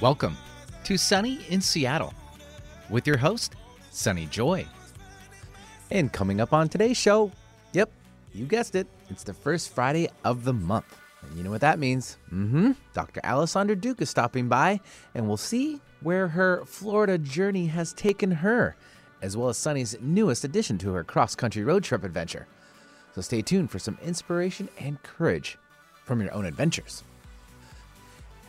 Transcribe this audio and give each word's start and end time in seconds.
Welcome 0.00 0.36
to 0.84 0.96
Sunny 0.96 1.40
in 1.48 1.60
Seattle 1.60 2.14
with 2.88 3.04
your 3.04 3.16
host, 3.16 3.56
Sunny 3.90 4.26
Joy. 4.26 4.64
And 5.90 6.12
coming 6.12 6.40
up 6.40 6.52
on 6.52 6.68
today's 6.68 6.96
show, 6.96 7.32
yep, 7.72 7.90
you 8.32 8.46
guessed 8.46 8.76
it, 8.76 8.86
it's 9.10 9.24
the 9.24 9.34
first 9.34 9.74
Friday 9.74 10.08
of 10.24 10.44
the 10.44 10.52
month. 10.52 10.96
And 11.22 11.36
you 11.36 11.42
know 11.42 11.50
what 11.50 11.62
that 11.62 11.80
means? 11.80 12.16
Mm 12.32 12.50
hmm. 12.50 12.70
Dr. 12.92 13.20
Alessandra 13.24 13.74
Duke 13.74 14.00
is 14.00 14.08
stopping 14.08 14.48
by, 14.48 14.78
and 15.16 15.26
we'll 15.26 15.36
see 15.36 15.80
where 16.00 16.28
her 16.28 16.64
Florida 16.64 17.18
journey 17.18 17.66
has 17.66 17.92
taken 17.92 18.30
her, 18.30 18.76
as 19.20 19.36
well 19.36 19.48
as 19.48 19.58
Sunny's 19.58 19.96
newest 20.00 20.44
addition 20.44 20.78
to 20.78 20.92
her 20.92 21.02
cross 21.02 21.34
country 21.34 21.64
road 21.64 21.82
trip 21.82 22.04
adventure. 22.04 22.46
So 23.16 23.20
stay 23.20 23.42
tuned 23.42 23.72
for 23.72 23.80
some 23.80 23.98
inspiration 24.04 24.68
and 24.78 25.02
courage 25.02 25.58
from 26.04 26.20
your 26.20 26.32
own 26.32 26.44
adventures. 26.44 27.02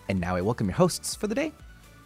And 0.10 0.20
now 0.20 0.36
I 0.36 0.42
welcome 0.42 0.68
your 0.68 0.76
hosts 0.76 1.14
for 1.14 1.28
the 1.28 1.36
day, 1.36 1.54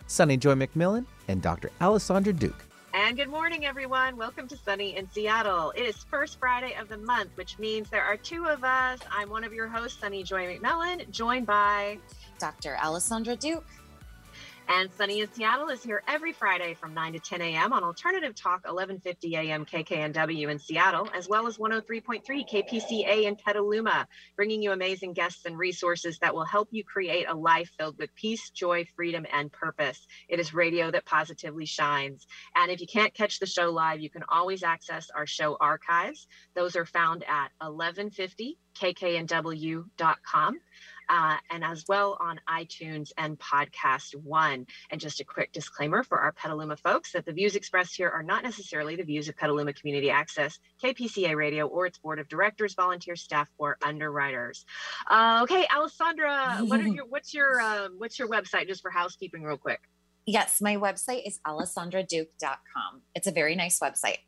Sunny 0.07 0.35
Joy 0.35 0.55
McMillan 0.55 1.05
and 1.29 1.41
Dr. 1.41 1.71
Alessandra 1.79 2.33
Duke. 2.33 2.65
And 2.93 3.15
good 3.15 3.29
morning, 3.29 3.65
everyone. 3.65 4.17
Welcome 4.17 4.45
to 4.49 4.57
Sunny 4.57 4.97
in 4.97 5.09
Seattle. 5.09 5.71
It 5.71 5.83
is 5.83 5.95
first 6.11 6.37
Friday 6.37 6.75
of 6.75 6.89
the 6.89 6.97
month, 6.97 7.29
which 7.35 7.57
means 7.59 7.89
there 7.89 8.03
are 8.03 8.17
two 8.17 8.45
of 8.45 8.65
us. 8.65 8.99
I'm 9.09 9.29
one 9.29 9.45
of 9.45 9.53
your 9.53 9.69
hosts, 9.69 10.01
Sunny 10.01 10.21
Joy 10.21 10.53
McMillan, 10.53 11.09
joined 11.11 11.47
by 11.47 11.97
Dr. 12.39 12.75
Alessandra 12.75 13.37
Duke. 13.37 13.65
And 14.69 14.91
Sunny 14.93 15.19
in 15.19 15.31
Seattle 15.33 15.69
is 15.69 15.83
here 15.83 16.01
every 16.07 16.31
Friday 16.31 16.73
from 16.73 16.93
9 16.93 17.13
to 17.13 17.19
10 17.19 17.41
a.m. 17.41 17.73
on 17.73 17.83
Alternative 17.83 18.33
Talk 18.33 18.63
1150 18.65 19.35
a.m. 19.35 19.65
KKNW 19.65 20.49
in 20.49 20.57
Seattle, 20.57 21.07
as 21.13 21.27
well 21.27 21.47
as 21.47 21.57
103.3 21.57 22.23
KPCA 22.25 23.23
in 23.23 23.35
Petaluma, 23.35 24.07
bringing 24.35 24.61
you 24.61 24.71
amazing 24.71 25.13
guests 25.13 25.45
and 25.45 25.57
resources 25.57 26.17
that 26.19 26.33
will 26.33 26.45
help 26.45 26.69
you 26.71 26.83
create 26.83 27.27
a 27.27 27.35
life 27.35 27.69
filled 27.77 27.97
with 27.97 28.15
peace, 28.15 28.49
joy, 28.51 28.85
freedom, 28.95 29.25
and 29.33 29.51
purpose. 29.51 30.07
It 30.29 30.39
is 30.39 30.53
radio 30.53 30.89
that 30.91 31.05
positively 31.05 31.65
shines. 31.65 32.25
And 32.55 32.71
if 32.71 32.79
you 32.79 32.87
can't 32.87 33.13
catch 33.13 33.39
the 33.39 33.45
show 33.45 33.69
live, 33.69 33.99
you 33.99 34.09
can 34.09 34.23
always 34.29 34.63
access 34.63 35.09
our 35.15 35.27
show 35.27 35.57
archives. 35.59 36.27
Those 36.55 36.75
are 36.75 36.85
found 36.85 37.23
at 37.23 37.51
1150 37.59 38.57
kknw.com 38.73 40.59
uh, 41.09 41.37
and 41.51 41.63
as 41.63 41.83
well 41.87 42.17
on 42.19 42.39
iTunes 42.49 43.11
and 43.17 43.39
Podcast 43.39 44.15
One. 44.15 44.65
And 44.91 44.99
just 44.99 45.19
a 45.19 45.23
quick 45.23 45.51
disclaimer 45.51 46.03
for 46.03 46.19
our 46.19 46.31
Petaluma 46.31 46.77
folks 46.77 47.11
that 47.13 47.25
the 47.25 47.33
views 47.33 47.55
expressed 47.55 47.95
here 47.95 48.09
are 48.09 48.23
not 48.23 48.43
necessarily 48.43 48.95
the 48.95 49.03
views 49.03 49.29
of 49.29 49.37
Petaluma 49.37 49.73
Community 49.73 50.09
Access, 50.09 50.59
KPCA 50.83 51.35
Radio, 51.35 51.67
or 51.67 51.85
its 51.85 51.97
board 51.97 52.19
of 52.19 52.27
directors, 52.27 52.73
volunteer 52.73 53.15
staff, 53.15 53.47
or 53.57 53.77
underwriters. 53.83 54.65
Uh, 55.09 55.41
okay, 55.43 55.65
Alessandra, 55.73 56.59
what 56.61 56.79
are 56.79 56.87
your 56.87 57.05
what's 57.05 57.33
your 57.33 57.59
um, 57.61 57.95
what's 57.97 58.19
your 58.19 58.27
website 58.27 58.67
just 58.67 58.81
for 58.81 58.91
housekeeping, 58.91 59.43
real 59.43 59.57
quick? 59.57 59.79
Yes, 60.25 60.61
my 60.61 60.77
website 60.77 61.27
is 61.27 61.39
alessandraduke.com. 61.45 63.01
It's 63.13 63.27
a 63.27 63.31
very 63.31 63.55
nice 63.55 63.79
website. 63.79 64.19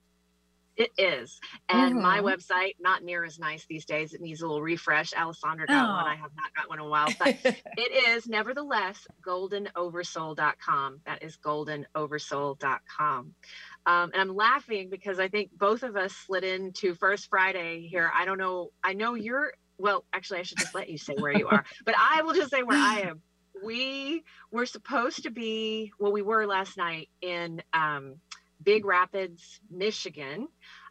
It 0.77 0.91
is. 0.97 1.39
And 1.69 1.93
mm-hmm. 1.93 2.01
my 2.01 2.19
website, 2.19 2.75
not 2.79 3.01
near 3.01 3.23
as 3.23 3.39
nice 3.39 3.65
these 3.65 3.85
days. 3.85 4.13
It 4.13 4.19
needs 4.19 4.41
a 4.41 4.47
little 4.47 4.61
refresh. 4.61 5.13
Alessandra 5.13 5.67
got 5.67 5.89
oh. 5.89 5.93
one. 5.93 6.05
I 6.05 6.15
have 6.15 6.31
not 6.35 6.53
got 6.53 6.69
one 6.69 6.79
in 6.79 6.85
a 6.85 6.89
while, 6.89 7.07
but 7.17 7.37
it 7.43 8.09
is 8.09 8.27
nevertheless 8.27 9.07
goldenoversoul.com. 9.25 10.99
That 11.05 11.23
is 11.23 11.37
goldenoversoul.com. 11.37 13.35
Um, 13.85 14.11
and 14.13 14.21
I'm 14.21 14.35
laughing 14.35 14.89
because 14.89 15.19
I 15.19 15.29
think 15.29 15.51
both 15.57 15.83
of 15.83 15.95
us 15.95 16.13
slid 16.13 16.43
into 16.43 16.95
First 16.95 17.29
Friday 17.29 17.87
here. 17.87 18.11
I 18.13 18.25
don't 18.25 18.37
know. 18.37 18.71
I 18.83 18.93
know 18.93 19.13
you're, 19.13 19.53
well, 19.77 20.03
actually, 20.11 20.39
I 20.39 20.43
should 20.43 20.57
just 20.57 20.75
let 20.75 20.89
you 20.89 20.97
say 20.97 21.15
where 21.17 21.37
you 21.37 21.47
are, 21.47 21.63
but 21.85 21.95
I 21.97 22.21
will 22.23 22.33
just 22.33 22.51
say 22.51 22.63
where 22.63 22.77
I 22.77 23.01
am. 23.01 23.21
We 23.63 24.25
were 24.51 24.65
supposed 24.65 25.23
to 25.23 25.31
be, 25.31 25.93
well, 25.97 26.11
we 26.11 26.21
were 26.21 26.45
last 26.45 26.75
night 26.75 27.07
in, 27.21 27.63
um, 27.71 28.15
Big 28.65 28.83
Rapids, 28.83 29.61
Michigan, 29.71 30.47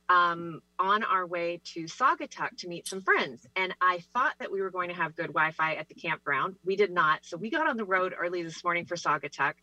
um, 0.09 0.61
on 0.79 1.03
our 1.03 1.27
way 1.27 1.61
to 1.65 1.85
Saugatuck 1.85 2.57
to 2.59 2.69
meet 2.69 2.87
some 2.87 3.01
friends. 3.03 3.47
And 3.57 3.75
I 3.81 4.01
thought 4.13 4.35
that 4.39 4.53
we 4.53 4.61
were 4.61 4.71
going 4.71 4.91
to 4.91 4.95
have 4.95 5.17
good 5.17 5.29
Wi 5.29 5.51
Fi 5.53 5.75
at 5.75 5.89
the 5.89 5.95
campground. 5.95 6.57
We 6.65 6.77
did 6.77 6.91
not. 6.93 7.21
So 7.25 7.37
we 7.37 7.51
got 7.51 7.69
on 7.69 7.77
the 7.77 7.85
road 7.85 8.15
early 8.19 8.43
this 8.43 8.63
morning 8.63 8.85
for 8.87 8.97
Saugatuck. 8.97 9.55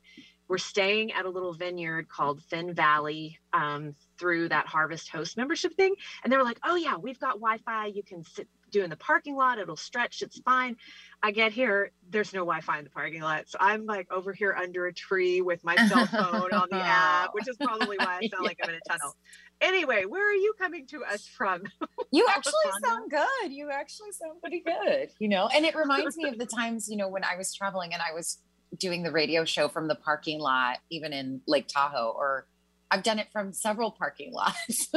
We're 0.47 0.57
staying 0.57 1.13
at 1.13 1.25
a 1.25 1.29
little 1.29 1.53
vineyard 1.53 2.09
called 2.09 2.41
Fenn 2.43 2.73
Valley 2.73 3.39
um, 3.53 3.95
through 4.19 4.49
that 4.49 4.67
Harvest 4.67 5.09
Host 5.09 5.37
membership 5.37 5.73
thing. 5.75 5.95
And 6.23 6.33
they 6.33 6.37
were 6.37 6.43
like, 6.43 6.59
oh, 6.65 6.75
yeah, 6.75 6.97
we've 6.97 7.19
got 7.19 7.35
Wi 7.35 7.57
Fi. 7.59 7.85
You 7.85 8.03
can 8.03 8.23
sit, 8.23 8.49
do 8.71 8.83
in 8.83 8.89
the 8.89 8.97
parking 8.97 9.35
lot. 9.35 9.59
It'll 9.59 9.75
stretch. 9.75 10.21
It's 10.21 10.39
fine. 10.39 10.77
I 11.23 11.31
get 11.31 11.51
here, 11.51 11.91
there's 12.09 12.33
no 12.33 12.39
Wi-Fi 12.39 12.79
in 12.79 12.83
the 12.83 12.89
parking 12.89 13.21
lot, 13.21 13.47
so 13.47 13.57
I'm 13.61 13.85
like 13.85 14.11
over 14.11 14.33
here 14.33 14.55
under 14.59 14.87
a 14.87 14.93
tree 14.93 15.41
with 15.41 15.63
my 15.63 15.75
cell 15.87 16.05
phone 16.07 16.51
on 16.51 16.67
the 16.71 16.77
app, 16.77 17.29
which 17.33 17.47
is 17.47 17.57
probably 17.57 17.97
why 17.97 18.05
I 18.05 18.27
sound 18.27 18.31
yes. 18.31 18.41
like 18.41 18.59
I'm 18.63 18.69
in 18.69 18.75
a 18.75 18.79
tunnel. 18.89 19.15
Anyway, 19.61 20.05
where 20.05 20.27
are 20.27 20.33
you 20.33 20.53
coming 20.57 20.87
to 20.87 21.03
us 21.03 21.27
from? 21.27 21.63
You 22.13 22.27
actually 22.29 22.53
sound 22.83 23.09
good. 23.09 23.53
You 23.53 23.69
actually 23.71 24.11
sound 24.11 24.41
pretty 24.41 24.59
good. 24.59 25.11
You 25.19 25.29
know, 25.29 25.47
and 25.47 25.63
it 25.63 25.75
reminds 25.75 26.17
me 26.17 26.27
of 26.27 26.37
the 26.37 26.45
times 26.45 26.89
you 26.89 26.97
know 26.97 27.07
when 27.07 27.23
I 27.23 27.37
was 27.37 27.53
traveling 27.53 27.93
and 27.93 28.01
I 28.01 28.13
was 28.13 28.39
doing 28.77 29.01
the 29.01 29.11
radio 29.11 29.45
show 29.45 29.69
from 29.69 29.87
the 29.87 29.95
parking 29.95 30.41
lot, 30.41 30.79
even 30.89 31.13
in 31.13 31.39
Lake 31.47 31.69
Tahoe 31.69 32.13
or 32.13 32.47
I've 32.91 33.03
done 33.03 33.19
it 33.19 33.29
from 33.31 33.53
several 33.53 33.89
parking 33.91 34.33
lots. 34.33 34.91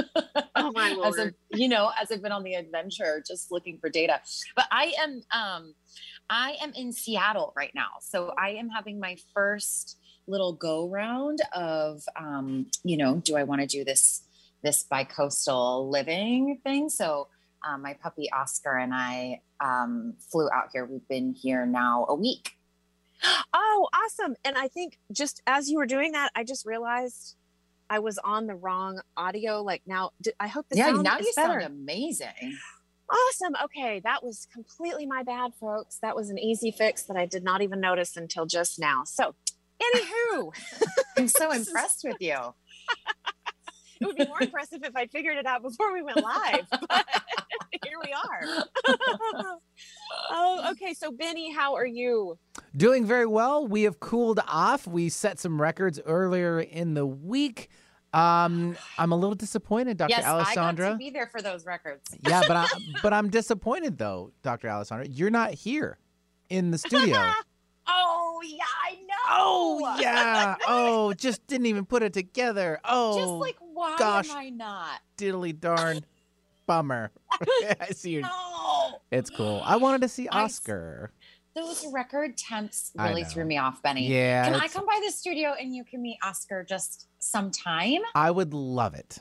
oh 0.57 0.73
my 0.73 0.93
lord! 0.99 1.19
as 1.19 1.33
you 1.59 1.69
know, 1.69 1.91
as 2.01 2.11
I've 2.11 2.23
been 2.23 2.33
on 2.33 2.43
the 2.43 2.55
adventure, 2.55 3.23
just 3.27 3.53
looking 3.53 3.79
for 3.79 3.89
data. 3.89 4.21
But 4.57 4.67
I 4.71 4.93
am, 5.01 5.23
um, 5.31 5.75
I 6.29 6.57
am 6.61 6.73
in 6.75 6.93
Seattle 6.93 7.53
right 7.57 7.73
now, 7.75 7.89
so 8.01 8.35
I 8.37 8.51
am 8.51 8.69
having 8.69 8.99
my 8.99 9.17
first 9.33 9.99
little 10.27 10.55
go 10.55 10.89
round 10.89 11.41
of, 11.53 12.03
um, 12.17 12.67
you 12.83 12.97
know, 12.97 13.17
do 13.17 13.37
I 13.37 13.45
want 13.45 13.61
to 13.61 13.67
do 13.67 13.85
this 13.85 14.23
this 14.63 14.83
bi-coastal 14.83 15.91
living 15.91 16.59
thing? 16.65 16.89
So 16.89 17.29
um, 17.67 17.83
my 17.83 17.95
puppy 17.95 18.31
Oscar 18.33 18.77
and 18.77 18.95
I 18.95 19.41
um, 19.61 20.15
flew 20.31 20.49
out 20.51 20.71
here. 20.73 20.85
We've 20.85 21.07
been 21.09 21.35
here 21.35 21.65
now 21.67 22.07
a 22.09 22.15
week. 22.15 22.53
Oh, 23.57 23.89
awesome! 23.93 24.37
And 24.45 24.57
I 24.57 24.69
think 24.69 24.99
just 25.13 25.43
as 25.47 25.69
you 25.69 25.79
were 25.79 25.87
doing 25.87 26.13
that, 26.13 26.31
I 26.35 26.45
just 26.45 26.65
realized 26.65 27.37
I 27.91 27.99
was 27.99 28.19
on 28.19 28.47
the 28.47 28.55
wrong 28.55 29.01
audio. 29.17 29.63
Like 29.63 29.83
now, 29.87 30.11
I 30.41 30.49
hope 30.49 30.67
the 30.71 30.77
yeah, 30.77 30.87
sound 30.87 31.03
now 31.03 31.19
you 31.19 31.33
better. 31.37 31.61
sound 31.61 31.63
amazing. 31.63 32.59
Awesome. 33.11 33.55
Okay, 33.65 34.01
that 34.05 34.23
was 34.23 34.47
completely 34.53 35.07
my 35.07 35.23
bad, 35.23 35.53
folks. 35.61 35.99
That 36.01 36.17
was 36.17 36.31
an 36.31 36.39
easy 36.39 36.71
fix 36.71 37.03
that 37.05 37.17
I 37.17 37.27
did 37.27 37.45
not 37.45 37.61
even 37.63 37.81
notice 37.81 38.17
until 38.17 38.47
just 38.47 38.79
now. 38.79 39.03
So, 39.05 39.35
anywho, 39.81 40.53
I'm 41.19 41.29
so 41.29 41.51
impressed 41.53 42.03
with 42.05 42.17
you. 42.21 42.37
it 44.01 44.07
would 44.07 44.17
be 44.17 44.27
more 44.27 44.43
impressive 44.43 44.81
if 44.83 44.97
I 44.97 45.07
figured 45.07 45.37
it 45.37 45.47
out 45.47 45.63
before 45.63 45.93
we 45.93 46.03
went 46.03 46.23
live. 46.23 46.67
But 46.71 47.07
here 47.85 47.99
we 48.03 48.13
are. 48.13 48.65
oh, 50.31 50.71
okay. 50.73 50.95
So, 50.95 51.13
Benny, 51.13 51.53
how 51.53 51.75
are 51.75 51.87
you? 51.87 52.39
Doing 52.77 53.07
very 53.07 53.27
well. 53.27 53.67
We 53.67 53.83
have 53.83 54.01
cooled 54.01 54.41
off. 54.49 54.87
We 54.87 55.09
set 55.09 55.39
some 55.39 55.61
records 55.61 56.01
earlier 56.05 56.61
in 56.61 56.95
the 56.95 57.07
week. 57.07 57.71
Um, 58.13 58.77
I'm 58.97 59.11
a 59.11 59.17
little 59.17 59.35
disappointed, 59.35 59.97
Dr. 59.97 60.11
Yes, 60.11 60.25
Alessandra. 60.25 60.87
I 60.87 60.89
got 60.91 60.93
to 60.93 60.99
be 60.99 61.11
there 61.11 61.27
for 61.27 61.43
those 61.43 61.67
records. 61.67 62.17
yeah, 62.27 62.43
but 62.47 62.57
I, 62.57 62.67
but 63.03 63.13
I'm 63.13 63.29
disappointed 63.29 63.99
though, 63.99 64.31
Dr. 64.43 64.69
Alessandra. 64.69 65.09
You're 65.09 65.31
not 65.31 65.53
here 65.53 65.99
in 66.49 66.71
the 66.71 66.79
studio. 66.79 67.17
oh 67.89 68.41
yeah, 68.47 68.65
I 68.85 68.95
know. 68.95 69.15
Oh 69.31 69.97
yeah. 70.01 70.57
oh, 70.69 71.13
just 71.15 71.45
didn't 71.49 71.67
even 71.67 71.85
put 71.85 72.05
it 72.05 72.13
together. 72.13 72.81
Oh, 72.85 73.19
just 73.19 73.33
like 73.33 73.57
why 73.73 73.97
gosh, 73.99 74.31
am 74.31 74.37
I 74.37 74.49
not? 74.51 75.01
Diddly 75.19 75.59
darn, 75.59 76.05
bummer. 76.67 77.11
I 77.81 77.91
see 77.91 78.11
you. 78.11 78.21
No. 78.23 79.01
It's 79.11 79.31
cool. 79.31 79.61
I 79.65 79.77
wanted 79.77 80.03
to 80.03 80.09
see 80.09 80.29
Oscar. 80.29 81.11
I, 81.13 81.24
those 81.55 81.87
record 81.93 82.37
temps 82.37 82.91
really 82.97 83.25
threw 83.25 83.45
me 83.45 83.59
off, 83.59 83.83
Benny. 83.83 84.09
Yeah. 84.09 84.45
Can 84.45 84.55
I 84.55 84.69
come 84.69 84.87
by 84.87 85.01
the 85.05 85.13
studio 85.13 85.55
and 85.59 85.75
you 85.75 85.85
can 85.85 86.03
meet 86.03 86.19
Oscar 86.23 86.65
just 86.65 87.07
sometime? 87.19 88.01
I 88.15 88.31
would 88.31 88.53
love 88.53 88.95
it. 88.95 89.21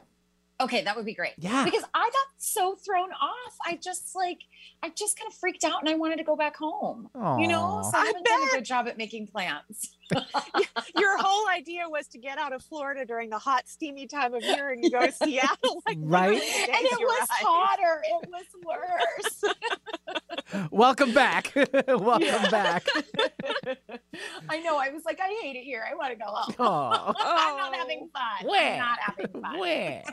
Okay, 0.62 0.84
that 0.84 0.96
would 0.96 1.06
be 1.06 1.14
great. 1.14 1.34
Yeah. 1.38 1.66
Because 1.66 1.84
I 1.94 2.04
got 2.04 2.28
so 2.38 2.76
thrown 2.76 3.10
off. 3.12 3.56
I 3.66 3.78
just 3.82 4.16
like 4.16 4.40
I 4.82 4.90
just 4.90 5.18
kind 5.18 5.28
of 5.28 5.38
freaked 5.38 5.64
out 5.64 5.82
and 5.82 5.90
I 5.90 5.96
wanted 5.96 6.18
to 6.18 6.24
go 6.24 6.36
back 6.36 6.56
home. 6.56 7.10
Aww. 7.16 7.42
You 7.42 7.48
know, 7.48 7.82
so 7.92 7.98
I 7.98 8.06
haven't 8.06 8.26
done 8.26 8.42
a 8.44 8.52
good 8.52 8.66
job 8.66 8.88
at 8.88 8.98
making 8.98 9.28
plans. 9.28 9.92
Your 10.98 11.18
whole 11.18 11.48
idea 11.50 11.88
was 11.90 12.08
to 12.10 12.18
get 12.18 12.38
out 12.38 12.54
of 12.54 12.64
Florida 12.64 13.06
during 13.06 13.30
the 13.30 13.38
hot, 13.40 13.68
steamy 13.68 14.08
time 14.08 14.34
of 14.34 14.44
year 14.44 14.72
and 14.72 14.84
go 14.92 15.06
to 15.06 15.12
Seattle. 15.12 15.82
Like 15.88 15.98
right. 16.02 16.34
And 16.42 16.86
it 16.86 17.00
was 17.00 17.28
hotter. 17.32 18.02
It 18.04 18.30
was 18.30 18.46
worse. 18.66 19.54
Welcome 20.72 21.14
back. 21.14 21.52
Welcome 21.88 22.52
back. 22.52 22.86
I 24.50 24.60
know. 24.60 24.78
I 24.78 24.90
was 24.90 25.04
like, 25.06 25.20
I 25.22 25.28
hate 25.42 25.56
it 25.56 25.64
here. 25.64 25.84
I 25.90 25.96
want 25.96 26.12
to 26.12 26.18
go 26.18 26.26
home. 26.26 26.56
Aw. 26.60 27.14
I'm 27.18 27.58
not 27.58 27.76
having 27.76 28.10
fun. 28.14 28.48
Where? 28.50 28.74
I'm 28.74 28.80
not 28.80 29.00
having 29.00 29.42
fun. 29.42 29.60
Where? 29.60 30.04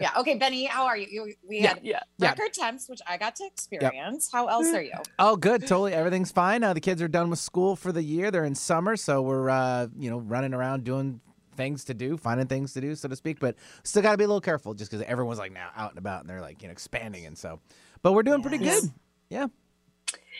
Yeah. 0.00 0.10
Okay, 0.18 0.34
Benny, 0.36 0.64
how 0.66 0.84
are 0.86 0.96
you? 0.96 1.06
you 1.10 1.34
we 1.48 1.60
Yeah. 1.60 1.68
had 1.68 1.80
Yeah. 1.82 2.00
Yeah. 2.18 2.30
record 2.30 2.52
temps, 2.52 2.88
which 2.88 3.00
I 3.06 3.16
got 3.16 3.36
to 3.36 3.46
experience. 3.46 4.30
How 4.32 4.46
else 4.46 4.66
are 4.68 4.82
you? 4.82 4.92
Oh, 5.18 5.36
good. 5.36 5.62
Totally. 5.62 5.94
Everything's 5.94 6.30
fine. 6.32 6.62
Uh, 6.62 6.72
the 6.74 6.80
kids 6.80 7.00
are 7.02 7.08
done 7.08 7.30
with 7.30 7.38
school 7.38 7.76
for 7.76 7.92
the 7.92 8.02
year. 8.02 8.30
They're 8.30 8.44
in 8.44 8.54
summer, 8.54 8.96
so 8.98 9.22
we're 9.22 9.48
uh, 9.50 9.88
you 9.98 10.10
know 10.10 10.18
running 10.18 10.54
around 10.54 10.84
doing 10.84 11.20
things 11.56 11.84
to 11.84 11.94
do, 11.94 12.16
finding 12.16 12.46
things 12.46 12.72
to 12.74 12.80
do, 12.80 12.94
so 12.94 13.08
to 13.08 13.16
speak. 13.16 13.40
But 13.40 13.56
still 13.82 14.02
got 14.02 14.12
to 14.12 14.18
be 14.18 14.24
a 14.24 14.28
little 14.28 14.40
careful, 14.40 14.74
just 14.74 14.90
because 14.90 15.04
everyone's 15.06 15.38
like 15.38 15.52
now 15.52 15.70
out 15.76 15.90
and 15.90 15.98
about 15.98 16.20
and 16.20 16.30
they're 16.30 16.40
like 16.40 16.62
you 16.62 16.68
know 16.68 16.72
expanding, 16.72 17.26
and 17.26 17.36
so. 17.36 17.60
But 18.02 18.12
we're 18.12 18.22
doing 18.22 18.42
pretty 18.42 18.58
good. 18.58 18.84
Yeah. 19.30 19.46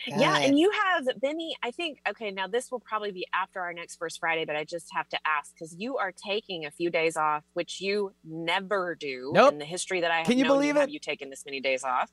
Yeah, 0.07 0.39
Good. 0.39 0.47
and 0.49 0.59
you 0.59 0.71
have 0.71 1.05
Benny. 1.19 1.55
I 1.61 1.71
think 1.71 1.99
okay. 2.09 2.31
Now 2.31 2.47
this 2.47 2.71
will 2.71 2.79
probably 2.79 3.11
be 3.11 3.27
after 3.33 3.59
our 3.59 3.73
next 3.73 3.97
first 3.97 4.19
Friday, 4.19 4.45
but 4.45 4.55
I 4.55 4.63
just 4.63 4.87
have 4.93 5.09
to 5.09 5.19
ask 5.27 5.53
because 5.53 5.75
you 5.77 5.97
are 5.97 6.13
taking 6.13 6.65
a 6.65 6.71
few 6.71 6.89
days 6.89 7.17
off, 7.17 7.43
which 7.53 7.81
you 7.81 8.13
never 8.23 8.95
do 8.95 9.31
Nope. 9.33 9.51
in 9.53 9.59
the 9.59 9.65
history 9.65 10.01
that 10.01 10.11
I 10.11 10.19
have. 10.19 10.25
Can 10.25 10.37
you 10.37 10.45
believe 10.45 10.75
Have 10.75 10.77
it? 10.77 10.79
Have 10.81 10.89
you 10.89 10.99
taken 10.99 11.29
this 11.29 11.43
many 11.45 11.59
days 11.59 11.83
off? 11.83 12.09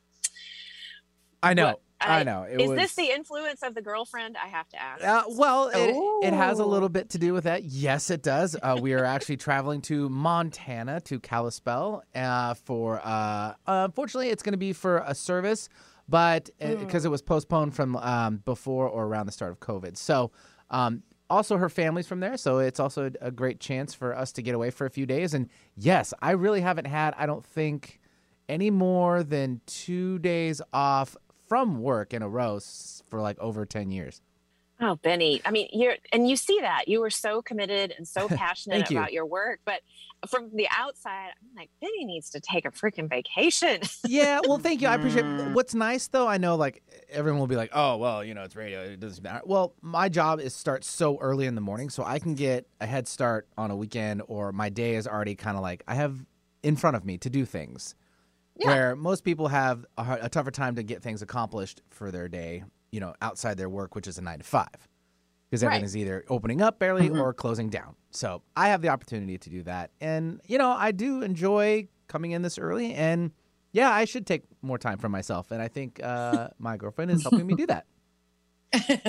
I 1.43 1.55
know. 1.55 1.67
What? 1.67 1.81
I 2.01 2.21
I- 2.21 2.23
know. 2.25 2.43
It 2.43 2.61
Is 2.61 2.69
was, 2.69 2.79
this 2.79 2.95
the 2.95 3.11
influence 3.11 3.63
of 3.63 3.75
the 3.75 3.83
girlfriend? 3.83 4.37
I 4.37 4.49
have 4.49 4.69
to 4.71 4.81
ask. 4.81 5.03
Uh, 5.03 5.23
well, 5.31 5.69
it, 5.69 6.27
it 6.27 6.35
has 6.35 6.59
a 6.59 6.65
little 6.65 6.89
bit 6.89 7.11
to 7.11 7.19
do 7.19 7.33
with 7.33 7.45
that. 7.45 7.65
Yes, 7.65 8.11
it 8.11 8.23
does. 8.23 8.57
Uh, 8.63 8.79
we 8.81 8.93
are 8.93 9.05
actually 9.05 9.39
traveling 9.39 9.81
to 9.83 10.09
Montana 10.09 11.01
to 11.03 11.19
Kalispell 11.19 12.03
uh, 12.15 12.55
for. 12.55 13.01
Uh, 13.03 13.55
unfortunately, 13.67 14.29
it's 14.29 14.43
going 14.43 14.53
to 14.53 14.59
be 14.59 14.73
for 14.73 14.99
a 15.07 15.15
service, 15.15 15.69
but 16.09 16.51
because 16.59 17.05
it 17.05 17.11
was 17.11 17.23
postponed 17.23 17.75
from 17.75 17.97
um, 17.97 18.43
before 18.45 18.89
or 18.89 19.07
around 19.07 19.27
the 19.27 19.33
start 19.33 19.53
of 19.53 19.61
COVID. 19.61 19.97
So, 19.97 20.33
um, 20.71 21.03
also 21.31 21.57
her 21.57 21.69
family's 21.69 22.07
from 22.07 22.21
there, 22.21 22.37
so 22.37 22.59
it's 22.59 22.79
also 22.79 23.11
a 23.21 23.31
great 23.31 23.59
chance 23.59 23.95
for 23.95 24.15
us 24.15 24.33
to 24.33 24.43
get 24.43 24.55
away 24.55 24.71
for 24.71 24.87
a 24.87 24.91
few 24.91 25.07
days. 25.07 25.35
And 25.35 25.49
yes, 25.77 26.13
I 26.21 26.33
really 26.33 26.61
haven't 26.61 26.87
had. 26.87 27.15
I 27.17 27.27
don't 27.27 27.45
think 27.45 28.01
any 28.49 28.71
more 28.71 29.23
than 29.25 29.61
two 29.67 30.19
days 30.21 30.63
off 30.73 31.17
from 31.49 31.81
work 31.81 32.13
in 32.13 32.23
a 32.23 32.29
row 32.29 32.61
for 33.09 33.21
like 33.21 33.39
over 33.39 33.65
10 33.65 33.91
years. 33.91 34.21
Oh, 34.79 34.97
Benny. 34.97 35.41
I 35.45 35.51
mean, 35.51 35.69
you're 35.73 35.97
and 36.13 36.29
you 36.29 36.37
see 36.37 36.59
that 36.61 36.87
you 36.87 37.01
were 37.01 37.11
so 37.11 37.41
committed 37.41 37.95
and 37.97 38.07
so 38.07 38.29
passionate 38.29 38.77
Thank 38.77 38.91
you. 38.91 38.99
about 38.99 39.13
your 39.13 39.25
work, 39.25 39.61
but 39.65 39.81
from 40.29 40.51
the 40.55 40.67
outside, 40.71 41.31
I'm 41.41 41.57
like, 41.57 41.71
Benny 41.81 42.05
needs 42.05 42.31
to 42.31 42.41
take 42.41 42.65
a 42.65 42.71
freaking 42.71 43.09
vacation. 43.09 43.81
Yeah, 44.07 44.41
well, 44.47 44.59
thank 44.59 44.83
you. 44.83 44.89
I 44.89 44.95
appreciate. 44.95 45.25
Mm. 45.25 45.53
What's 45.53 45.75
nice 45.75 46.09
though, 46.09 46.29
I 46.29 46.39
know 46.39 46.57
like 46.57 46.83
everyone 47.11 47.41
will 47.41 47.47
be 47.49 47.57
like, 47.57 47.71
"Oh, 47.73 47.97
well, 47.97 48.23
you 48.23 48.35
know, 48.35 48.43
it's 48.43 48.55
radio. 48.55 48.83
It 48.83 49.01
doesn't 49.01 49.23
matter." 49.23 49.41
Well, 49.45 49.75
my 49.83 50.09
job 50.09 50.41
is 50.41 50.55
start 50.55 50.85
so 50.85 51.19
early 51.19 51.47
in 51.47 51.55
the 51.55 51.61
morning, 51.61 51.91
so 51.91 52.05
I 52.05 52.19
can 52.19 52.35
get 52.35 52.67
a 52.81 52.87
head 52.87 53.09
start 53.09 53.49
on 53.59 53.71
a 53.71 53.77
weekend, 53.77 54.23
or 54.29 54.53
my 54.53 54.69
day 54.69 54.95
is 54.95 55.07
already 55.09 55.35
kind 55.35 55.57
of 55.57 55.63
like 55.63 55.83
I 55.89 55.95
have 55.95 56.25
in 56.63 56.77
front 56.77 56.97
of 56.97 57.05
me 57.05 57.19
to 57.19 57.31
do 57.31 57.45
things. 57.45 57.95
Yeah. 58.59 58.69
Where 58.69 58.97
most 58.97 59.23
people 59.25 59.49
have 59.49 59.85
a, 59.99 60.05
har- 60.05 60.19
a 60.23 60.29
tougher 60.29 60.51
time 60.51 60.77
to 60.77 60.83
get 60.83 61.03
things 61.03 61.21
accomplished 61.23 61.83
for 61.91 62.11
their 62.11 62.29
day, 62.29 62.65
you 62.91 63.01
know, 63.01 63.15
outside 63.21 63.59
their 63.59 63.69
work, 63.69 63.95
which 63.95 64.07
is 64.07 64.17
a 64.19 64.23
nine 64.23 64.39
to 64.39 64.45
five, 64.45 64.69
because 65.51 65.63
Right. 65.63 65.69
everything 65.69 65.85
is 65.85 65.97
either 65.97 66.25
opening 66.31 66.63
up 66.63 66.79
barely 66.79 67.11
Mhm. 67.11 67.21
or 67.21 67.35
closing 67.35 67.69
down. 67.69 67.97
So 68.11 68.43
I 68.57 68.69
have 68.69 68.81
the 68.81 68.89
opportunity 68.89 69.37
to 69.37 69.51
do 69.51 69.63
that, 69.65 69.91
and 70.01 70.41
you 70.47 70.57
know, 70.59 70.71
I 70.71 70.93
do 70.93 71.21
enjoy 71.23 71.89
coming 72.09 72.31
in 72.31 72.41
this 72.43 72.59
early 72.59 72.95
and 72.95 73.33
yeah, 73.73 73.91
I 73.91 74.07
should 74.07 74.27
take 74.27 74.45
more 74.63 74.79
time 74.79 74.97
for 74.97 75.11
myself, 75.11 75.51
and 75.51 75.61
I 75.61 75.69
think 75.69 76.01
uh, 76.03 76.49
my 76.59 76.79
girlfriend 76.79 77.11
is 77.11 77.23
helping 77.23 77.47
me 77.47 77.55
do 77.57 77.67
that. 77.67 77.85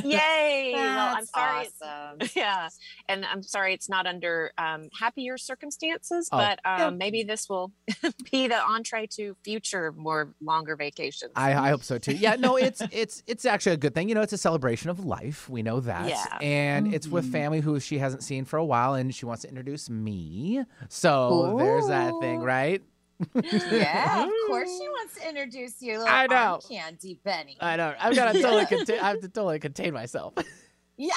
Yay! 0.03 0.71
well, 0.73 1.15
I'm 1.15 1.25
sorry. 1.25 1.67
awesome. 1.81 2.27
Yeah, 2.35 2.69
and 3.09 3.25
I'm 3.25 3.41
sorry 3.43 3.73
it's 3.73 3.89
not 3.89 4.05
under 4.05 4.51
um, 4.57 4.89
happier 4.99 5.37
circumstances, 5.37 6.29
Oh, 6.31 6.37
but 6.37 6.59
um, 6.65 6.79
yeah. 6.79 6.89
maybe 6.91 7.23
this 7.23 7.49
will 7.49 7.71
be 8.31 8.47
the 8.47 8.61
entree 8.61 9.07
to 9.17 9.35
future 9.43 9.91
more 9.93 10.33
longer 10.41 10.75
vacations. 10.75 11.31
I, 11.35 11.53
I 11.53 11.69
hope 11.69 11.83
so 11.83 11.97
too. 11.97 12.13
Yeah, 12.13 12.35
no, 12.35 12.57
it's 12.57 12.81
it's 12.91 13.23
it's 13.27 13.45
actually 13.45 13.73
a 13.73 13.77
good 13.77 13.93
thing. 13.95 14.09
You 14.09 14.15
know, 14.15 14.21
it's 14.21 14.33
a 14.33 14.37
celebration 14.37 14.89
of 14.89 15.03
life. 15.05 15.49
We 15.49 15.63
know 15.63 15.79
that, 15.81 16.09
Yeah. 16.09 16.37
and 16.41 16.93
it's 16.93 17.07
with 17.07 17.25
Mhm. 17.25 17.31
family 17.31 17.59
who 17.61 17.79
she 17.79 17.97
hasn't 17.97 18.23
seen 18.23 18.45
for 18.45 18.57
a 18.57 18.65
while, 18.65 18.93
and 18.93 19.13
she 19.13 19.25
wants 19.25 19.41
to 19.43 19.49
introduce 19.49 19.89
me. 19.89 20.63
So 20.89 21.55
there's 21.57 21.87
that 21.87 22.13
thing, 22.21 22.39
right? 22.41 22.81
Yeah, 23.33 24.23
of 24.23 24.29
course 24.47 24.69
she 24.69 24.87
wants 24.89 25.15
to 25.15 25.27
introduce 25.27 25.81
you. 25.81 25.99
Little 25.99 26.07
I 26.13 26.27
know. 26.27 26.35
arm 26.35 26.61
candy, 26.69 27.19
Benny. 27.23 27.57
I 27.59 27.75
know. 27.75 27.93
I've 27.99 28.15
got 28.15 28.33
to 28.33 28.41
totally 28.41 28.65
contain. 28.67 28.99
I 28.99 29.09
have 29.09 29.21
to 29.21 29.29
totally 29.29 29.59
contain 29.59 29.93
myself. 29.93 30.33
yeah. 30.97 31.13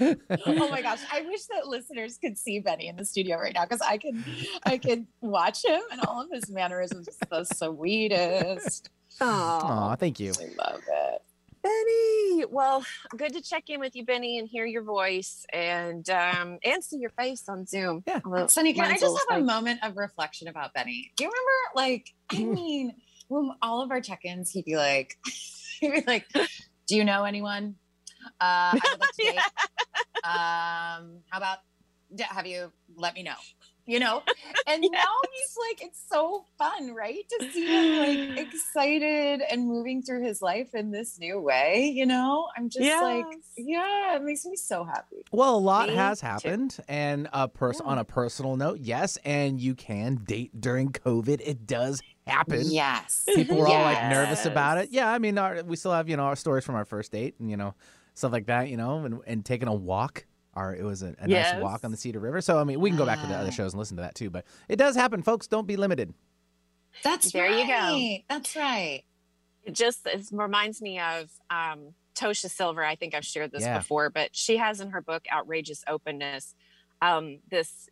oh 0.00 0.68
my 0.70 0.82
gosh, 0.82 1.00
I 1.12 1.22
wish 1.22 1.44
that 1.46 1.66
listeners 1.66 2.18
could 2.18 2.36
see 2.38 2.58
Benny 2.60 2.88
in 2.88 2.96
the 2.96 3.04
studio 3.04 3.36
right 3.38 3.54
now 3.54 3.64
because 3.64 3.80
I 3.80 3.98
can, 3.98 4.24
I 4.64 4.78
can 4.78 5.06
watch 5.20 5.64
him 5.64 5.80
and 5.92 6.00
all 6.06 6.20
of 6.22 6.28
his 6.32 6.50
mannerisms. 6.50 7.08
The 7.30 7.44
sweetest. 7.44 8.90
Oh, 9.20 9.94
thank 9.98 10.18
you. 10.18 10.32
I 10.40 10.70
love 10.70 10.80
it. 10.86 11.22
Benny. 11.62 12.44
Well, 12.48 12.84
good 13.16 13.34
to 13.34 13.42
check 13.42 13.64
in 13.68 13.80
with 13.80 13.94
you, 13.94 14.04
Benny, 14.04 14.38
and 14.38 14.48
hear 14.48 14.64
your 14.64 14.82
voice 14.82 15.44
and 15.52 16.08
um, 16.08 16.58
and 16.64 16.82
see 16.82 16.98
your 16.98 17.10
face 17.10 17.48
on 17.48 17.66
Zoom. 17.66 18.02
Yeah. 18.06 18.20
Although 18.24 18.46
Sunny, 18.46 18.72
can 18.72 18.84
I 18.84 18.96
just 18.96 19.18
have 19.28 19.40
a 19.40 19.44
moment 19.44 19.80
of 19.82 19.96
reflection 19.96 20.48
about 20.48 20.72
Benny? 20.74 21.12
Do 21.16 21.24
you 21.24 21.30
remember, 21.30 21.50
like, 21.76 22.14
I 22.32 22.44
mean, 22.44 22.94
when 23.28 23.50
all 23.62 23.82
of 23.82 23.90
our 23.90 24.00
check-ins, 24.00 24.50
he'd 24.50 24.64
be 24.64 24.76
like, 24.76 25.16
he'd 25.80 25.92
be 25.92 26.04
like, 26.06 26.26
"Do 26.86 26.96
you 26.96 27.04
know 27.04 27.24
anyone? 27.24 27.76
Uh, 28.40 28.72
I 28.74 28.80
would 28.92 29.00
like 29.00 29.10
to 29.12 29.22
date. 29.22 29.38
Um, 30.24 31.20
how 31.28 31.38
about 31.38 31.58
have 32.20 32.46
you 32.46 32.72
let 32.96 33.14
me 33.14 33.22
know? 33.22 33.34
You 33.90 33.98
know?" 34.00 34.22
And 34.66 34.82
now 34.92 35.14
he's 35.32 35.56
like, 35.68 35.82
it's 35.88 36.00
so 36.12 36.44
fun, 36.56 36.94
right, 36.94 37.24
to 37.40 37.50
see 37.50 37.66
him 37.66 37.98
like 37.98 38.38
excited 38.38 39.40
and 39.50 39.66
moving 39.66 40.00
through 40.02 40.22
his 40.24 40.40
life 40.42 40.74
in 40.74 40.90
this 40.92 41.18
new 41.18 41.40
way. 41.40 41.90
You 41.92 42.06
know, 42.06 42.46
I'm 42.56 42.68
just 42.68 42.84
like, 43.02 43.26
yeah, 43.56 44.16
it 44.16 44.22
makes 44.22 44.44
me 44.44 44.54
so 44.56 44.84
happy. 44.84 45.24
Well, 45.32 45.56
a 45.56 45.58
lot 45.58 45.88
Me 45.88 45.96
has 45.96 46.20
too. 46.20 46.26
happened, 46.26 46.76
and 46.88 47.28
a 47.32 47.48
pers- 47.48 47.80
Yeah. 47.82 47.90
on 47.90 47.98
a 47.98 48.04
personal 48.04 48.56
note, 48.56 48.78
yes, 48.80 49.18
and 49.24 49.60
you 49.60 49.74
can 49.74 50.16
date 50.24 50.60
during 50.60 50.90
COVID. 50.92 51.40
It 51.44 51.66
does 51.66 52.00
happen. 52.26 52.62
Yes. 52.66 53.24
people 53.34 53.56
were 53.56 53.66
all 53.66 53.82
like 53.82 54.04
nervous 54.10 54.46
about 54.46 54.78
it. 54.78 54.90
Yeah, 54.92 55.10
I 55.10 55.18
mean, 55.18 55.36
our, 55.38 55.62
we 55.64 55.74
still 55.76 55.92
have 55.92 56.08
you 56.08 56.16
know 56.16 56.24
our 56.24 56.36
stories 56.36 56.64
from 56.64 56.76
our 56.76 56.84
first 56.84 57.10
date 57.12 57.34
and 57.40 57.50
you 57.50 57.56
know 57.56 57.74
stuff 58.14 58.30
like 58.30 58.46
that. 58.46 58.68
You 58.68 58.76
know, 58.76 59.04
and, 59.04 59.20
and 59.26 59.44
taking 59.44 59.68
a 59.68 59.74
walk. 59.74 60.26
Our 60.60 60.74
it 60.76 60.84
was 60.84 61.02
a, 61.02 61.14
a 61.20 61.28
Yes. 61.28 61.54
nice 61.54 61.62
walk 61.62 61.84
on 61.84 61.90
the 61.90 61.96
Cedar 61.96 62.20
River. 62.20 62.40
So 62.42 62.58
I 62.58 62.64
mean, 62.64 62.80
we 62.80 62.90
can 62.90 62.98
go 62.98 63.06
back 63.06 63.20
to 63.22 63.26
the 63.26 63.34
Ah. 63.34 63.40
other 63.40 63.50
shows 63.50 63.72
and 63.72 63.78
listen 63.78 63.96
to 63.96 64.02
that 64.02 64.14
too. 64.14 64.28
But 64.30 64.44
it 64.68 64.76
does 64.76 64.94
happen, 64.94 65.22
folks. 65.22 65.46
Don't 65.46 65.66
be 65.66 65.76
limited. 65.76 66.12
That's 67.02 67.32
There 67.32 67.48
you 67.48 67.66
go. 67.66 68.16
That's 68.28 68.54
right. 68.56 69.04
it 69.62 69.72
just 69.74 70.06
it 70.06 70.26
reminds 70.32 70.82
me 70.82 70.98
of 70.98 71.30
um, 71.50 71.94
Tosha 72.14 72.50
Silver. 72.50 72.84
I 72.84 72.94
think 72.96 73.14
I've 73.14 73.24
shared 73.24 73.52
this 73.52 73.62
Yeah. 73.62 73.78
before, 73.78 74.10
but 74.10 74.34
she 74.36 74.56
has 74.58 74.80
in 74.80 74.90
her 74.90 75.00
book 75.00 75.24
"Outrageous 75.32 75.82
Openness" 75.86 76.54
um, 77.02 77.38
this 77.50 77.88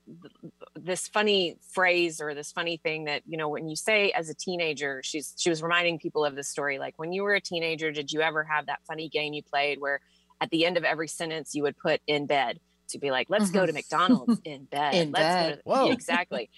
this 0.75 1.09
funny 1.09 1.57
phrase 1.73 2.21
or 2.21 2.35
this 2.35 2.53
funny 2.53 2.77
thing 2.77 3.05
that 3.05 3.23
you 3.27 3.39
know 3.39 3.49
when 3.49 3.69
you 3.69 3.77
say 3.77 4.11
as 4.11 4.29
a 4.29 4.35
teenager. 4.35 5.01
She's 5.05 5.33
she 5.39 5.49
was 5.49 5.63
reminding 5.63 5.99
people 6.01 6.25
of 6.25 6.35
this 6.37 6.49
story. 6.49 6.79
Like 6.79 6.99
when 6.99 7.13
you 7.13 7.23
were 7.23 7.35
a 7.35 7.41
teenager, 7.41 7.91
did 7.93 8.13
you 8.13 8.21
ever 8.21 8.45
have 8.45 8.67
that 8.67 8.81
funny 8.87 9.09
game 9.09 9.33
you 9.33 9.43
played 9.43 9.81
where 9.81 10.01
at 10.41 10.51
the 10.51 10.65
end 10.67 10.77
of 10.77 10.85
every 10.85 11.09
sentence 11.09 11.55
you 11.55 11.63
would 11.65 11.77
put 11.77 12.01
"in 12.07 12.27
bed"? 12.27 12.59
To 12.91 12.99
be 12.99 13.11
like, 13.11 13.27
let's 13.29 13.51
go 13.51 13.67
to 13.67 13.73
Mhm. 13.73 13.77
McDonald's 13.77 14.41
in 14.45 14.65
bed. 14.65 14.95
In 14.95 15.11
let's 15.13 15.35
Go 15.35 15.41
bed. 15.43 15.55
to, 15.57 15.63
Whoa. 15.65 15.91
exactly 15.91 16.49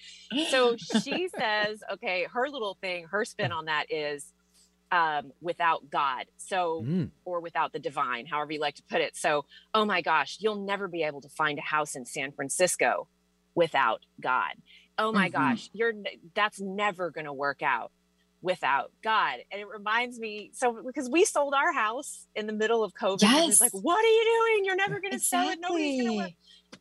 so 0.48 0.76
she 1.02 1.28
says, 1.36 1.82
okay, 1.92 2.26
her 2.32 2.48
little 2.48 2.76
thing, 2.80 3.06
her 3.10 3.24
spin 3.24 3.52
on 3.52 3.64
that 3.66 3.86
is 3.90 4.32
um, 4.92 5.32
without 5.40 5.88
God. 5.90 6.26
So, 6.36 6.84
Mm. 6.84 7.10
or 7.24 7.40
without 7.40 7.72
the 7.72 7.78
divine, 7.78 8.26
however 8.26 8.52
you 8.52 8.60
like 8.60 8.74
to 8.76 8.82
put 8.90 9.00
it. 9.00 9.16
So, 9.16 9.44
oh 9.74 9.84
my 9.84 10.02
gosh, 10.02 10.36
you'll 10.40 10.64
never 10.64 10.88
be 10.88 11.02
able 11.02 11.20
to 11.20 11.28
find 11.28 11.58
a 11.58 11.62
house 11.62 11.94
in 11.94 12.04
San 12.04 12.32
Francisco 12.32 13.08
without 13.54 14.02
God. 14.20 14.54
Oh 14.98 15.12
my 15.12 15.28
Mhm. 15.28 15.32
gosh, 15.32 15.70
you're 15.72 15.92
that's 16.34 16.60
never 16.60 17.10
going 17.10 17.26
to 17.26 17.32
work 17.32 17.62
out 17.62 17.92
without 18.42 18.90
God. 19.02 19.38
And 19.52 19.60
it 19.60 19.68
reminds 19.68 20.18
me, 20.18 20.50
so 20.54 20.82
because 20.84 21.08
we 21.10 21.24
sold 21.24 21.54
our 21.54 21.72
house 21.72 22.26
in 22.34 22.46
the 22.46 22.52
middle 22.52 22.82
of 22.82 22.94
COVID, 22.94 23.22
and 23.22 23.48
Yes. 23.48 23.60
like, 23.60 23.72
what 23.72 24.04
are 24.04 24.08
you 24.08 24.24
doing? 24.24 24.64
You're 24.64 24.76
never 24.76 25.00
going 25.00 25.12
to 25.12 25.18
sell 25.20 25.48
it. 25.50 25.58
Nobody's 25.60 26.04
to 26.04 26.16
work 26.16 26.30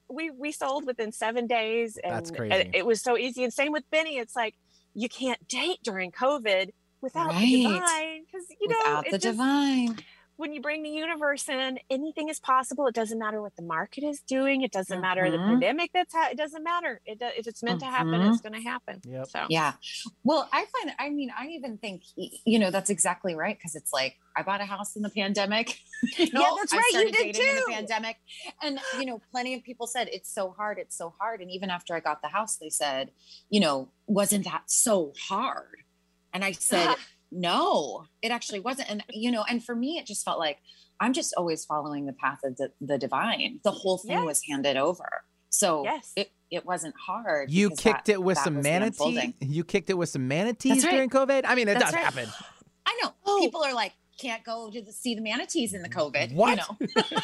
we 0.08 0.30
we 0.32 0.52
sold 0.52 0.86
within 0.86 1.12
seven 1.12 1.48
days 1.48 1.98
and 2.04 2.14
That's 2.14 2.30
and 2.30 2.38
crazy. 2.38 2.70
it 2.74 2.86
was 2.86 3.02
so 3.02 3.18
easy 3.18 3.44
and 3.44 3.52
same 3.54 3.72
with 3.72 3.84
benny 3.92 4.18
it's 4.18 4.36
like 4.36 4.56
you 4.94 5.10
can't 5.10 5.48
date 5.48 5.80
during 5.84 6.12
covid 6.12 6.70
without 7.02 7.32
the 7.34 7.64
divine 7.64 8.22
because 8.26 8.46
you 8.62 8.68
know 8.68 8.76
Without 8.80 9.08
it 9.08 9.12
the 9.12 9.18
just- 9.18 9.38
divine. 9.38 9.98
When 10.40 10.54
you 10.54 10.62
bring 10.62 10.84
the 10.84 10.90
universe 10.90 11.50
in, 11.50 11.80
anything 11.90 12.30
is 12.30 12.40
possible. 12.40 12.88
It 12.88 12.96
doesn't 12.96 13.20
matter 13.20 13.42
what 13.42 13.58
the 13.58 13.62
market 13.62 14.06
is 14.06 14.22
doing. 14.22 14.62
It 14.62 14.72
doesn't 14.72 14.96
mm-hmm. 14.96 15.02
matter 15.02 15.30
the 15.30 15.36
mm-hmm. 15.36 15.50
pandemic 15.50 15.92
that's 15.94 16.14
ha- 16.14 16.30
it 16.32 16.38
doesn't 16.38 16.64
matter. 16.64 17.02
It 17.06 17.18
if 17.38 17.46
it's 17.46 17.62
meant 17.62 17.82
mm-hmm. 17.82 17.92
to 17.92 17.98
happen, 17.98 18.14
it's 18.22 18.38
mm-hmm. 18.38 18.48
going 18.48 18.64
to 18.64 18.70
happen. 18.70 19.02
Yep. 19.04 19.28
So 19.28 19.46
yeah. 19.50 19.74
Well, 20.24 20.48
I 20.54 20.66
find 20.66 20.96
I 20.98 21.10
mean 21.10 21.30
I 21.38 21.48
even 21.48 21.78
think 21.78 22.04
you 22.16 22.58
know 22.58 22.72
that's 22.72 22.90
exactly 22.90 23.36
right 23.36 23.58
because 23.58 23.76
it's 23.76 23.92
like 23.92 24.16
I 24.34 24.44
bought 24.44 24.62
a 24.62 24.66
house 24.66 24.96
in 24.96 25.02
the 25.02 25.10
pandemic. 25.10 25.78
you 26.18 26.32
know, 26.32 26.40
yeah, 26.40 26.52
that's 26.58 26.74
right. 26.74 26.92
You 26.94 27.12
did 27.12 27.36
too. 27.36 27.42
In 27.42 27.56
the 27.58 27.64
pandemic, 27.68 28.16
and 28.64 28.80
you 28.98 29.08
know, 29.08 29.20
plenty 29.32 29.56
of 29.56 29.64
people 29.64 29.88
said 29.88 30.08
it's 30.10 30.34
so 30.34 30.52
hard. 30.52 30.78
It's 30.80 30.98
so 30.98 31.14
hard. 31.20 31.42
And 31.42 31.52
even 31.52 31.70
after 31.70 31.96
I 31.96 32.00
got 32.00 32.22
the 32.22 32.30
house, 32.30 32.56
they 32.56 32.70
said, 32.70 33.12
you 33.50 33.60
know, 33.60 33.90
wasn't 34.08 34.46
that 34.46 34.64
so 34.68 35.12
hard? 35.28 35.84
And 36.34 36.46
I 36.46 36.54
said. 36.54 36.96
no 37.32 38.06
it 38.22 38.32
actually 38.32 38.60
wasn't 38.60 38.90
and 38.90 39.04
you 39.12 39.30
know 39.30 39.44
and 39.48 39.64
for 39.64 39.76
me 39.76 39.98
it 39.98 40.06
just 40.06 40.26
felt 40.26 40.40
like 40.40 40.58
I'm 41.00 41.14
just 41.14 41.34
always 41.38 41.66
following 41.66 42.06
the 42.06 42.14
path 42.14 42.40
of 42.44 42.58
the, 42.58 42.72
the 42.82 42.98
divine. 42.98 43.60
The 43.64 43.72
whole 43.72 43.98
thing 43.98 44.18
yes. 44.18 44.26
was 44.26 44.42
handed 44.48 44.78
over. 44.78 45.24
So 45.50 45.84
yes. 45.84 46.12
it, 46.16 46.32
it 46.52 46.66
wasn't 46.66 46.96
hard. 47.08 47.52
You 47.52 47.70
kicked 47.72 48.06
that, 48.06 48.14
it 48.14 48.24
with 48.24 48.38
some 48.38 48.62
manatees. 48.62 49.34
You 49.40 49.64
kicked 49.64 49.90
it 49.90 49.98
with 49.98 50.10
some 50.10 50.28
manatees 50.28 50.84
right. 50.84 50.92
during 50.92 51.10
COVID. 51.10 51.44
I 51.46 51.56
mean, 51.56 51.68
it 51.68 51.74
That's 51.74 51.86
does 51.86 51.94
right. 51.94 52.04
happen. 52.04 52.30
I 52.86 53.00
know. 53.02 53.14
Oh. 53.26 53.40
People 53.40 53.64
are 53.64 53.74
like, 53.74 53.94
can't 54.20 54.44
go 54.44 54.70
to 54.70 54.82
the, 54.82 54.92
see 54.92 55.16
the 55.16 55.22
manatees 55.22 55.74
in 55.74 55.82
the 55.82 55.90
COVID. 55.90 56.34
What? 56.34 56.60
You 56.80 56.86
know? 56.86 57.16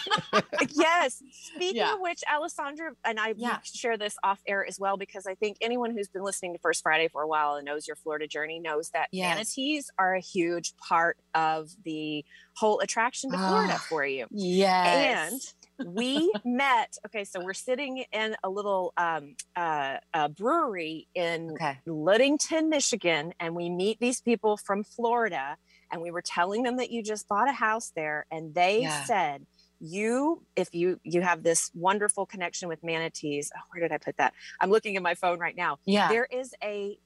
yes. 0.75 1.21
Speaking 1.31 1.77
yeah. 1.77 1.93
of 1.93 1.99
which, 1.99 2.21
Alessandra 2.31 2.91
and 3.03 3.19
I 3.19 3.33
yeah. 3.37 3.59
share 3.63 3.97
this 3.97 4.15
off 4.23 4.41
air 4.47 4.65
as 4.65 4.79
well 4.79 4.97
because 4.97 5.27
I 5.27 5.35
think 5.35 5.57
anyone 5.61 5.91
who's 5.91 6.07
been 6.07 6.23
listening 6.23 6.53
to 6.53 6.59
First 6.59 6.83
Friday 6.83 7.07
for 7.07 7.21
a 7.21 7.27
while 7.27 7.55
and 7.55 7.65
knows 7.65 7.87
your 7.87 7.95
Florida 7.95 8.27
journey 8.27 8.59
knows 8.59 8.89
that 8.91 9.09
yes. 9.11 9.35
manatees 9.35 9.91
are 9.97 10.15
a 10.15 10.21
huge 10.21 10.75
part 10.77 11.17
of 11.33 11.69
the 11.83 12.23
whole 12.55 12.79
attraction 12.79 13.31
to 13.31 13.37
Florida 13.37 13.73
ah, 13.75 13.85
for 13.89 14.05
you. 14.05 14.27
Yes. 14.31 15.53
And 15.79 15.95
we 15.95 16.31
met. 16.45 16.97
Okay, 17.05 17.23
so 17.23 17.43
we're 17.43 17.53
sitting 17.53 18.05
in 18.11 18.35
a 18.43 18.49
little 18.49 18.93
um, 18.97 19.35
uh, 19.55 19.97
a 20.13 20.29
brewery 20.29 21.07
in 21.13 21.51
okay. 21.51 21.79
Ludington, 21.85 22.69
Michigan, 22.69 23.33
and 23.39 23.55
we 23.55 23.69
meet 23.69 23.99
these 23.99 24.21
people 24.21 24.57
from 24.57 24.83
Florida 24.83 25.57
and 25.95 26.01
we 26.01 26.11
were 26.11 26.21
telling 26.21 26.63
them 26.63 26.75
that 26.75 26.91
you 26.91 27.01
just 27.01 27.25
bought 27.29 27.47
a 27.47 27.53
house 27.53 27.93
there 27.95 28.25
and 28.29 28.53
they 28.53 28.81
yeah. 28.81 29.05
said 29.05 29.45
you 29.79 30.43
if 30.57 30.73
you 30.73 30.99
you 31.03 31.21
have 31.21 31.41
this 31.41 31.71
wonderful 31.73 32.25
connection 32.25 32.67
with 32.67 32.83
manatees 32.83 33.49
oh, 33.55 33.61
where 33.71 33.81
did 33.81 33.93
i 33.93 33.97
put 33.97 34.17
that 34.17 34.33
i'm 34.59 34.69
looking 34.69 34.97
at 34.97 35.03
my 35.03 35.15
phone 35.15 35.39
right 35.39 35.55
now 35.55 35.77
yeah 35.85 36.09
there 36.09 36.27
is 36.29 36.53
a 36.61 36.97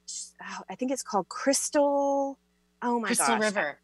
oh, 0.42 0.58
I 0.68 0.74
think 0.74 0.90
it's 0.90 1.02
called 1.02 1.28
crystal 1.28 2.38
oh 2.82 3.00
my 3.00 3.08
gosh. 3.08 3.16
crystal 3.16 3.36
gosh. 3.36 3.44
river 3.44 3.78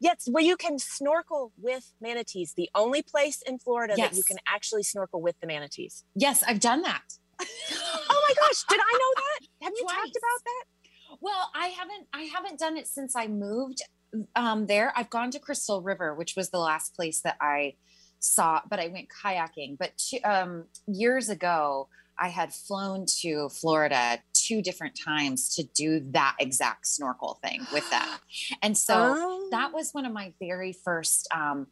yes 0.00 0.28
where 0.30 0.44
you 0.44 0.56
can 0.56 0.78
snorkel 0.78 1.52
with 1.56 1.92
manatees 2.00 2.52
the 2.54 2.68
only 2.74 3.02
place 3.02 3.42
in 3.46 3.58
florida 3.58 3.94
yes. 3.96 4.10
that 4.10 4.16
you 4.16 4.22
can 4.22 4.38
actually 4.46 4.82
snorkel 4.82 5.22
with 5.22 5.36
the 5.40 5.46
manatees 5.46 6.04
yes 6.14 6.42
i've 6.46 6.60
done 6.60 6.82
that 6.82 7.02
oh 7.40 8.24
my 8.28 8.34
gosh 8.34 8.64
did 8.68 8.80
i 8.80 8.92
know 8.92 9.22
that 9.22 9.46
have 9.62 9.72
you 9.74 9.82
Twice. 9.82 9.94
talked 9.96 10.16
about 10.16 10.42
that 10.44 11.18
well 11.20 11.50
i 11.54 11.66
haven't 11.68 12.06
i 12.12 12.22
haven't 12.22 12.58
done 12.58 12.76
it 12.76 12.86
since 12.86 13.16
i 13.16 13.26
moved 13.26 13.82
um, 14.36 14.66
there. 14.66 14.92
I've 14.96 15.10
gone 15.10 15.30
to 15.32 15.38
Crystal 15.38 15.82
River, 15.82 16.14
which 16.14 16.34
was 16.36 16.50
the 16.50 16.58
last 16.58 16.94
place 16.94 17.20
that 17.22 17.36
I 17.40 17.74
saw, 18.20 18.60
but 18.68 18.78
I 18.78 18.88
went 18.88 19.08
kayaking. 19.08 19.78
But 19.78 19.96
two, 19.98 20.18
um, 20.24 20.64
years 20.86 21.28
ago, 21.28 21.88
I 22.18 22.28
had 22.28 22.52
flown 22.52 23.06
to 23.22 23.48
Florida 23.48 24.18
two 24.32 24.62
different 24.62 24.98
times 25.02 25.54
to 25.56 25.64
do 25.74 26.00
that 26.12 26.36
exact 26.38 26.86
snorkel 26.86 27.38
thing 27.42 27.66
with 27.72 27.88
them. 27.90 28.08
And 28.62 28.76
so 28.76 29.14
oh. 29.16 29.48
that 29.50 29.72
was 29.72 29.90
one 29.92 30.04
of 30.06 30.12
my 30.12 30.32
very 30.40 30.72
first, 30.72 31.26
um, 31.34 31.66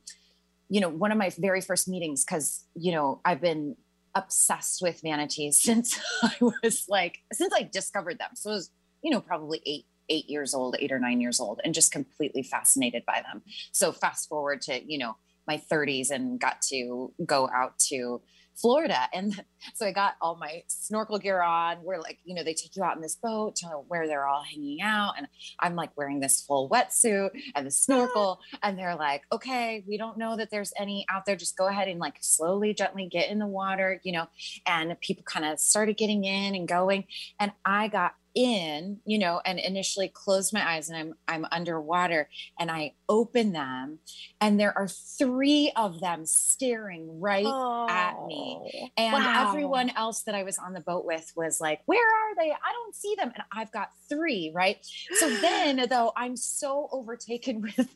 you 0.69 0.81
know, 0.81 0.89
one 0.89 1.13
of 1.13 1.19
my 1.19 1.31
very 1.39 1.61
first 1.61 1.89
meetings 1.89 2.25
because, 2.25 2.65
you 2.75 2.93
know, 2.93 3.21
I've 3.25 3.41
been 3.41 3.77
obsessed 4.15 4.81
with 4.83 5.05
manatees 5.05 5.61
since 5.63 5.99
I 6.23 6.35
was 6.41 6.85
like, 6.89 7.19
since 7.33 7.53
I 7.55 7.69
discovered 7.71 8.19
them. 8.19 8.31
So 8.35 8.51
it 8.51 8.55
was, 8.55 8.71
you 9.03 9.11
know, 9.11 9.21
probably 9.21 9.63
eight 9.67 9.87
eight 10.11 10.29
years 10.29 10.53
old, 10.53 10.77
eight 10.79 10.93
or 10.93 10.99
nine 10.99 11.21
years 11.21 11.41
old, 11.41 11.61
and 11.65 11.73
just 11.73 11.93
completely 11.93 12.43
fascinated 12.43 13.05
by 13.07 13.23
them. 13.23 13.43
So 13.73 13.93
fast 13.93 14.29
forward 14.29 14.61
to, 14.63 14.81
you 14.85 14.99
know, 14.99 15.17
my 15.47 15.63
30s 15.71 16.11
and 16.11 16.39
got 16.39 16.61
to 16.63 17.13
go 17.25 17.49
out 17.53 17.79
to 17.89 18.21
Florida. 18.61 19.09
And 19.13 19.43
so 19.75 19.87
I 19.87 19.93
got 19.93 20.15
all 20.21 20.37
my 20.37 20.63
snorkel 20.69 21.19
gear 21.19 21.41
on 21.41 21.83
We're 21.83 21.99
like, 21.99 22.19
you 22.25 22.35
know, 22.35 22.45
they 22.45 22.55
take 22.55 22.77
you 22.77 22.85
out 22.85 22.97
in 22.97 23.03
this 23.03 23.17
boat 23.17 23.57
to 23.57 23.67
where 23.89 24.07
they're 24.07 24.27
all 24.27 24.43
hanging 24.43 24.81
out. 24.83 25.15
And 25.17 25.27
I'm 25.59 25.75
like 25.75 25.97
wearing 25.97 26.21
this 26.21 26.43
full 26.43 26.69
wetsuit 26.69 27.31
and 27.55 27.67
the 27.67 27.71
snorkel. 27.71 28.41
and 28.63 28.79
they're 28.79 28.97
like, 28.97 29.23
okay, 29.33 29.85
we 29.87 29.97
don't 29.97 30.19
know 30.19 30.37
that 30.37 30.51
there's 30.51 30.73
any 30.79 31.07
out 31.09 31.27
there. 31.27 31.37
Just 31.37 31.57
go 31.57 31.67
ahead 31.67 31.89
and 31.89 32.01
like 32.01 32.17
slowly, 32.21 32.75
gently 32.75 33.09
get 33.11 33.31
in 33.31 33.39
the 33.39 33.47
water, 33.47 34.01
you 34.05 34.13
know, 34.13 34.27
and 34.67 34.99
people 35.01 35.25
kind 35.25 35.47
of 35.47 35.59
started 35.59 35.97
getting 35.97 36.25
in 36.25 36.55
and 36.55 36.69
going. 36.69 37.05
And 37.39 37.53
I 37.65 37.89
got 37.89 38.15
in, 38.35 38.99
you 39.05 39.19
know, 39.19 39.41
and 39.45 39.59
initially 39.59 40.09
close 40.09 40.53
my 40.53 40.69
eyes 40.69 40.89
and 40.89 40.99
I'm 40.99 41.15
I'm 41.27 41.47
underwater 41.51 42.29
and 42.59 42.71
I 42.71 42.95
open 43.09 43.53
them 43.53 43.99
and 44.41 44.59
there 44.59 44.77
are 44.77 44.89
three 44.89 45.73
of 45.77 46.01
them 46.01 46.25
staring 46.27 47.21
right 47.21 47.45
oh, 47.47 47.87
at 47.89 48.27
me. 48.27 48.59
Oh, 48.63 48.89
and 48.97 49.13
wow. 49.25 49.49
everyone 49.49 49.91
else 49.91 50.23
that 50.23 50.35
I 50.35 50.43
was 50.45 50.59
on 50.59 50.73
the 50.73 50.81
boat 50.81 51.05
with 51.05 51.33
was 51.37 51.61
like, 51.61 51.81
"Where 51.87 52.07
are 52.07 52.35
they? 52.37 52.51
I 52.51 52.73
don't 52.73 52.95
see 52.95 53.15
them." 53.17 53.33
And 53.35 53.45
I've 53.53 53.73
got 53.73 53.91
3, 54.09 54.53
right? 54.55 54.79
So 55.15 55.29
then 55.41 55.87
though 55.89 56.13
I'm 56.17 56.37
so 56.37 56.89
overtaken 56.93 57.61
with 57.79 57.89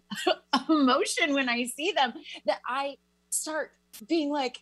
emotion 0.68 1.34
when 1.34 1.48
I 1.48 1.64
see 1.64 1.92
them 1.92 2.12
that 2.46 2.60
I 2.66 2.96
start 3.30 3.72
being 4.08 4.30
like, 4.30 4.58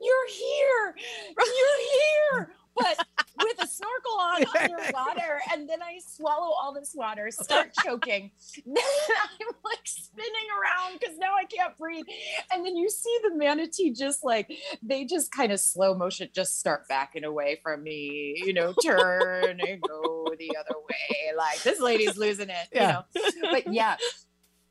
"You're 0.00 0.28
here. 0.28 0.96
You're 1.36 2.46
here." 2.46 2.56
But 2.76 3.06
with 3.44 3.62
a 3.62 3.66
snorkel 3.66 4.18
on 4.20 4.44
underwater. 4.60 5.40
And 5.52 5.68
then 5.68 5.82
I 5.82 5.98
swallow 6.06 6.52
all 6.52 6.74
this 6.74 6.92
water, 6.94 7.30
start 7.30 7.72
choking. 7.84 8.30
then 8.66 8.74
I'm 8.76 9.54
like 9.64 9.80
spinning 9.84 10.30
around 10.58 10.98
because 10.98 11.16
now 11.18 11.34
I 11.34 11.44
can't 11.44 11.76
breathe. 11.76 12.04
And 12.52 12.64
then 12.64 12.76
you 12.76 12.88
see 12.90 13.16
the 13.22 13.36
manatee 13.36 13.92
just 13.92 14.24
like, 14.24 14.50
they 14.82 15.04
just 15.04 15.30
kind 15.30 15.52
of 15.52 15.60
slow 15.60 15.94
motion 15.94 16.28
just 16.34 16.58
start 16.58 16.88
backing 16.88 17.24
away 17.24 17.60
from 17.62 17.82
me, 17.82 18.34
you 18.44 18.52
know, 18.52 18.74
turn 18.84 19.60
and 19.60 19.80
go 19.80 20.28
the 20.38 20.56
other 20.56 20.78
way. 20.88 21.36
Like 21.36 21.62
this 21.62 21.80
lady's 21.80 22.16
losing 22.16 22.50
it, 22.50 22.68
yeah. 22.72 23.02
you 23.14 23.42
know. 23.42 23.50
But 23.50 23.72
yeah, 23.72 23.96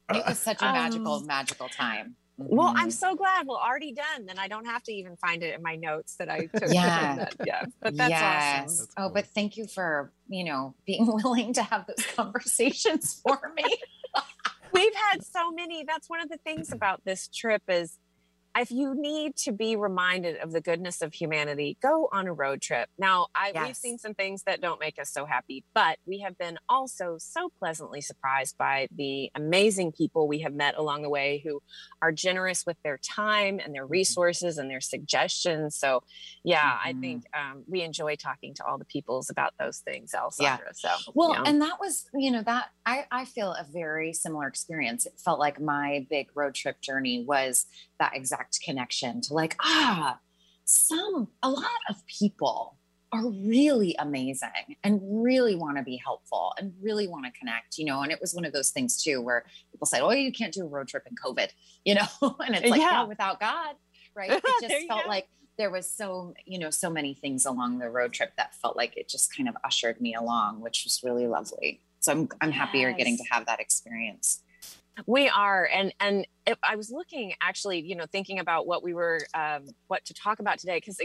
it 0.10 0.24
was 0.28 0.40
such 0.40 0.62
a 0.62 0.66
magical, 0.66 1.14
um, 1.16 1.28
magical 1.28 1.70
time. 1.70 2.16
Well, 2.38 2.70
I'm 2.70 2.75
mm-hmm. 2.75 2.90
so 2.90 3.16
glad. 3.16 3.46
Well, 3.48 3.58
already 3.63 3.94
done. 3.94 4.25
Then 4.25 4.40
I 4.40 4.48
don't 4.48 4.66
have 4.66 4.82
to 4.84 4.92
even 4.92 5.16
find 5.18 5.44
it 5.44 5.56
in 5.56 5.62
my 5.62 5.75
notes 5.75 6.16
that 6.18 6.30
I 6.30 6.48
took. 6.48 6.74
Yeah. 6.74 7.16
That, 7.16 7.36
yeah. 7.46 7.66
But 7.80 7.96
that's 7.96 8.10
yes. 8.10 8.63
awesome. 8.63 8.88
oh, 8.98 9.10
but 9.10 9.28
thank 9.28 9.56
you 9.56 9.68
for, 9.68 10.12
you 10.28 10.44
know, 10.44 10.74
being 10.86 11.06
willing 11.24 11.54
to 11.54 11.63
have 11.63 11.86
those 11.86 12.06
conversations 12.16 13.22
for 13.24 13.52
me. 13.56 13.63
We've 14.74 14.96
had 15.12 15.24
so 15.24 15.52
many. 15.52 15.84
That's 15.84 16.10
one 16.10 16.22
of 16.22 16.30
the 16.30 16.40
things 16.44 16.72
about 16.72 17.02
this 17.06 17.28
trip 17.28 17.62
is 17.68 18.00
if 18.58 18.72
you 18.72 18.94
need 18.96 19.36
to 19.38 19.52
be 19.52 19.76
reminded 19.76 20.38
of 20.38 20.52
the 20.52 20.62
goodness 20.62 21.02
of 21.02 21.14
humanity, 21.14 21.78
go 21.82 22.10
on 22.12 22.28
a 22.28 22.34
road 22.34 22.62
trip. 22.62 22.90
Now, 22.98 23.28
I, 23.36 23.52
yes. 23.54 23.68
we've 23.68 23.76
seen 23.76 23.98
some 23.98 24.14
things 24.14 24.44
that 24.44 24.62
don't 24.62 24.80
make 24.80 25.00
us 25.00 25.12
so 25.12 25.26
happy, 25.26 25.64
but 25.74 25.98
we 26.06 26.20
have 26.20 26.38
been 26.38 26.60
also 26.70 27.18
so 27.20 27.52
pleasantly 27.60 28.02
surprised 28.02 28.58
by 28.58 28.88
the 28.96 29.32
amazing 29.36 29.92
people 29.92 30.28
we 30.28 30.40
have 30.40 30.54
met 30.54 30.76
along 30.78 31.02
the 31.02 31.10
way 31.10 31.42
who 31.44 31.62
are 32.02 32.12
generous 32.12 32.66
with 32.66 32.78
their 32.84 32.98
time 32.98 33.60
and 33.64 33.74
their 33.74 33.84
mm-hmm. 33.84 33.94
resources 33.94 34.58
and 34.58 34.70
their 34.70 34.82
suggestions. 34.82 35.76
So, 35.76 36.04
yeah, 36.44 36.64
mm-hmm. 36.64 36.88
I 36.88 36.94
think 37.02 37.26
um, 37.34 37.64
we 37.68 37.82
enjoy 37.82 38.16
talking 38.16 38.54
to 38.56 38.66
all 38.66 38.78
the 38.78 38.86
peoples 38.86 39.30
about 39.30 39.54
those 39.60 39.80
things, 39.80 40.14
Alessandra. 40.14 40.68
Yeah. 40.84 40.92
So, 40.98 41.12
well, 41.14 41.34
and 41.46 41.62
that 41.62 41.80
was, 41.80 42.06
you 42.14 42.32
know, 42.32 42.44
that 42.44 42.70
I, 42.86 43.06
I 43.12 43.26
feel 43.26 43.52
a 43.52 43.66
very 43.72 44.14
similar 44.14 44.48
experience. 44.48 45.06
It 45.06 45.14
felt 45.24 45.40
like 45.40 45.60
my 45.60 46.06
big 46.10 46.30
road 46.36 46.54
trip 46.54 46.82
journey 46.82 47.24
was 47.24 47.66
that 48.04 48.16
exact 48.18 48.60
connection 48.62 49.22
to 49.22 49.34
like, 49.34 49.56
ah, 49.62 50.20
some, 50.66 51.30
a 51.42 51.50
lot 51.50 51.82
of 51.90 52.06
people 52.06 52.78
are 53.14 53.30
really 53.30 53.96
amazing 54.00 54.50
and 54.84 55.00
really 55.24 55.56
want 55.56 55.78
to 55.78 55.84
be 55.84 56.02
helpful 56.04 56.52
and 56.58 56.74
really 56.82 57.08
want 57.08 57.26
to 57.26 57.32
connect, 57.40 57.78
you 57.78 57.86
know. 57.86 58.02
And 58.02 58.12
it 58.12 58.20
was 58.20 58.34
one 58.34 58.44
of 58.44 58.52
those 58.52 58.72
things 58.72 59.02
too 59.02 59.22
where 59.22 59.46
people 59.72 59.86
said, 59.86 60.02
Oh, 60.02 60.12
you 60.12 60.32
can't 60.32 60.54
do 60.54 60.66
a 60.66 60.68
road 60.68 60.88
trip 60.88 61.04
in 61.10 61.16
COVID, 61.16 61.50
you 61.86 61.96
know, 61.96 62.36
and 62.46 62.56
it's 62.56 62.68
like, 62.68 62.82
yeah, 62.82 63.04
without 63.06 63.40
God, 63.40 63.76
right? 64.16 64.32
It 64.44 64.70
just 64.70 64.88
felt 64.88 65.08
like 65.08 65.28
there 65.58 65.70
was 65.70 65.90
so, 65.90 66.34
you 66.46 66.58
know, 66.58 66.72
so 66.72 66.90
many 66.90 67.14
things 67.14 67.46
along 67.46 67.78
the 67.78 67.90
road 67.90 68.12
trip 68.12 68.34
that 68.38 68.56
felt 68.56 68.76
like 68.76 68.98
it 68.98 69.08
just 69.08 69.36
kind 69.36 69.48
of 69.48 69.56
ushered 69.64 70.02
me 70.02 70.16
along, 70.16 70.62
which 70.62 70.84
was 70.84 71.00
really 71.04 71.28
lovely. 71.28 71.82
So 72.00 72.12
I'm 72.12 72.30
I'm 72.42 72.50
yes. 72.50 72.58
happy 72.58 72.80
you're 72.80 72.94
getting 72.94 73.16
to 73.18 73.24
have 73.32 73.46
that 73.46 73.60
experience. 73.60 74.43
We 75.08 75.28
are, 75.28 75.68
and 75.74 75.94
and 76.00 76.28
it, 76.46 76.58
I 76.62 76.76
was 76.76 76.92
looking 76.92 77.34
actually, 77.42 77.82
you 77.82 77.96
know, 77.96 78.06
thinking 78.12 78.40
about 78.40 78.68
what 78.68 78.84
we 78.84 78.94
were, 78.94 79.20
um, 79.34 79.66
what 79.88 80.06
to 80.06 80.14
talk 80.14 80.40
about 80.40 80.60
today, 80.60 80.78
because 80.78 81.00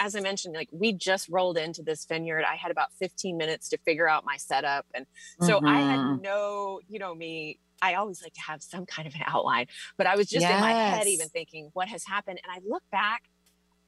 as 0.00 0.16
I 0.16 0.20
mentioned, 0.20 0.54
like 0.54 0.68
we 0.72 0.92
just 0.92 1.28
rolled 1.28 1.58
into 1.58 1.82
this 1.82 2.06
vineyard. 2.06 2.44
I 2.50 2.56
had 2.56 2.70
about 2.70 2.92
15 2.98 3.36
minutes 3.36 3.68
to 3.70 3.78
figure 3.78 4.08
out 4.08 4.24
my 4.24 4.36
setup, 4.38 4.86
and 4.94 5.06
so 5.42 5.58
mm-hmm. 5.58 5.66
I 5.66 5.80
had 5.80 5.98
mm-hmm. 5.98 6.22
no, 6.22 6.80
you 6.88 6.98
know, 6.98 7.14
me 7.14 7.58
I 7.82 7.94
always 7.94 8.22
like 8.22 8.34
to 8.34 8.40
have 8.40 8.62
some 8.62 8.86
kind 8.86 9.06
of 9.06 9.14
an 9.14 9.22
outline, 9.26 9.66
but 9.96 10.06
I 10.06 10.16
was 10.16 10.28
just 10.28 10.42
yes. 10.42 10.54
in 10.54 10.60
my 10.60 10.72
head 10.72 11.06
even 11.06 11.28
thinking 11.28 11.70
what 11.72 11.88
has 11.88 12.04
happened. 12.04 12.40
And 12.42 12.52
I 12.52 12.60
look 12.66 12.82
back 12.90 13.22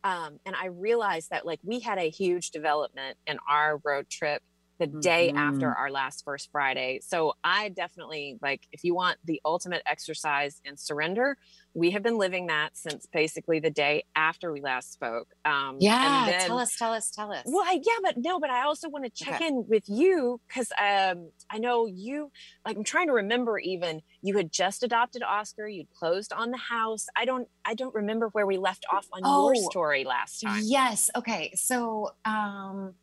um, 0.05 0.39
and 0.47 0.55
I 0.55 0.67
realized 0.67 1.31
that 1.31 1.47
like 1.47 1.61
we 1.63 1.81
had 1.81 1.99
a 1.99 2.11
huge 2.11 2.51
development 2.51 3.17
in 3.27 3.39
our 3.49 3.81
road 3.85 4.09
trip 4.09 4.43
the 4.79 4.87
day 4.87 5.29
mm-hmm. 5.29 5.39
after 5.39 5.75
our 5.75 5.91
last 5.91 6.25
first 6.25 6.51
Friday. 6.53 7.01
So 7.03 7.35
I 7.43 7.69
definitely 7.71 8.39
like 8.41 8.67
if 8.73 8.85
you 8.85 8.95
want 8.95 9.19
the 9.25 9.41
ultimate 9.45 9.83
exercise 9.87 10.61
in 10.65 10.77
surrender, 10.77 11.37
we 11.75 11.91
have 11.93 12.03
been 12.03 12.19
living 12.19 12.47
that 12.47 12.77
since 12.77 13.07
basically 13.07 13.61
the 13.61 13.71
day 13.71 14.05
after 14.17 14.53
we 14.53 14.61
last 14.61 14.93
spoke. 14.93 15.29
Um, 15.45 15.77
yeah, 15.81 16.27
then, 16.27 16.47
tell 16.47 16.59
us, 16.59 16.77
tell 16.77 16.93
us, 16.93 17.11
tell 17.11 17.33
us. 17.33 17.43
Well, 17.47 17.65
I, 17.65 17.81
yeah, 17.85 17.99
but 18.03 18.17
no, 18.17 18.41
but 18.41 18.51
I 18.51 18.65
also 18.65 18.89
want 18.89 19.05
to 19.05 19.11
check 19.11 19.37
okay. 19.37 19.47
in 19.47 19.65
with 19.69 19.85
you 19.87 20.41
because 20.49 20.71
um, 20.81 21.31
I 21.51 21.59
know 21.59 21.87
you. 21.87 22.31
Like, 22.67 22.77
I'm 22.77 22.85
trying 22.85 23.07
to 23.09 23.13
remember. 23.15 23.59
Even 23.59 24.03
you 24.23 24.37
had 24.37 24.53
just 24.53 24.83
adopted 24.83 25.23
Oscar. 25.23 25.69
You'd 25.69 25.91
closed 25.91 26.33
on 26.33 26.51
the 26.51 26.59
house. 26.59 27.07
I 27.17 27.25
don't. 27.25 27.49
I 27.65 27.75
don't 27.75 27.95
remember 27.95 28.29
where 28.33 28.47
we 28.47 28.59
left 28.59 28.85
off 28.93 29.07
on 29.13 29.23
oh, 29.25 29.53
your 29.53 29.71
story 29.71 30.05
last 30.05 30.41
time. 30.41 30.63
Yes. 30.65 31.11
Okay. 31.17 31.53
So. 31.55 32.11
um 32.25 32.95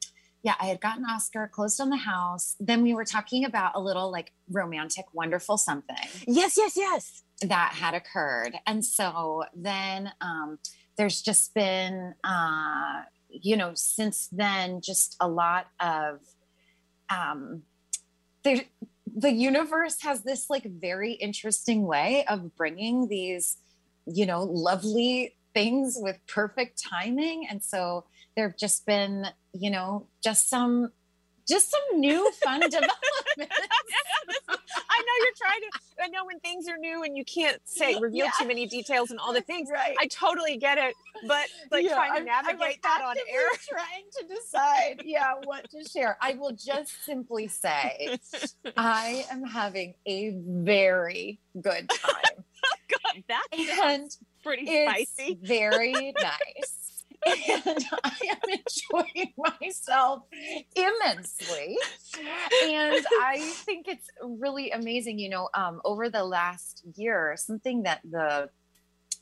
yeah, 0.46 0.54
I 0.62 0.66
had 0.68 0.80
gotten 0.80 1.04
Oscar, 1.06 1.50
closed 1.52 1.82
on 1.82 1.90
the 1.90 1.98
house. 1.98 2.56
Then 2.60 2.84
we 2.84 2.94
were 2.94 3.04
talking 3.04 3.46
about 3.46 3.72
a 3.74 3.82
little 3.82 4.12
like 4.12 4.32
romantic, 4.48 5.06
wonderful 5.12 5.58
something. 5.58 5.98
Yes, 6.28 6.56
yes, 6.56 6.78
yes. 6.78 7.24
That 7.42 7.72
had 7.74 7.96
occurred. 7.96 8.54
And 8.68 8.86
so 8.86 9.46
then 9.56 10.12
um, 10.22 10.60
there's 11.00 11.24
just 11.24 11.56
been, 11.56 12.14
uh, 12.24 13.02
you 13.28 13.58
know, 13.58 13.72
since 13.74 14.28
then, 14.32 14.82
just 14.82 15.16
a 15.20 15.28
lot 15.28 15.66
of, 15.80 16.20
um, 17.10 17.64
there, 18.44 18.66
the 19.18 19.32
universe 19.32 20.04
has 20.04 20.22
this 20.22 20.48
like 20.48 20.66
very 20.66 21.14
interesting 21.14 21.88
way 21.88 22.24
of 22.30 22.56
bringing 22.56 23.08
these, 23.08 23.58
you 24.06 24.28
know, 24.28 24.44
lovely 24.44 25.34
things 25.56 25.98
with 26.00 26.20
perfect 26.28 26.80
timing. 26.88 27.48
And 27.50 27.64
so 27.64 28.06
there 28.36 28.50
have 28.50 28.58
just 28.58 28.86
been, 28.86 29.28
you 29.54 29.70
know, 29.70 30.08
just 30.24 30.50
some 30.50 30.92
just 31.48 31.70
some 31.70 32.00
new 32.00 32.32
fun 32.44 32.60
developments. 32.70 32.92
I 33.38 35.02
know 35.02 35.16
you're 35.20 35.38
trying 35.38 35.62
to. 35.62 36.04
I 36.04 36.08
know 36.08 36.26
when 36.26 36.40
things 36.40 36.68
are 36.68 36.78
new 36.78 37.04
and 37.04 37.16
you 37.16 37.24
can't 37.24 37.60
say 37.66 37.98
reveal 38.00 38.26
yeah. 38.26 38.32
too 38.40 38.48
many 38.48 38.68
details 38.68 39.12
and 39.12 39.20
all 39.20 39.34
the 39.34 39.42
things. 39.42 39.70
Right. 39.72 39.96
I 40.00 40.08
totally 40.08 40.58
get 40.58 40.78
it, 40.78 40.94
but 41.28 41.46
like 41.72 41.86
yeah, 41.86 41.94
trying 41.94 42.12
to 42.14 42.18
I'm, 42.20 42.26
navigate 42.26 42.54
I'm 42.54 42.60
like 42.60 42.82
that 42.82 43.02
on 43.06 43.16
air, 43.18 43.48
trying 43.70 44.06
to 44.20 44.36
decide, 44.36 45.02
yeah, 45.06 45.34
what 45.44 45.70
to 45.72 45.88
share. 45.88 46.18
I 46.22 46.34
will 46.34 46.54
just 46.54 47.06
simply 47.06 47.48
say, 47.48 48.18
I 48.76 49.26
am 49.32 49.44
having 49.44 49.96
a 50.06 50.36
very 50.36 51.40
good 51.60 51.90
time. 51.90 52.44
God, 52.90 53.24
that's 53.28 53.82
and 53.82 54.12
pretty 54.44 54.66
spicy. 54.66 55.40
Very 55.42 56.14
nice 56.14 56.85
and 57.26 57.86
I 58.04 58.18
am 58.32 58.50
enjoying 58.50 59.34
myself 59.62 60.24
immensely. 60.76 61.78
And 62.64 63.06
I 63.22 63.40
think 63.66 63.88
it's 63.88 64.08
really 64.24 64.72
amazing. 64.72 65.20
You 65.20 65.30
know, 65.30 65.50
um, 65.54 65.82
over 65.84 66.10
the 66.10 66.24
last 66.24 66.84
year, 66.96 67.36
something 67.38 67.84
that 67.84 68.02
the 68.04 68.50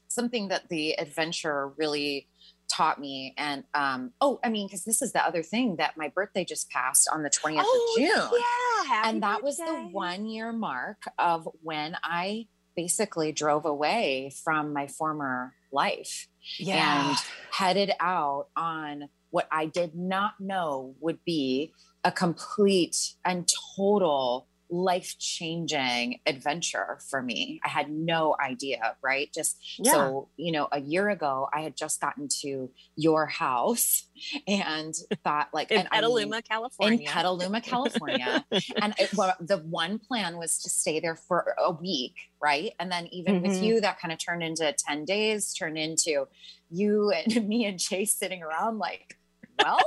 something 0.08 0.50
that 0.50 0.70
the 0.70 0.94
adventure 1.00 1.70
really 1.78 2.28
taught 2.70 3.00
me 3.00 3.34
and 3.38 3.64
um 3.74 4.12
oh 4.22 4.40
i 4.44 4.50
mean 4.50 4.68
because 4.68 4.84
this 4.84 5.02
is 5.02 5.12
the 5.12 5.24
other 5.24 5.44
thing 5.44 5.76
that 5.76 5.98
my 5.98 6.10
birthday 6.10 6.46
just 6.46 6.70
passed 6.70 7.10
on 7.12 7.22
the 7.22 7.30
20th 7.30 7.62
oh, 7.64 7.96
of 7.98 8.02
june 8.02 8.40
yeah 8.40 9.10
and 9.10 9.22
that 9.22 9.42
birthday. 9.42 9.46
was 9.46 9.58
the 9.58 9.90
one 9.92 10.26
year 10.26 10.52
mark 10.54 11.04
of 11.20 11.48
when 11.62 11.96
i 12.04 12.48
basically 12.76 13.32
drove 13.32 13.66
away 13.66 14.32
from 14.44 14.74
my 14.74 14.88
former 14.88 15.54
life 15.74 16.28
yeah. 16.60 17.10
and 17.10 17.18
headed 17.52 17.92
out 18.00 18.48
on 18.56 19.10
what 19.32 19.48
I 19.52 19.66
did 19.66 19.96
not 19.96 20.34
know 20.40 20.96
would 21.00 21.20
be 21.26 21.74
a 22.04 22.12
complete 22.12 22.96
and 23.26 23.50
total 23.76 24.48
life 24.74 25.16
changing 25.20 26.20
adventure 26.26 26.98
for 27.08 27.22
me. 27.22 27.62
I 27.64 27.70
had 27.70 27.92
no 27.92 28.36
idea, 28.44 28.96
right? 29.04 29.32
Just 29.32 29.58
yeah. 29.78 29.92
so, 29.92 30.30
you 30.36 30.52
know, 30.52 30.68
a 30.72 30.82
year 30.82 31.10
ago, 31.10 31.48
I 31.54 31.62
had 31.62 31.78
just 31.78 32.02
gotten 32.02 32.28
to 32.42 32.72
your 32.96 33.28
house 33.28 34.08
and 34.48 34.96
thought 35.24 35.50
like 35.54 35.70
in 35.70 35.86
Petaluma, 35.86 36.22
I 36.22 36.26
mean, 36.26 36.42
California. 36.42 37.00
In 37.00 37.06
Petaluma, 37.06 37.62
California. 37.62 38.46
and 38.82 38.96
it, 38.98 39.14
well, 39.16 39.36
the 39.40 39.60
one 39.60 40.00
plan 40.00 40.38
was 40.38 40.60
to 40.64 40.70
stay 40.72 41.00
there 41.00 41.16
for 41.16 41.56
a 41.60 41.72
week, 41.72 42.16
right? 42.42 42.72
And 42.80 42.92
then 42.92 43.08
even 43.12 43.36
mm-hmm. 43.36 43.48
with 43.48 43.62
you, 43.62 43.80
that 43.82 44.00
kind 44.00 44.12
of 44.12 44.18
turned 44.18 44.42
into 44.42 44.74
10 44.76 45.06
days, 45.06 45.54
turned 45.54 45.78
into 45.78 46.26
you 46.72 47.12
and 47.12 47.48
me 47.48 47.66
and 47.66 47.80
Chase 47.80 48.16
sitting 48.16 48.42
around 48.42 48.80
like, 48.80 49.20
well, 49.64 49.80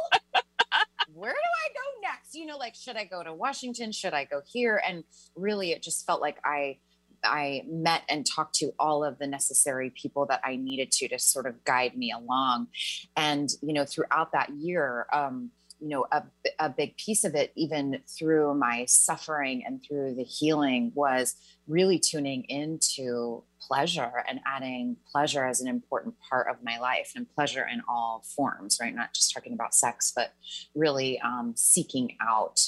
where 1.17 1.33
do 1.33 1.37
I 1.37 1.73
go 1.73 2.09
next? 2.09 2.35
You 2.35 2.45
know, 2.45 2.59
like, 2.59 2.75
should 2.75 2.97
I 2.97 3.05
go 3.05 3.23
to 3.23 3.33
Washington? 3.33 3.91
Should 3.91 4.13
I 4.13 4.25
go 4.25 4.43
here? 4.47 4.83
And 4.87 5.03
really, 5.35 5.73
it 5.73 5.83
just 5.83 6.05
felt 6.05 6.21
like 6.21 6.37
I, 6.45 6.77
I 7.25 7.63
met 7.67 8.03
and 8.11 8.27
talked 8.27 8.55
to 8.57 8.73
all 8.79 9.03
of 9.03 9.19
the 9.19 9.27
necessary 9.27 9.91
people 9.91 10.27
that 10.27 10.43
I 10.45 10.57
needed 10.57 10.93
to 10.93 11.09
to 11.09 11.19
sort 11.19 11.47
of 11.47 11.65
guide 11.65 11.97
me 11.97 12.13
along. 12.13 12.69
And, 13.17 13.49
you 13.63 13.73
know, 13.73 13.87
throughout 13.87 14.33
that 14.33 14.51
year, 14.51 15.07
um, 15.11 15.51
you 15.81 15.89
know, 15.89 16.07
a, 16.11 16.23
a 16.59 16.69
big 16.71 16.97
piece 16.97 17.25
of 17.25 17.35
it, 17.35 17.53
even 17.55 18.01
through 18.09 18.55
my 18.55 18.85
suffering 18.87 19.63
and 19.67 19.83
through 19.87 20.15
the 20.15 20.25
healing, 20.25 20.93
was 20.95 21.35
really 21.67 21.99
tuning 21.99 22.45
into 22.45 23.43
pleasure 23.61 24.25
and 24.29 24.41
adding 24.47 24.97
pleasure 25.11 25.45
as 25.45 25.61
an 25.61 25.69
important 25.69 26.15
part 26.31 26.49
of 26.49 26.57
my 26.63 26.79
life 26.79 27.13
and 27.15 27.29
pleasure 27.29 27.67
in 27.71 27.83
all 27.89 28.25
forms, 28.37 28.79
right? 28.81 28.95
Not 28.95 29.13
just 29.13 29.35
talking 29.35 29.53
about 29.53 29.75
sex, 29.75 30.13
but 30.15 30.33
really 30.75 31.21
um, 31.21 31.55
seeking 31.57 32.17
out 32.21 32.61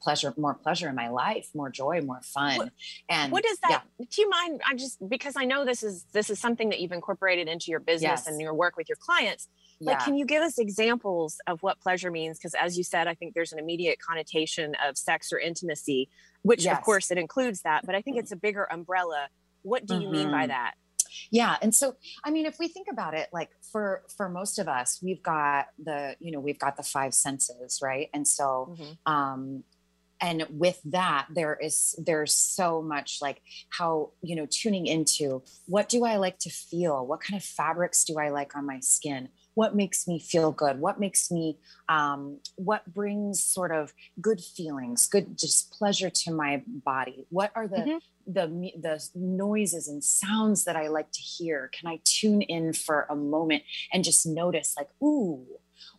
pleasure, 0.00 0.32
more 0.36 0.54
pleasure 0.54 0.88
in 0.88 0.94
my 0.94 1.08
life, 1.08 1.48
more 1.54 1.70
joy, 1.70 2.00
more 2.00 2.20
fun. 2.22 2.56
What, 2.56 2.72
and 3.08 3.32
what 3.32 3.44
is 3.44 3.58
that? 3.60 3.84
Yeah. 3.98 4.06
Do 4.10 4.22
you 4.22 4.30
mind? 4.30 4.60
I 4.66 4.74
just 4.74 5.06
because 5.08 5.34
I 5.36 5.44
know 5.44 5.64
this 5.64 5.82
is 5.82 6.04
this 6.12 6.30
is 6.30 6.38
something 6.38 6.70
that 6.70 6.80
you've 6.80 6.92
incorporated 6.92 7.48
into 7.48 7.70
your 7.70 7.80
business 7.80 8.22
yes. 8.24 8.26
and 8.26 8.40
your 8.40 8.54
work 8.54 8.76
with 8.76 8.88
your 8.88 8.96
clients. 8.96 9.48
Yeah. 9.80 9.92
Like, 9.92 10.04
can 10.04 10.16
you 10.16 10.26
give 10.26 10.42
us 10.42 10.58
examples 10.58 11.38
of 11.46 11.62
what 11.62 11.80
pleasure 11.80 12.10
means? 12.10 12.38
Because 12.38 12.54
as 12.54 12.76
you 12.76 12.84
said, 12.84 13.06
I 13.06 13.14
think 13.14 13.34
there's 13.34 13.52
an 13.52 13.58
immediate 13.58 13.98
connotation 14.00 14.74
of 14.84 14.98
sex 14.98 15.32
or 15.32 15.38
intimacy, 15.38 16.08
which 16.42 16.64
yes. 16.64 16.76
of 16.76 16.84
course 16.84 17.10
it 17.10 17.18
includes 17.18 17.62
that, 17.62 17.86
but 17.86 17.94
I 17.94 18.02
think 18.02 18.16
it's 18.16 18.32
a 18.32 18.36
bigger 18.36 18.66
umbrella 18.70 19.28
what 19.62 19.86
do 19.86 19.94
you 19.94 20.00
mm-hmm. 20.02 20.12
mean 20.12 20.30
by 20.30 20.42
mm-hmm. 20.42 20.48
that? 20.48 20.74
yeah 21.30 21.56
and 21.62 21.74
so 21.74 21.94
i 22.24 22.30
mean 22.30 22.46
if 22.46 22.58
we 22.58 22.68
think 22.68 22.86
about 22.90 23.14
it 23.14 23.28
like 23.32 23.48
for 23.72 24.02
for 24.16 24.28
most 24.28 24.58
of 24.58 24.68
us 24.68 25.00
we've 25.02 25.22
got 25.22 25.66
the 25.82 26.14
you 26.20 26.30
know 26.30 26.38
we've 26.38 26.58
got 26.58 26.76
the 26.76 26.82
five 26.82 27.14
senses 27.14 27.80
right 27.82 28.08
and 28.12 28.28
so 28.28 28.76
mm-hmm. 28.78 29.12
um 29.12 29.64
and 30.20 30.46
with 30.50 30.80
that 30.84 31.26
there 31.34 31.56
is 31.60 31.94
there's 32.04 32.34
so 32.34 32.82
much 32.82 33.18
like 33.22 33.40
how 33.70 34.10
you 34.22 34.36
know 34.36 34.46
tuning 34.50 34.86
into 34.86 35.42
what 35.66 35.88
do 35.88 36.04
i 36.04 36.16
like 36.16 36.38
to 36.38 36.50
feel 36.50 37.06
what 37.06 37.20
kind 37.20 37.40
of 37.40 37.44
fabrics 37.44 38.04
do 38.04 38.18
i 38.18 38.28
like 38.28 38.54
on 38.54 38.66
my 38.66 38.78
skin 38.80 39.28
what 39.58 39.74
makes 39.74 40.06
me 40.06 40.20
feel 40.20 40.52
good? 40.52 40.78
What 40.78 41.00
makes 41.00 41.32
me 41.32 41.58
um, 41.88 42.38
what 42.54 42.94
brings 42.94 43.42
sort 43.42 43.72
of 43.72 43.92
good 44.20 44.40
feelings 44.40 45.08
good 45.08 45.36
just 45.36 45.72
pleasure 45.72 46.10
to 46.10 46.30
my 46.30 46.62
body? 46.64 47.26
What 47.30 47.50
are 47.56 47.66
the 47.66 47.76
mm-hmm. 47.78 48.32
the 48.32 48.72
the 48.80 49.10
noises 49.16 49.88
and 49.88 50.04
sounds 50.04 50.62
that 50.64 50.76
i 50.76 50.86
like 50.86 51.10
to 51.10 51.20
hear? 51.20 51.70
Can 51.76 51.90
i 51.90 51.98
tune 52.04 52.42
in 52.42 52.72
for 52.72 53.06
a 53.10 53.16
moment 53.16 53.64
and 53.92 54.04
just 54.04 54.24
notice 54.26 54.74
like 54.78 54.90
ooh 55.02 55.44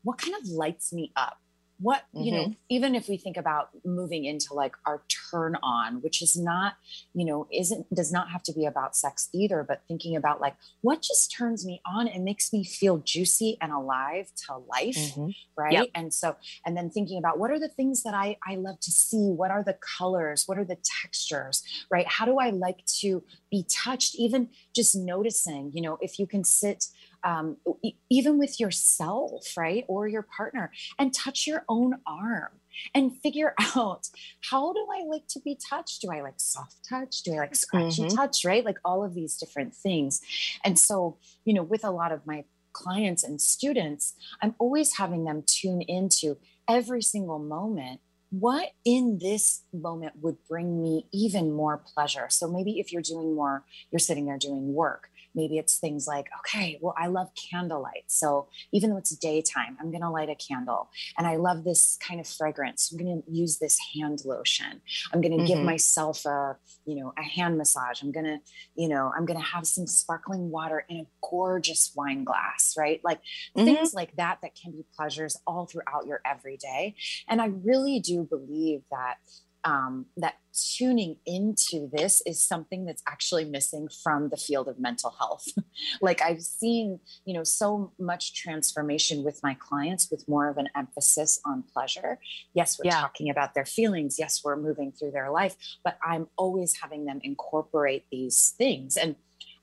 what 0.03 0.17
kind 0.17 0.35
of 0.41 0.47
lights 0.47 0.93
me 0.93 1.11
up 1.17 1.37
what 1.79 2.03
mm-hmm. 2.13 2.23
you 2.23 2.31
know 2.31 2.43
mm-hmm. 2.43 2.53
even 2.69 2.95
if 2.95 3.07
we 3.07 3.17
think 3.17 3.37
about 3.37 3.69
moving 3.85 4.25
into 4.25 4.53
like 4.53 4.75
our 4.85 5.01
turn 5.31 5.55
on 5.63 6.01
which 6.01 6.21
is 6.21 6.37
not 6.37 6.75
you 7.13 7.25
know 7.25 7.47
isn't 7.51 7.93
does 7.93 8.11
not 8.11 8.29
have 8.29 8.43
to 8.43 8.53
be 8.53 8.65
about 8.65 8.95
sex 8.95 9.29
either 9.33 9.65
but 9.67 9.81
thinking 9.87 10.15
about 10.15 10.41
like 10.41 10.55
what 10.81 11.01
just 11.01 11.33
turns 11.35 11.65
me 11.65 11.81
on 11.85 12.07
and 12.07 12.23
makes 12.23 12.51
me 12.51 12.63
feel 12.63 12.97
juicy 12.97 13.57
and 13.61 13.71
alive 13.71 14.29
to 14.35 14.55
life 14.57 14.95
mm-hmm. 14.95 15.29
right 15.57 15.73
yep. 15.73 15.87
and 15.95 16.13
so 16.13 16.35
and 16.65 16.75
then 16.75 16.89
thinking 16.89 17.17
about 17.17 17.39
what 17.39 17.51
are 17.51 17.59
the 17.59 17.69
things 17.69 18.03
that 18.03 18.13
i 18.13 18.37
i 18.47 18.55
love 18.55 18.79
to 18.79 18.91
see 18.91 19.29
what 19.29 19.51
are 19.51 19.63
the 19.63 19.77
colors 19.97 20.43
what 20.45 20.57
are 20.57 20.65
the 20.65 20.77
textures 21.01 21.63
right 21.89 22.07
how 22.07 22.25
do 22.25 22.37
i 22.37 22.49
like 22.49 22.85
to 22.85 23.23
be 23.49 23.65
touched 23.69 24.15
even 24.15 24.49
just 24.75 24.95
noticing 24.95 25.71
you 25.73 25.81
know 25.81 25.97
if 26.01 26.19
you 26.19 26.27
can 26.27 26.43
sit 26.43 26.85
um, 27.23 27.57
e- 27.83 27.95
even 28.09 28.37
with 28.37 28.59
yourself, 28.59 29.55
right? 29.57 29.85
Or 29.87 30.07
your 30.07 30.23
partner, 30.23 30.71
and 30.97 31.13
touch 31.13 31.47
your 31.47 31.63
own 31.67 31.95
arm 32.05 32.49
and 32.93 33.15
figure 33.17 33.53
out 33.75 34.09
how 34.49 34.73
do 34.73 34.85
I 34.93 35.03
like 35.05 35.27
to 35.29 35.39
be 35.39 35.57
touched? 35.69 36.01
Do 36.01 36.09
I 36.11 36.21
like 36.21 36.39
soft 36.39 36.77
touch? 36.87 37.23
Do 37.23 37.33
I 37.33 37.39
like 37.39 37.55
scratchy 37.55 38.03
mm-hmm. 38.03 38.15
touch? 38.15 38.45
Right? 38.45 38.65
Like 38.65 38.77
all 38.83 39.03
of 39.03 39.13
these 39.13 39.37
different 39.37 39.75
things. 39.75 40.21
And 40.63 40.77
so, 40.77 41.17
you 41.45 41.53
know, 41.53 41.63
with 41.63 41.83
a 41.83 41.91
lot 41.91 42.11
of 42.11 42.25
my 42.25 42.45
clients 42.73 43.23
and 43.23 43.41
students, 43.41 44.13
I'm 44.41 44.55
always 44.59 44.97
having 44.97 45.25
them 45.25 45.43
tune 45.45 45.81
into 45.81 46.37
every 46.67 47.01
single 47.01 47.39
moment 47.39 48.01
what 48.31 48.69
in 48.85 49.17
this 49.19 49.63
moment 49.73 50.13
would 50.21 50.37
bring 50.47 50.81
me 50.81 51.07
even 51.11 51.51
more 51.51 51.77
pleasure? 51.77 52.27
So 52.29 52.47
maybe 52.47 52.79
if 52.79 52.91
you're 52.91 53.01
doing 53.01 53.35
more, 53.35 53.63
you're 53.91 53.99
sitting 53.99 54.25
there 54.25 54.37
doing 54.37 54.73
work. 54.73 55.09
Maybe 55.35 55.57
it's 55.57 55.77
things 55.77 56.07
like, 56.07 56.27
okay, 56.39 56.79
well, 56.81 56.95
I 56.97 57.07
love 57.07 57.29
candlelight. 57.51 58.05
So 58.07 58.47
even 58.73 58.89
though 58.89 58.97
it's 58.97 59.15
daytime, 59.15 59.77
I'm 59.79 59.91
going 59.91 60.01
to 60.01 60.09
light 60.09 60.29
a 60.29 60.35
candle. 60.35 60.89
And 61.17 61.27
I 61.27 61.35
love 61.35 61.63
this 61.63 61.97
kind 62.05 62.19
of 62.19 62.27
fragrance. 62.27 62.91
I'm 62.91 62.97
going 62.97 63.21
to 63.21 63.31
use 63.31 63.59
this 63.59 63.77
hand 63.95 64.21
lotion. 64.25 64.81
I'm 65.13 65.21
going 65.21 65.31
to 65.31 65.37
mm-hmm. 65.37 65.45
give 65.45 65.59
myself 65.59 66.25
a, 66.25 66.57
you 66.85 66.95
know, 66.95 67.13
a 67.17 67.23
hand 67.23 67.57
massage. 67.57 68.01
I'm 68.01 68.11
going 68.11 68.25
to, 68.25 68.39
you 68.75 68.89
know, 68.89 69.11
I'm 69.15 69.25
going 69.25 69.39
to 69.39 69.45
have 69.45 69.65
some 69.65 69.87
sparkling 69.87 70.49
water 70.49 70.85
in 70.89 70.97
a 70.97 71.07
gorgeous 71.21 71.91
wine 71.95 72.23
glass, 72.23 72.75
right? 72.77 73.01
Like 73.03 73.19
mm-hmm. 73.55 73.65
things 73.65 73.93
like 73.93 74.15
that 74.17 74.39
that 74.41 74.51
can 74.55 74.71
be 74.71 74.85
pleasures 74.95 75.37
all 75.45 75.65
throughout 75.65 76.05
your 76.05 76.21
everyday. 76.25 76.95
And 77.27 77.41
I 77.41 77.47
really 77.47 77.99
do 77.99 78.23
believe 78.23 78.81
that 78.91 79.17
um, 79.63 80.05
that 80.17 80.35
tuning 80.77 81.17
into 81.25 81.89
this 81.91 82.21
is 82.25 82.43
something 82.43 82.85
that's 82.85 83.03
actually 83.07 83.45
missing 83.45 83.87
from 84.03 84.29
the 84.29 84.37
field 84.37 84.67
of 84.67 84.79
mental 84.79 85.13
health. 85.19 85.45
like 86.01 86.21
I've 86.21 86.41
seen, 86.41 86.99
you 87.25 87.33
know, 87.33 87.43
so 87.43 87.91
much 87.99 88.33
transformation 88.33 89.23
with 89.23 89.39
my 89.43 89.55
clients 89.55 90.09
with 90.09 90.27
more 90.27 90.49
of 90.49 90.57
an 90.57 90.69
emphasis 90.75 91.39
on 91.45 91.63
pleasure. 91.73 92.19
Yes, 92.53 92.79
we're 92.79 92.89
yeah. 92.89 93.01
talking 93.01 93.29
about 93.29 93.53
their 93.53 93.65
feelings. 93.65 94.17
Yes, 94.17 94.41
we're 94.43 94.57
moving 94.57 94.91
through 94.91 95.11
their 95.11 95.31
life, 95.31 95.55
but 95.83 95.97
I'm 96.03 96.27
always 96.37 96.75
having 96.81 97.05
them 97.05 97.19
incorporate 97.23 98.05
these 98.11 98.53
things. 98.57 98.97
And 98.97 99.15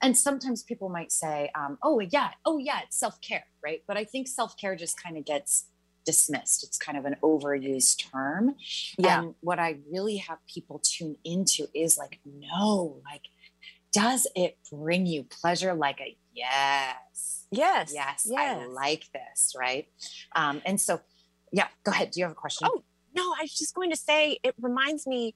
and 0.02 0.16
sometimes 0.16 0.62
people 0.62 0.90
might 0.90 1.10
say, 1.10 1.50
um, 1.54 1.78
"Oh 1.82 2.00
yeah, 2.00 2.30
oh 2.44 2.58
yeah, 2.58 2.80
it's 2.84 2.98
self 2.98 3.20
care, 3.22 3.44
right?" 3.64 3.82
But 3.88 3.96
I 3.96 4.04
think 4.04 4.28
self 4.28 4.56
care 4.58 4.76
just 4.76 5.02
kind 5.02 5.16
of 5.16 5.24
gets 5.24 5.68
dismissed. 6.06 6.64
It's 6.64 6.78
kind 6.78 6.96
of 6.96 7.04
an 7.04 7.16
overused 7.22 8.10
term. 8.10 8.54
Yeah. 8.96 9.20
And 9.20 9.34
what 9.40 9.58
I 9.58 9.78
really 9.90 10.16
have 10.18 10.38
people 10.46 10.80
tune 10.82 11.16
into 11.24 11.66
is 11.74 11.98
like, 11.98 12.20
no, 12.24 13.02
like, 13.04 13.22
does 13.92 14.26
it 14.34 14.56
bring 14.72 15.04
you 15.06 15.24
pleasure? 15.24 15.74
Like 15.74 16.00
a 16.00 16.16
yes. 16.32 17.46
Yes. 17.50 17.92
Yes. 17.94 18.26
yes. 18.26 18.62
I 18.62 18.66
like 18.66 19.04
this. 19.12 19.54
Right. 19.58 19.88
Um, 20.34 20.62
and 20.64 20.80
so, 20.80 21.00
yeah, 21.52 21.68
go 21.84 21.92
ahead. 21.92 22.12
Do 22.12 22.20
you 22.20 22.24
have 22.24 22.32
a 22.32 22.36
question? 22.36 22.68
Oh, 22.70 22.82
no, 23.14 23.22
I 23.38 23.42
was 23.42 23.54
just 23.54 23.74
going 23.74 23.90
to 23.90 23.96
say 23.96 24.38
it 24.42 24.54
reminds 24.60 25.06
me 25.06 25.34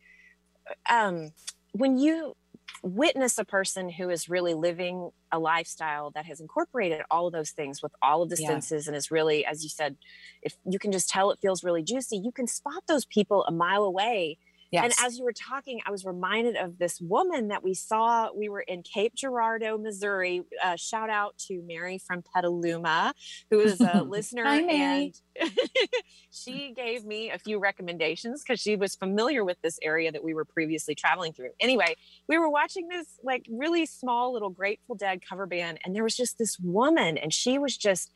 um, 0.89 1.33
when 1.73 1.99
you 1.99 2.37
witness 2.83 3.39
a 3.39 3.45
person 3.45 3.89
who 3.89 4.11
is 4.11 4.29
really 4.29 4.55
living 4.55 5.11
a 5.33 5.39
lifestyle 5.39 6.11
that 6.13 6.27
has 6.27 6.41
incorporated 6.41 7.03
all 7.11 7.27
of 7.27 7.33
those 7.33 7.51
things 7.51 7.83
with 7.83 7.93
all 8.03 8.23
of 8.23 8.31
the 8.31 8.41
yeah. 8.41 8.49
senses 8.49 8.87
and 8.87 8.97
is 8.97 9.11
really 9.11 9.45
as 9.45 9.63
you 9.63 9.69
said 9.69 9.97
if 10.43 10.57
you 10.65 10.79
can 10.79 10.93
just 10.93 11.09
tell 11.09 11.31
it 11.31 11.39
feels 11.41 11.63
really 11.63 11.83
juicy 11.83 12.17
you 12.17 12.33
can 12.33 12.47
spot 12.47 12.83
those 12.89 13.05
people 13.05 13.45
a 13.45 13.53
mile 13.53 13.85
away 13.85 14.39
Yes. 14.71 14.85
And 14.85 15.07
as 15.07 15.19
you 15.19 15.25
were 15.25 15.33
talking, 15.33 15.81
I 15.85 15.91
was 15.91 16.05
reminded 16.05 16.57
of 16.57 16.79
this 16.79 17.01
woman 17.01 17.49
that 17.49 17.65
we 17.65 17.75
saw. 17.75 18.29
We 18.33 18.49
were 18.49 18.61
in 18.61 18.83
Cape 18.83 19.15
Girardeau, 19.17 19.79
Missouri. 19.79 20.43
Uh, 20.63 20.77
shout 20.77 21.11
out 21.11 21.37
to 21.49 21.61
Mary 21.67 21.99
from 21.99 22.23
Petaluma, 22.23 23.13
who 23.51 23.61
is 23.61 23.81
a 23.81 24.03
listener. 24.09 24.45
Hi, 24.45 24.61
Mary. 24.61 25.13
And 25.41 25.51
she 26.31 26.73
gave 26.77 27.05
me 27.05 27.31
a 27.31 27.39
few 27.39 27.59
recommendations 27.59 28.43
because 28.43 28.61
she 28.61 28.77
was 28.77 28.95
familiar 28.95 29.45
with 29.45 29.61
this 29.63 29.79
area 29.83 30.13
that 30.13 30.23
we 30.23 30.35
were 30.35 30.45
previously 30.45 30.95
traveling 30.95 31.33
through. 31.33 31.51
Anyway, 31.59 31.97
we 32.29 32.39
were 32.39 32.49
watching 32.49 32.87
this 32.89 33.19
like 33.25 33.47
really 33.51 33.87
small 33.87 34.33
little 34.33 34.51
Grateful 34.51 34.95
Dead 34.95 35.21
cover 35.27 35.47
band, 35.47 35.81
and 35.85 35.97
there 35.97 36.05
was 36.05 36.17
just 36.17 36.39
this 36.39 36.59
woman, 36.61 37.19
and 37.19 37.33
she 37.33 37.59
was 37.59 37.77
just 37.77 38.13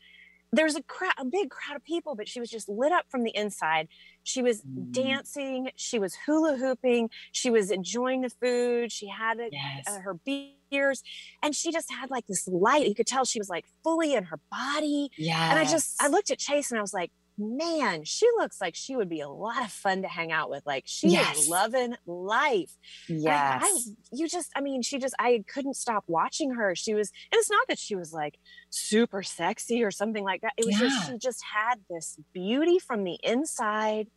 there's 0.55 0.75
a 0.75 0.83
crowd, 0.83 1.13
a 1.17 1.25
big 1.25 1.49
crowd 1.49 1.75
of 1.75 1.83
people, 1.83 2.15
but 2.15 2.27
she 2.27 2.39
was 2.39 2.49
just 2.49 2.69
lit 2.69 2.91
up 2.91 3.05
from 3.09 3.23
the 3.23 3.35
inside. 3.35 3.87
She 4.23 4.41
was 4.41 4.61
mm. 4.61 4.91
dancing, 4.91 5.69
she 5.75 5.99
was 5.99 6.15
hula 6.25 6.57
hooping, 6.57 7.09
she 7.31 7.49
was 7.49 7.71
enjoying 7.71 8.21
the 8.21 8.29
food, 8.29 8.91
she 8.91 9.07
had 9.07 9.39
it, 9.39 9.49
yes. 9.51 9.83
uh, 9.87 9.99
her 9.99 10.15
beers, 10.25 11.03
and 11.43 11.55
she 11.55 11.71
just 11.71 11.91
had 11.91 12.09
like 12.09 12.25
this 12.27 12.47
light. 12.47 12.87
You 12.87 12.95
could 12.95 13.07
tell 13.07 13.25
she 13.25 13.39
was 13.39 13.49
like 13.49 13.65
fully 13.83 14.13
in 14.13 14.25
her 14.25 14.39
body. 14.49 15.09
Yeah. 15.17 15.51
And 15.51 15.59
I 15.59 15.65
just, 15.65 16.01
I 16.01 16.07
looked 16.07 16.31
at 16.31 16.39
Chase 16.39 16.71
and 16.71 16.77
I 16.77 16.81
was 16.81 16.93
like, 16.93 17.11
man, 17.37 18.03
she 18.03 18.27
looks 18.37 18.61
like 18.61 18.75
she 18.75 18.95
would 18.95 19.09
be 19.09 19.21
a 19.21 19.29
lot 19.29 19.63
of 19.63 19.71
fun 19.71 20.01
to 20.01 20.07
hang 20.07 20.31
out 20.31 20.49
with. 20.49 20.65
Like 20.65 20.83
she 20.85 21.09
yes. 21.09 21.37
is 21.37 21.49
loving 21.49 21.95
life. 22.05 22.71
Yes. 23.07 23.61
I, 23.63 23.67
I, 23.67 23.79
you 24.11 24.27
just, 24.27 24.51
I 24.55 24.61
mean, 24.61 24.81
she 24.81 24.97
just, 24.97 25.15
I 25.19 25.43
couldn't 25.51 25.75
stop 25.75 26.03
watching 26.07 26.51
her. 26.51 26.75
She 26.75 26.93
was, 26.93 27.11
and 27.31 27.39
it's 27.39 27.51
not 27.51 27.67
that 27.67 27.79
she 27.79 27.95
was 27.95 28.13
like 28.13 28.37
super 28.69 29.23
sexy 29.23 29.83
or 29.83 29.91
something 29.91 30.23
like 30.23 30.41
that. 30.41 30.53
It 30.57 30.65
was 30.65 30.79
yeah. 30.79 30.87
just, 30.87 31.09
she 31.09 31.17
just 31.17 31.43
had 31.53 31.75
this 31.89 32.17
beauty 32.33 32.79
from 32.79 33.03
the 33.03 33.19
inside 33.23 34.07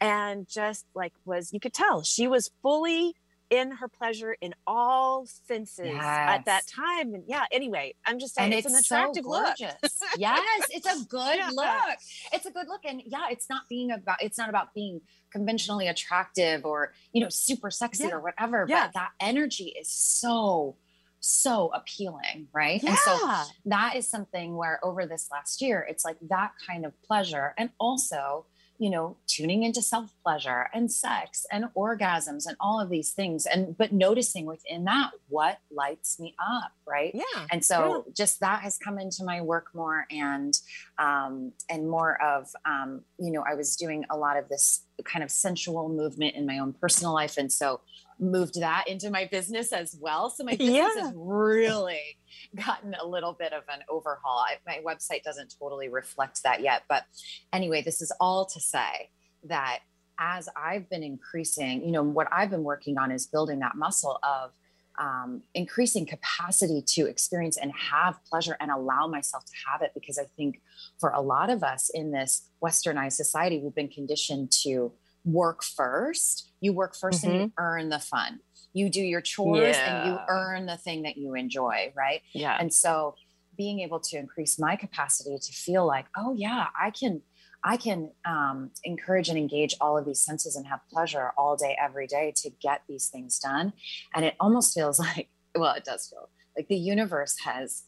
and 0.00 0.46
just 0.48 0.86
like 0.94 1.12
was, 1.24 1.52
you 1.52 1.60
could 1.60 1.74
tell 1.74 2.02
she 2.02 2.28
was 2.28 2.50
fully 2.62 3.14
in 3.50 3.72
her 3.72 3.88
pleasure 3.88 4.36
in 4.40 4.54
all 4.66 5.26
senses 5.26 5.86
yes. 5.86 6.02
at 6.02 6.44
that 6.46 6.66
time. 6.66 7.14
And 7.14 7.24
yeah, 7.26 7.44
anyway, 7.50 7.94
I'm 8.06 8.18
just 8.18 8.34
saying 8.34 8.52
it's, 8.52 8.66
it's, 8.66 8.74
an 8.74 8.80
attractive 8.80 9.24
so 9.24 9.30
look. 9.30 9.56
yes, 10.16 10.66
it's 10.70 10.86
a 10.86 11.04
good 11.06 11.38
yeah. 11.38 11.50
look. 11.52 11.98
It's 12.32 12.46
a 12.46 12.50
good 12.50 12.68
look. 12.68 12.82
And 12.84 13.02
yeah, 13.04 13.26
it's 13.30 13.50
not 13.50 13.62
being 13.68 13.90
about 13.90 14.22
it's 14.22 14.38
not 14.38 14.48
about 14.48 14.72
being 14.72 15.00
conventionally 15.32 15.88
attractive 15.88 16.64
or 16.64 16.92
you 17.12 17.22
know, 17.22 17.28
super 17.28 17.70
sexy 17.70 18.04
yeah. 18.04 18.14
or 18.14 18.20
whatever. 18.20 18.66
Yeah. 18.68 18.86
But 18.86 18.94
that 18.94 19.10
energy 19.20 19.74
is 19.78 19.90
so 19.90 20.76
so 21.20 21.70
appealing, 21.74 22.48
right? 22.52 22.82
Yeah. 22.82 22.90
And 22.90 22.98
so 22.98 23.42
that 23.66 23.96
is 23.96 24.08
something 24.08 24.56
where 24.56 24.80
over 24.82 25.06
this 25.06 25.28
last 25.30 25.60
year, 25.60 25.86
it's 25.88 26.04
like 26.04 26.16
that 26.28 26.52
kind 26.66 26.86
of 26.86 26.92
pleasure. 27.02 27.54
And 27.58 27.70
also 27.78 28.46
you 28.80 28.88
know 28.88 29.16
tuning 29.26 29.62
into 29.62 29.82
self 29.82 30.10
pleasure 30.24 30.68
and 30.72 30.90
sex 30.90 31.44
and 31.52 31.66
orgasms 31.76 32.46
and 32.46 32.56
all 32.58 32.80
of 32.80 32.88
these 32.88 33.12
things 33.12 33.46
and 33.46 33.76
but 33.76 33.92
noticing 33.92 34.46
within 34.46 34.84
that 34.84 35.10
what 35.28 35.58
lights 35.70 36.18
me 36.18 36.34
up 36.40 36.72
right 36.88 37.12
yeah 37.14 37.46
and 37.52 37.62
so 37.62 38.04
yeah. 38.06 38.12
just 38.16 38.40
that 38.40 38.62
has 38.62 38.78
come 38.78 38.98
into 38.98 39.22
my 39.22 39.42
work 39.42 39.66
more 39.74 40.06
and 40.10 40.54
um 40.98 41.52
and 41.68 41.88
more 41.88 42.20
of 42.22 42.48
um 42.64 43.02
you 43.18 43.30
know 43.30 43.44
i 43.48 43.54
was 43.54 43.76
doing 43.76 44.04
a 44.10 44.16
lot 44.16 44.38
of 44.38 44.48
this 44.48 44.86
kind 45.04 45.22
of 45.22 45.30
sensual 45.30 45.90
movement 45.90 46.34
in 46.34 46.46
my 46.46 46.58
own 46.58 46.72
personal 46.72 47.12
life 47.12 47.36
and 47.36 47.52
so 47.52 47.80
moved 48.20 48.60
that 48.60 48.84
into 48.86 49.10
my 49.10 49.26
business 49.26 49.72
as 49.72 49.96
well. 49.98 50.30
So 50.30 50.44
my 50.44 50.54
business 50.54 50.76
yeah. 50.76 51.02
has 51.04 51.12
really 51.16 52.18
gotten 52.64 52.94
a 52.94 53.06
little 53.06 53.32
bit 53.32 53.52
of 53.52 53.62
an 53.68 53.80
overhaul. 53.88 54.44
I, 54.46 54.56
my 54.66 54.80
website 54.84 55.22
doesn't 55.22 55.54
totally 55.58 55.88
reflect 55.88 56.42
that 56.44 56.62
yet. 56.62 56.82
But 56.88 57.04
anyway, 57.52 57.82
this 57.82 58.00
is 58.00 58.12
all 58.20 58.46
to 58.46 58.60
say 58.60 59.10
that 59.44 59.80
as 60.18 60.48
I've 60.54 60.88
been 60.90 61.02
increasing, 61.02 61.84
you 61.84 61.92
know, 61.92 62.02
what 62.02 62.28
I've 62.30 62.50
been 62.50 62.62
working 62.62 62.98
on 62.98 63.10
is 63.10 63.26
building 63.26 63.60
that 63.60 63.76
muscle 63.76 64.18
of 64.22 64.52
um, 64.98 65.42
increasing 65.54 66.04
capacity 66.04 66.82
to 66.94 67.06
experience 67.06 67.56
and 67.56 67.72
have 67.72 68.18
pleasure 68.28 68.56
and 68.60 68.70
allow 68.70 69.06
myself 69.06 69.44
to 69.46 69.52
have 69.66 69.80
it. 69.80 69.92
Because 69.94 70.18
I 70.18 70.24
think 70.36 70.60
for 70.98 71.10
a 71.10 71.20
lot 71.20 71.48
of 71.48 71.62
us 71.62 71.90
in 71.92 72.12
this 72.12 72.50
westernized 72.62 73.12
society, 73.12 73.58
we've 73.58 73.74
been 73.74 73.88
conditioned 73.88 74.52
to 74.62 74.92
work 75.24 75.62
first. 75.62 76.52
You 76.60 76.72
work 76.72 76.94
1st 76.94 77.10
mm-hmm. 77.10 77.26
and 77.26 77.40
you 77.40 77.46
mm-hmm. 77.46 77.62
earn 77.62 77.88
the 77.88 77.98
fun. 77.98 78.40
You 78.72 78.88
do 78.88 79.00
your 79.00 79.20
chores 79.20 79.76
yeah. 79.76 80.02
and 80.02 80.10
you 80.10 80.18
earn 80.28 80.66
the 80.66 80.76
thing 80.76 81.02
that 81.02 81.16
you 81.16 81.34
enjoy, 81.34 81.92
right? 81.96 82.22
Yeah. 82.32 82.56
And 82.58 82.72
so 82.72 83.14
being 83.56 83.80
able 83.80 84.00
to 84.00 84.16
increase 84.16 84.58
my 84.58 84.76
capacity 84.76 85.36
to 85.38 85.52
feel 85.52 85.86
like, 85.86 86.06
oh 86.16 86.34
yeah, 86.34 86.68
I 86.80 86.90
can 86.90 87.22
I 87.62 87.76
can 87.76 88.10
um, 88.24 88.70
encourage 88.84 89.28
and 89.28 89.36
engage 89.36 89.74
all 89.80 89.98
of 89.98 90.06
these 90.06 90.24
senses 90.24 90.56
and 90.56 90.66
have 90.66 90.80
pleasure 90.90 91.32
all 91.36 91.56
day, 91.56 91.76
every 91.78 92.06
day 92.06 92.32
to 92.36 92.50
get 92.62 92.82
these 92.88 93.08
things 93.08 93.38
done. 93.38 93.74
And 94.14 94.24
it 94.24 94.34
almost 94.40 94.72
feels 94.72 94.98
like, 94.98 95.28
well, 95.54 95.74
it 95.74 95.84
does 95.84 96.08
feel 96.08 96.30
like 96.56 96.68
the 96.68 96.76
universe 96.76 97.36
has 97.44 97.84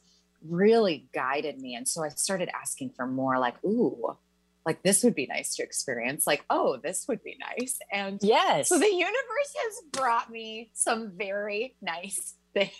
really 0.46 1.08
guided 1.14 1.58
me. 1.60 1.74
And 1.74 1.86
so 1.86 2.04
I 2.04 2.08
started 2.08 2.50
asking 2.54 2.90
for 2.90 3.06
more 3.06 3.38
like, 3.38 3.62
ooh, 3.64 4.16
like 4.64 4.82
this 4.82 5.02
would 5.02 5.14
be 5.14 5.26
nice 5.26 5.54
to 5.56 5.62
experience 5.62 6.26
like 6.26 6.44
oh 6.50 6.78
this 6.82 7.04
would 7.08 7.22
be 7.22 7.36
nice. 7.40 7.78
And 7.92 8.18
yes. 8.22 8.68
so 8.68 8.78
the 8.78 8.86
universe 8.86 9.54
has 9.56 9.82
brought 9.92 10.30
me 10.30 10.70
some 10.74 11.12
very 11.16 11.76
nice 11.80 12.34
things 12.54 12.70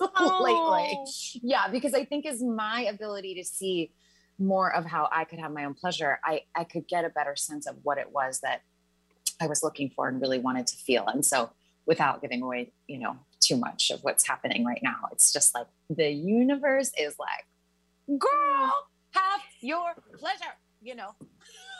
oh. 0.00 0.40
lately 0.42 1.42
yeah 1.42 1.68
because 1.68 1.92
i 1.92 2.02
think 2.02 2.24
is 2.24 2.42
my 2.42 2.86
ability 2.88 3.34
to 3.34 3.44
see 3.44 3.92
more 4.38 4.74
of 4.74 4.86
how 4.86 5.06
i 5.12 5.24
could 5.24 5.38
have 5.38 5.52
my 5.52 5.66
own 5.66 5.74
pleasure 5.74 6.18
i 6.24 6.40
i 6.56 6.64
could 6.64 6.88
get 6.88 7.04
a 7.04 7.10
better 7.10 7.36
sense 7.36 7.66
of 7.66 7.76
what 7.82 7.98
it 7.98 8.10
was 8.10 8.40
that 8.40 8.62
i 9.38 9.46
was 9.46 9.62
looking 9.62 9.90
for 9.94 10.08
and 10.08 10.18
really 10.22 10.38
wanted 10.38 10.66
to 10.66 10.76
feel. 10.76 11.06
And 11.06 11.24
so 11.26 11.50
without 11.84 12.22
giving 12.22 12.40
away 12.40 12.72
you 12.86 12.98
know 12.98 13.16
too 13.40 13.56
much 13.56 13.90
of 13.90 14.02
what's 14.02 14.26
happening 14.26 14.64
right 14.64 14.80
now 14.82 15.08
it's 15.12 15.30
just 15.30 15.54
like 15.54 15.66
the 15.90 16.08
universe 16.08 16.90
is 16.98 17.14
like 17.18 18.18
girl 18.18 18.72
have 19.10 19.40
your 19.60 19.92
pleasure 20.18 20.54
you 20.82 20.94
know. 20.94 21.14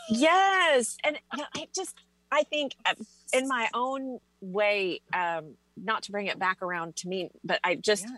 Yes, 0.09 0.97
and 1.05 1.19
I 1.33 1.69
just 1.75 1.97
I 2.31 2.45
think 2.45 2.75
uh, 2.87 2.95
in 3.33 3.47
my 3.49 3.69
own 3.75 4.19
way, 4.41 5.01
um, 5.13 5.55
not 5.77 6.05
to 6.05 6.13
bring 6.13 6.27
it 6.27 6.39
back 6.39 6.63
around 6.63 6.97
to 6.97 7.09
me, 7.09 7.31
but 7.45 7.61
I 7.63 7.75
just 7.75 8.05
yeah. 8.05 8.17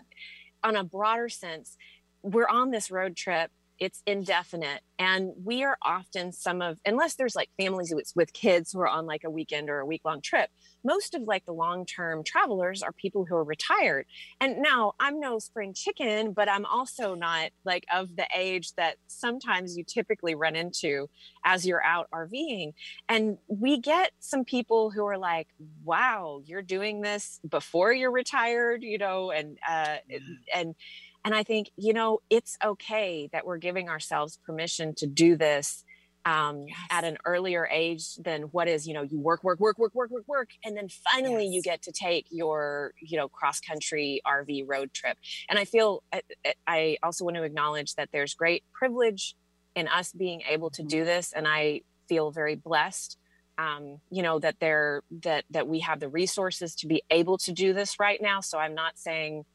on 0.63 0.75
a 0.75 0.83
broader 0.83 1.29
sense, 1.29 1.77
we're 2.21 2.47
on 2.47 2.71
this 2.71 2.89
road 2.89 3.15
trip 3.15 3.51
it's 3.79 4.01
indefinite. 4.05 4.81
And 4.97 5.31
we 5.43 5.63
are 5.63 5.77
often 5.81 6.31
some 6.31 6.61
of 6.61 6.79
unless 6.85 7.15
there's 7.15 7.35
like 7.35 7.49
families 7.57 7.93
with, 7.93 8.11
with 8.15 8.33
kids 8.33 8.71
who 8.71 8.79
are 8.79 8.87
on 8.87 9.05
like 9.05 9.23
a 9.25 9.29
weekend 9.29 9.69
or 9.69 9.79
a 9.79 9.85
week 9.85 10.01
long 10.05 10.21
trip 10.21 10.49
most 10.85 11.15
of 11.15 11.23
like 11.23 11.43
the 11.45 11.51
long 11.51 11.85
term 11.85 12.23
travelers 12.23 12.83
are 12.83 12.93
people 12.93 13.25
who 13.25 13.35
are 13.35 13.43
retired. 13.43 14.05
And 14.39 14.61
now 14.61 14.93
i'm 14.99 15.19
no 15.19 15.39
spring 15.39 15.73
chicken 15.73 16.31
but 16.31 16.47
i'm 16.47 16.65
also 16.65 17.15
not 17.15 17.49
like 17.65 17.85
of 17.93 18.15
the 18.15 18.27
age 18.35 18.73
that 18.75 18.95
sometimes 19.07 19.75
you 19.77 19.83
typically 19.83 20.35
run 20.35 20.55
into 20.55 21.09
as 21.43 21.65
you're 21.65 21.83
out 21.83 22.07
rving. 22.13 22.73
And 23.09 23.37
we 23.47 23.79
get 23.79 24.11
some 24.19 24.45
people 24.45 24.91
who 24.91 25.05
are 25.05 25.17
like 25.17 25.47
wow 25.83 26.41
you're 26.45 26.61
doing 26.61 27.01
this 27.01 27.39
before 27.49 27.91
you're 27.91 28.11
retired 28.11 28.83
you 28.83 28.97
know 28.97 29.31
and 29.31 29.57
uh 29.67 29.97
and 30.53 30.75
and 31.25 31.33
I 31.33 31.41
think, 31.41 31.71
you 31.75 31.91
know, 31.91 32.19
it's 32.29 32.55
okay 32.63 33.27
that 33.33 33.47
we're 33.47 33.57
giving 33.57 33.89
ourselves 33.89 34.39
permission 34.45 34.93
to 34.97 35.07
do 35.07 35.35
this 35.35 35.83
um, 36.23 36.65
yes. 36.67 36.77
at 36.91 37.03
an 37.03 37.17
earlier 37.25 37.67
age 37.69 38.15
than 38.15 38.43
what 38.43 38.67
is, 38.67 38.87
you 38.87 38.93
know, 38.93 39.01
you 39.01 39.19
work, 39.19 39.43
work, 39.43 39.59
work, 39.59 39.79
work, 39.79 39.95
work, 39.95 40.11
work, 40.11 40.27
work. 40.27 40.49
And 40.63 40.77
then 40.77 40.87
finally 41.11 41.45
yes. 41.45 41.53
you 41.53 41.61
get 41.63 41.81
to 41.83 41.91
take 41.91 42.27
your, 42.29 42.93
you 43.01 43.17
know, 43.17 43.27
cross 43.27 43.59
country 43.59 44.21
RV 44.25 44.65
road 44.67 44.93
trip. 44.93 45.17
And 45.49 45.57
I 45.57 45.65
feel, 45.65 46.03
I, 46.13 46.21
I 46.67 46.97
also 47.01 47.25
want 47.25 47.37
to 47.37 47.43
acknowledge 47.43 47.95
that 47.95 48.09
there's 48.11 48.35
great 48.35 48.63
privilege 48.71 49.35
in 49.75 49.87
us 49.87 50.11
being 50.11 50.41
able 50.47 50.69
to 50.71 50.83
do 50.83 51.05
this. 51.05 51.33
And 51.33 51.47
I 51.47 51.81
feel 52.07 52.29
very 52.29 52.55
blessed 52.55 53.17
um, 53.57 53.99
you 54.09 54.21
know 54.21 54.39
that 54.39 54.57
they're 54.59 55.01
that 55.23 55.45
that 55.49 55.67
we 55.67 55.79
have 55.79 55.99
the 55.99 56.09
resources 56.09 56.75
to 56.75 56.87
be 56.87 57.03
able 57.09 57.37
to 57.39 57.53
do 57.53 57.73
this 57.73 57.99
right 57.99 58.21
now 58.21 58.41
so 58.41 58.57
i'm 58.57 58.75
not 58.75 58.97
saying 58.97 59.45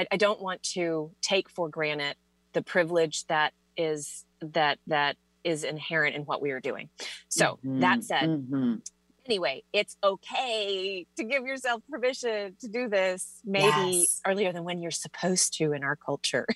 I, 0.00 0.06
I 0.10 0.16
don't 0.16 0.40
want 0.40 0.62
to 0.74 1.10
take 1.20 1.50
for 1.50 1.68
granted 1.68 2.16
the 2.54 2.62
privilege 2.62 3.26
that 3.26 3.52
is 3.76 4.24
that 4.40 4.78
that 4.86 5.16
is 5.44 5.64
inherent 5.64 6.16
in 6.16 6.22
what 6.22 6.40
we 6.40 6.50
are 6.52 6.60
doing. 6.60 6.88
So 7.28 7.58
mm-hmm. 7.64 7.80
that 7.80 8.04
said, 8.04 8.28
mm-hmm 8.28 8.76
anyway, 9.26 9.62
it's 9.72 9.96
okay 10.02 11.06
to 11.16 11.24
give 11.24 11.44
yourself 11.44 11.82
permission 11.90 12.56
to 12.60 12.68
do 12.68 12.88
this 12.88 13.40
maybe 13.44 13.98
yes. 13.98 14.20
earlier 14.26 14.52
than 14.52 14.64
when 14.64 14.80
you're 14.80 14.90
supposed 14.90 15.56
to 15.58 15.72
in 15.72 15.82
our 15.82 15.96
culture. 15.96 16.46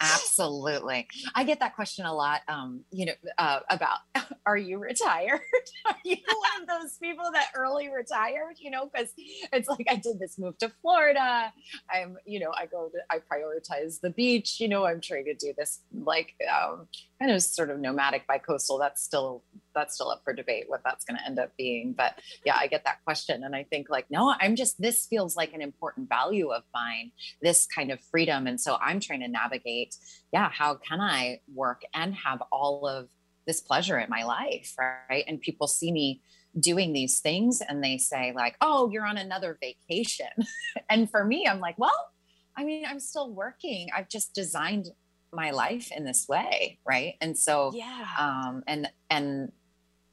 Absolutely. 0.00 1.08
I 1.34 1.44
get 1.44 1.60
that 1.60 1.74
question 1.74 2.06
a 2.06 2.14
lot, 2.14 2.40
um, 2.48 2.82
you 2.90 3.06
know, 3.06 3.12
uh, 3.38 3.60
about 3.70 3.98
are 4.46 4.56
you 4.56 4.78
retired? 4.78 5.40
are 5.86 5.96
you 6.04 6.16
one 6.16 6.62
of 6.62 6.68
those 6.68 6.98
people 6.98 7.30
that 7.32 7.48
early 7.54 7.88
retired, 7.88 8.56
you 8.58 8.70
know, 8.70 8.88
because 8.92 9.10
it's 9.52 9.68
like 9.68 9.86
I 9.88 9.96
did 9.96 10.18
this 10.18 10.38
move 10.38 10.58
to 10.58 10.70
Florida. 10.82 11.52
I'm, 11.90 12.16
you 12.24 12.40
know, 12.40 12.52
I 12.56 12.66
go 12.66 12.88
to, 12.88 12.98
I 13.10 13.18
prioritize 13.18 14.00
the 14.00 14.10
beach, 14.10 14.60
you 14.60 14.68
know, 14.68 14.84
I'm 14.84 15.00
trying 15.00 15.24
to 15.26 15.34
do 15.34 15.52
this 15.56 15.80
like 15.92 16.34
um, 16.52 16.88
kind 17.22 17.34
of 17.34 17.42
sort 17.42 17.70
of 17.70 17.78
nomadic 17.78 18.26
bi-coastal 18.26 18.78
That's 18.78 19.00
still 19.00 19.44
that's 19.74 19.94
still 19.94 20.10
up 20.10 20.22
for 20.24 20.32
debate 20.32 20.64
what 20.66 20.80
that's 20.84 21.04
going 21.04 21.16
to 21.16 21.24
end 21.24 21.38
up 21.38 21.52
being. 21.56 21.94
But 21.96 22.18
yeah, 22.44 22.56
I 22.58 22.66
get 22.66 22.84
that 22.84 23.02
question. 23.04 23.44
And 23.44 23.54
I 23.54 23.62
think 23.62 23.88
like, 23.88 24.06
no, 24.10 24.34
I'm 24.40 24.56
just, 24.56 24.80
this 24.80 25.06
feels 25.06 25.36
like 25.36 25.54
an 25.54 25.62
important 25.62 26.08
value 26.08 26.50
of 26.50 26.64
mine, 26.74 27.12
this 27.40 27.66
kind 27.66 27.90
of 27.90 28.00
freedom. 28.10 28.46
And 28.46 28.60
so 28.60 28.76
I'm 28.82 29.00
trying 29.00 29.20
to 29.20 29.28
navigate, 29.28 29.94
yeah, 30.32 30.50
how 30.50 30.74
can 30.74 31.00
I 31.00 31.40
work 31.54 31.82
and 31.94 32.14
have 32.16 32.42
all 32.50 32.86
of 32.86 33.08
this 33.46 33.60
pleasure 33.60 33.98
in 33.98 34.10
my 34.10 34.24
life, 34.24 34.74
right? 34.78 35.24
And 35.26 35.40
people 35.40 35.68
see 35.68 35.90
me 35.92 36.20
doing 36.58 36.92
these 36.92 37.20
things 37.20 37.62
and 37.66 37.82
they 37.82 37.96
say 37.98 38.32
like, 38.34 38.56
oh, 38.60 38.90
you're 38.92 39.06
on 39.06 39.16
another 39.16 39.58
vacation. 39.60 40.26
and 40.90 41.10
for 41.10 41.24
me, 41.24 41.46
I'm 41.48 41.60
like, 41.60 41.78
well, 41.78 42.08
I 42.56 42.64
mean, 42.64 42.84
I'm 42.86 43.00
still 43.00 43.32
working. 43.32 43.88
I've 43.96 44.08
just 44.08 44.34
designed 44.34 44.88
my 45.32 45.50
life 45.50 45.90
in 45.96 46.04
this 46.04 46.28
way 46.28 46.78
right 46.84 47.14
and 47.20 47.36
so 47.38 47.72
yeah 47.74 48.06
um 48.18 48.62
and 48.66 48.88
and 49.10 49.50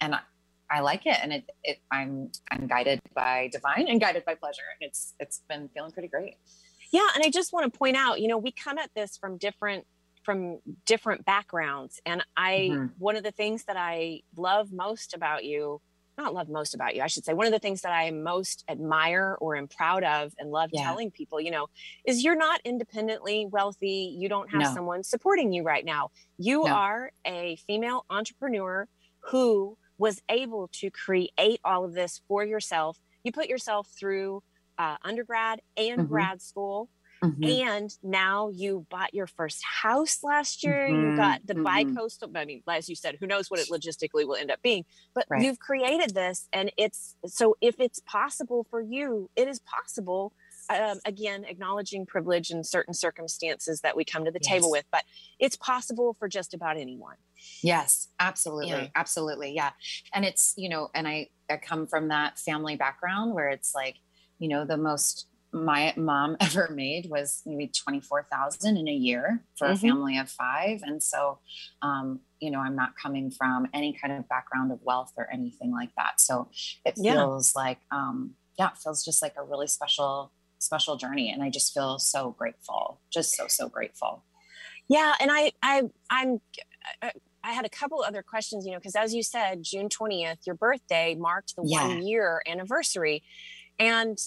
and 0.01 0.15
I, 0.15 0.19
I 0.71 0.79
like 0.81 1.05
it 1.05 1.17
and 1.21 1.33
it, 1.33 1.49
it 1.63 1.79
I'm 1.91 2.31
I'm 2.51 2.67
guided 2.67 2.99
by 3.13 3.49
divine 3.51 3.87
and 3.87 3.99
guided 3.99 4.25
by 4.25 4.35
pleasure 4.35 4.61
and 4.79 4.87
it's 4.87 5.13
it's 5.19 5.41
been 5.49 5.69
feeling 5.73 5.91
pretty 5.91 6.07
great. 6.07 6.37
Yeah, 6.91 7.07
and 7.13 7.23
I 7.23 7.29
just 7.29 7.53
want 7.53 7.71
to 7.71 7.77
point 7.77 7.95
out, 7.95 8.19
you 8.19 8.27
know, 8.27 8.37
we 8.37 8.51
come 8.51 8.79
at 8.79 8.89
this 8.95 9.17
from 9.17 9.37
different 9.37 9.85
from 10.23 10.59
different 10.85 11.25
backgrounds 11.25 11.99
and 12.05 12.23
I 12.35 12.69
mm-hmm. 12.71 12.85
one 12.97 13.15
of 13.15 13.23
the 13.23 13.31
things 13.31 13.65
that 13.65 13.77
I 13.77 14.21
love 14.35 14.71
most 14.71 15.13
about 15.13 15.43
you 15.43 15.81
not 16.19 16.33
love 16.33 16.49
most 16.49 16.75
about 16.75 16.95
you, 16.95 17.01
I 17.01 17.07
should 17.07 17.25
say, 17.25 17.33
one 17.33 17.47
of 17.47 17.51
the 17.51 17.59
things 17.59 17.81
that 17.81 17.91
I 17.91 18.11
most 18.11 18.63
admire 18.69 19.37
or 19.41 19.55
am 19.55 19.67
proud 19.67 20.03
of 20.03 20.33
and 20.37 20.51
love 20.51 20.69
yeah. 20.71 20.83
telling 20.83 21.09
people, 21.09 21.41
you 21.41 21.49
know, 21.49 21.67
is 22.05 22.23
you're 22.23 22.35
not 22.35 22.61
independently 22.63 23.47
wealthy. 23.49 24.15
You 24.17 24.29
don't 24.29 24.49
have 24.51 24.61
no. 24.61 24.73
someone 24.73 25.03
supporting 25.03 25.51
you 25.51 25.63
right 25.63 25.83
now. 25.83 26.11
You 26.37 26.65
no. 26.65 26.71
are 26.71 27.11
a 27.25 27.55
female 27.67 28.05
entrepreneur 28.09 28.87
who 29.31 29.77
was 29.97 30.21
able 30.29 30.69
to 30.73 30.91
create 30.91 31.59
all 31.63 31.83
of 31.83 31.93
this 31.93 32.21
for 32.27 32.45
yourself. 32.45 32.99
You 33.23 33.31
put 33.31 33.47
yourself 33.47 33.87
through 33.99 34.43
uh, 34.77 34.97
undergrad 35.03 35.61
and 35.75 36.01
mm-hmm. 36.01 36.07
grad 36.07 36.41
school. 36.41 36.89
Mm-hmm. 37.23 37.43
And 37.43 37.89
now 38.01 38.49
you 38.53 38.85
bought 38.89 39.13
your 39.13 39.27
first 39.27 39.61
house 39.63 40.19
last 40.23 40.63
year. 40.63 40.87
Mm-hmm. 40.89 41.11
You 41.11 41.15
got 41.17 41.45
the 41.45 41.53
mm-hmm. 41.53 41.63
bi-coastal. 41.63 42.31
I 42.35 42.45
mean, 42.45 42.63
as 42.69 42.87
you 42.87 42.95
said, 42.95 43.17
who 43.19 43.27
knows 43.27 43.49
what 43.49 43.59
it 43.59 43.69
logistically 43.69 44.25
will 44.25 44.35
end 44.35 44.51
up 44.51 44.61
being? 44.61 44.85
But 45.13 45.25
right. 45.29 45.41
you've 45.41 45.59
created 45.59 46.13
this, 46.13 46.47
and 46.53 46.71
it's 46.77 47.15
so 47.25 47.55
if 47.61 47.79
it's 47.79 47.99
possible 47.99 48.65
for 48.69 48.81
you, 48.81 49.29
it 49.35 49.47
is 49.47 49.59
possible. 49.59 50.33
Um, 50.71 50.99
again, 51.03 51.45
acknowledging 51.45 52.05
privilege 52.05 52.51
in 52.51 52.63
certain 52.63 52.93
circumstances 52.93 53.81
that 53.81 53.97
we 53.97 54.05
come 54.05 54.23
to 54.25 54.31
the 54.31 54.39
yes. 54.43 54.53
table 54.53 54.69
with, 54.69 54.85
but 54.91 55.03
it's 55.39 55.55
possible 55.55 56.15
for 56.19 56.27
just 56.27 56.53
about 56.53 56.77
anyone. 56.77 57.15
Yes, 57.63 58.09
absolutely. 58.19 58.69
Yeah. 58.69 58.87
Absolutely. 58.95 59.53
Yeah. 59.55 59.71
And 60.13 60.25
it's, 60.25 60.53
you 60.57 60.69
know, 60.69 60.89
and 60.93 61.07
I, 61.07 61.29
I 61.49 61.57
come 61.57 61.87
from 61.87 62.09
that 62.09 62.37
family 62.37 62.75
background 62.75 63.33
where 63.33 63.49
it's 63.49 63.73
like, 63.73 63.95
you 64.37 64.47
know, 64.47 64.63
the 64.63 64.77
most 64.77 65.25
my 65.51 65.93
mom 65.97 66.37
ever 66.39 66.69
made 66.73 67.09
was 67.09 67.41
maybe 67.45 67.67
24,000 67.67 68.77
in 68.77 68.87
a 68.87 68.93
year 68.93 69.43
for 69.57 69.67
mm-hmm. 69.67 69.73
a 69.73 69.77
family 69.77 70.17
of 70.17 70.29
five. 70.29 70.81
And 70.83 71.01
so, 71.01 71.39
um, 71.81 72.19
you 72.39 72.51
know, 72.51 72.59
I'm 72.59 72.75
not 72.75 72.93
coming 73.01 73.31
from 73.31 73.67
any 73.73 73.93
kind 73.93 74.13
of 74.13 74.27
background 74.29 74.71
of 74.71 74.79
wealth 74.83 75.13
or 75.17 75.27
anything 75.31 75.71
like 75.71 75.89
that. 75.97 76.19
So 76.19 76.49
it 76.85 76.95
feels 76.95 77.53
yeah. 77.55 77.61
like, 77.61 77.79
um, 77.91 78.35
yeah, 78.57 78.67
it 78.67 78.77
feels 78.77 79.03
just 79.03 79.21
like 79.21 79.35
a 79.37 79.43
really 79.43 79.67
special, 79.67 80.31
special 80.59 80.97
journey. 80.97 81.31
And 81.31 81.41
I 81.43 81.49
just 81.49 81.73
feel 81.73 81.99
so 81.99 82.31
grateful, 82.31 83.01
just 83.11 83.35
so, 83.35 83.47
so 83.47 83.69
grateful. 83.69 84.23
Yeah. 84.87 85.13
And 85.19 85.29
I, 85.31 85.51
I, 85.61 85.83
I'm, 86.09 86.41
I, 87.01 87.11
I 87.43 87.51
had 87.53 87.65
a 87.65 87.69
couple 87.69 88.03
other 88.03 88.21
questions, 88.21 88.65
you 88.65 88.71
know, 88.71 88.79
because 88.79 88.95
as 88.95 89.13
you 89.13 89.23
said, 89.23 89.63
June 89.63 89.87
20th, 89.87 90.45
your 90.45 90.55
birthday 90.55 91.15
marked 91.15 91.55
the 91.55 91.63
yeah. 91.65 91.87
one 91.87 92.05
year 92.05 92.41
anniversary. 92.47 93.23
And 93.77 94.17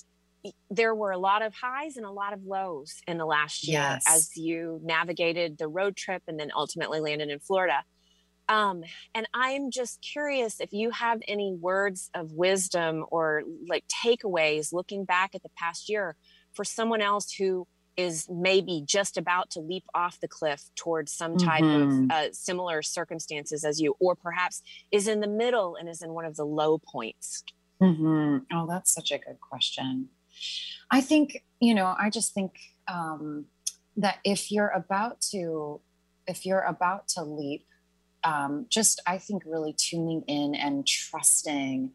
there 0.71 0.95
were 0.95 1.11
a 1.11 1.19
lot 1.19 1.43
of 1.43 1.55
highs 1.55 1.97
and 1.97 2.05
a 2.05 2.11
lot 2.11 2.33
of 2.33 2.45
lows 2.45 3.01
in 3.07 3.19
the 3.19 3.27
last 3.27 3.67
year 3.67 3.81
yes. 3.81 4.05
as 4.09 4.37
you 4.37 4.81
navigated 4.83 5.59
the 5.59 5.69
road 5.69 5.97
trip 5.97 6.23
and 6.27 6.39
then 6.39 6.51
ultimately 6.55 7.01
landed 7.01 7.31
in 7.31 7.39
Florida. 7.39 7.85
Um, 8.49 8.83
and 9.15 9.27
I'm 9.33 9.71
just 9.71 10.03
curious 10.03 10.61
if 10.61 10.73
you 10.73 10.91
have 10.91 11.21
any 11.29 11.55
words 11.55 12.11
of 12.15 12.33
wisdom 12.33 13.05
or 13.11 13.45
like 13.69 13.85
takeaways 14.05 14.73
looking 14.73 15.05
back 15.05 15.35
at 15.35 15.43
the 15.43 15.51
past 15.57 15.89
year 15.89 16.17
for 16.53 16.65
someone 16.65 17.01
else 17.01 17.33
who 17.33 17.67
is 17.97 18.27
maybe 18.31 18.83
just 18.85 19.17
about 19.17 19.51
to 19.51 19.61
leap 19.61 19.85
off 19.95 20.19
the 20.21 20.29
cliff 20.29 20.65
towards 20.77 21.13
some 21.13 21.37
type 21.37 21.63
mm-hmm. 21.63 22.05
of 22.05 22.11
uh, 22.11 22.33
similar 22.33 22.83
circumstances 22.83 23.65
as 23.65 23.81
you, 23.81 23.95
or 24.01 24.15
perhaps 24.15 24.63
is 24.91 25.07
in 25.07 25.21
the 25.21 25.29
middle 25.29 25.77
and 25.77 25.89
is 25.89 26.03
in 26.03 26.13
one 26.13 26.25
of 26.25 26.37
the 26.37 26.45
low 26.45 26.79
points? 26.79 27.45
Mm-hmm. 27.83 28.39
Oh, 28.53 28.67
that's 28.67 28.93
such 28.93 29.11
a 29.11 29.19
good 29.19 29.41
question. 29.41 30.09
I 30.91 31.01
think, 31.01 31.45
you 31.61 31.75
know, 31.75 31.95
I 31.99 32.11
just 32.11 32.35
think 32.35 32.53
um, 32.89 33.47
that 33.97 34.19
if 34.25 34.51
you're 34.51 34.69
about 34.69 35.21
to, 35.33 35.81
if 36.27 36.47
you're 36.47 36.63
about 36.63 37.09
to 37.09 37.23
leap, 37.23 37.67
um, 38.25 38.67
just 38.69 39.01
I 39.07 39.19
think 39.19 39.43
really 39.45 39.75
tuning 39.77 40.23
in 40.29 40.55
and 40.55 40.87
trusting, 40.87 41.91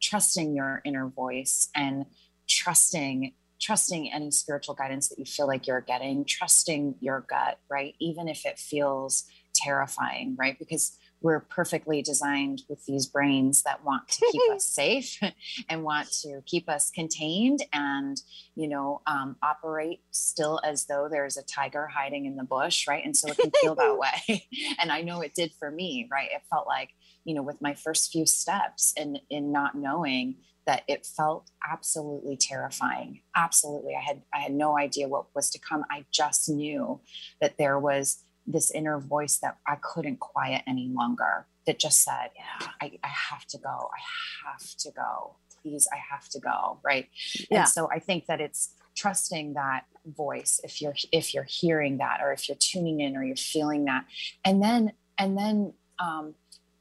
trusting 0.00 0.54
your 0.54 0.80
inner 0.84 1.08
voice 1.08 1.68
and 1.74 2.06
trusting 2.48 3.32
trusting 3.62 4.12
any 4.12 4.30
spiritual 4.30 4.74
guidance 4.74 5.08
that 5.08 5.18
you 5.18 5.24
feel 5.24 5.46
like 5.46 5.68
you're 5.68 5.80
getting, 5.80 6.24
trusting 6.24 6.96
your 7.00 7.24
gut, 7.28 7.60
right? 7.70 7.94
Even 8.00 8.26
if 8.26 8.44
it 8.44 8.58
feels 8.58 9.24
terrifying, 9.54 10.34
right? 10.36 10.58
Because 10.58 10.98
we're 11.22 11.40
perfectly 11.40 12.02
designed 12.02 12.62
with 12.68 12.84
these 12.86 13.06
brains 13.06 13.62
that 13.62 13.84
want 13.84 14.08
to 14.08 14.26
keep 14.30 14.52
us 14.52 14.64
safe 14.74 15.18
and 15.68 15.84
want 15.84 16.10
to 16.22 16.42
keep 16.46 16.68
us 16.68 16.90
contained 16.90 17.64
and 17.72 18.20
you 18.54 18.68
know 18.68 19.00
um, 19.06 19.36
operate 19.42 20.00
still 20.10 20.60
as 20.64 20.86
though 20.86 21.08
there's 21.10 21.36
a 21.36 21.42
tiger 21.42 21.86
hiding 21.86 22.26
in 22.26 22.36
the 22.36 22.44
bush 22.44 22.86
right? 22.88 23.04
And 23.04 23.16
so 23.16 23.28
it 23.30 23.38
can 23.38 23.50
feel 23.60 23.74
that 23.74 23.98
way. 24.28 24.46
And 24.78 24.90
i 24.90 25.02
know 25.02 25.20
it 25.20 25.34
did 25.34 25.52
for 25.58 25.70
me 25.70 26.08
right? 26.10 26.28
It 26.32 26.42
felt 26.50 26.66
like 26.66 26.90
you 27.24 27.34
know 27.34 27.42
with 27.42 27.60
my 27.60 27.74
first 27.74 28.10
few 28.10 28.26
steps 28.26 28.92
in 28.96 29.18
in 29.30 29.52
not 29.52 29.74
knowing 29.74 30.36
that 30.66 30.82
it 30.86 31.04
felt 31.04 31.50
absolutely 31.68 32.36
terrifying. 32.36 33.20
Absolutely. 33.34 33.96
I 33.96 34.00
had 34.00 34.22
i 34.34 34.38
had 34.38 34.52
no 34.52 34.78
idea 34.78 35.08
what 35.08 35.26
was 35.34 35.50
to 35.50 35.58
come. 35.58 35.84
I 35.90 36.04
just 36.12 36.48
knew 36.48 37.00
that 37.40 37.58
there 37.58 37.78
was 37.78 38.24
this 38.46 38.70
inner 38.70 38.98
voice 38.98 39.38
that 39.38 39.58
I 39.66 39.76
couldn't 39.80 40.20
quiet 40.20 40.62
any 40.66 40.88
longer 40.88 41.46
that 41.66 41.78
just 41.78 42.02
said, 42.02 42.30
yeah, 42.34 42.68
I, 42.80 42.98
I 43.04 43.08
have 43.08 43.46
to 43.46 43.58
go. 43.58 43.68
I 43.68 44.48
have 44.50 44.76
to 44.78 44.90
go. 44.90 45.36
Please, 45.62 45.88
I 45.92 45.98
have 46.10 46.28
to 46.30 46.40
go. 46.40 46.78
Right. 46.84 47.08
Yeah. 47.50 47.60
And 47.60 47.68
so 47.68 47.88
I 47.90 48.00
think 48.00 48.26
that 48.26 48.40
it's 48.40 48.74
trusting 48.96 49.54
that 49.54 49.84
voice 50.04 50.60
if 50.64 50.82
you're 50.82 50.94
if 51.12 51.32
you're 51.32 51.46
hearing 51.48 51.98
that 51.98 52.20
or 52.20 52.32
if 52.32 52.48
you're 52.48 52.58
tuning 52.58 53.00
in 53.00 53.16
or 53.16 53.24
you're 53.24 53.36
feeling 53.36 53.84
that. 53.84 54.04
And 54.44 54.62
then 54.62 54.92
and 55.18 55.38
then 55.38 55.74
um 55.98 56.34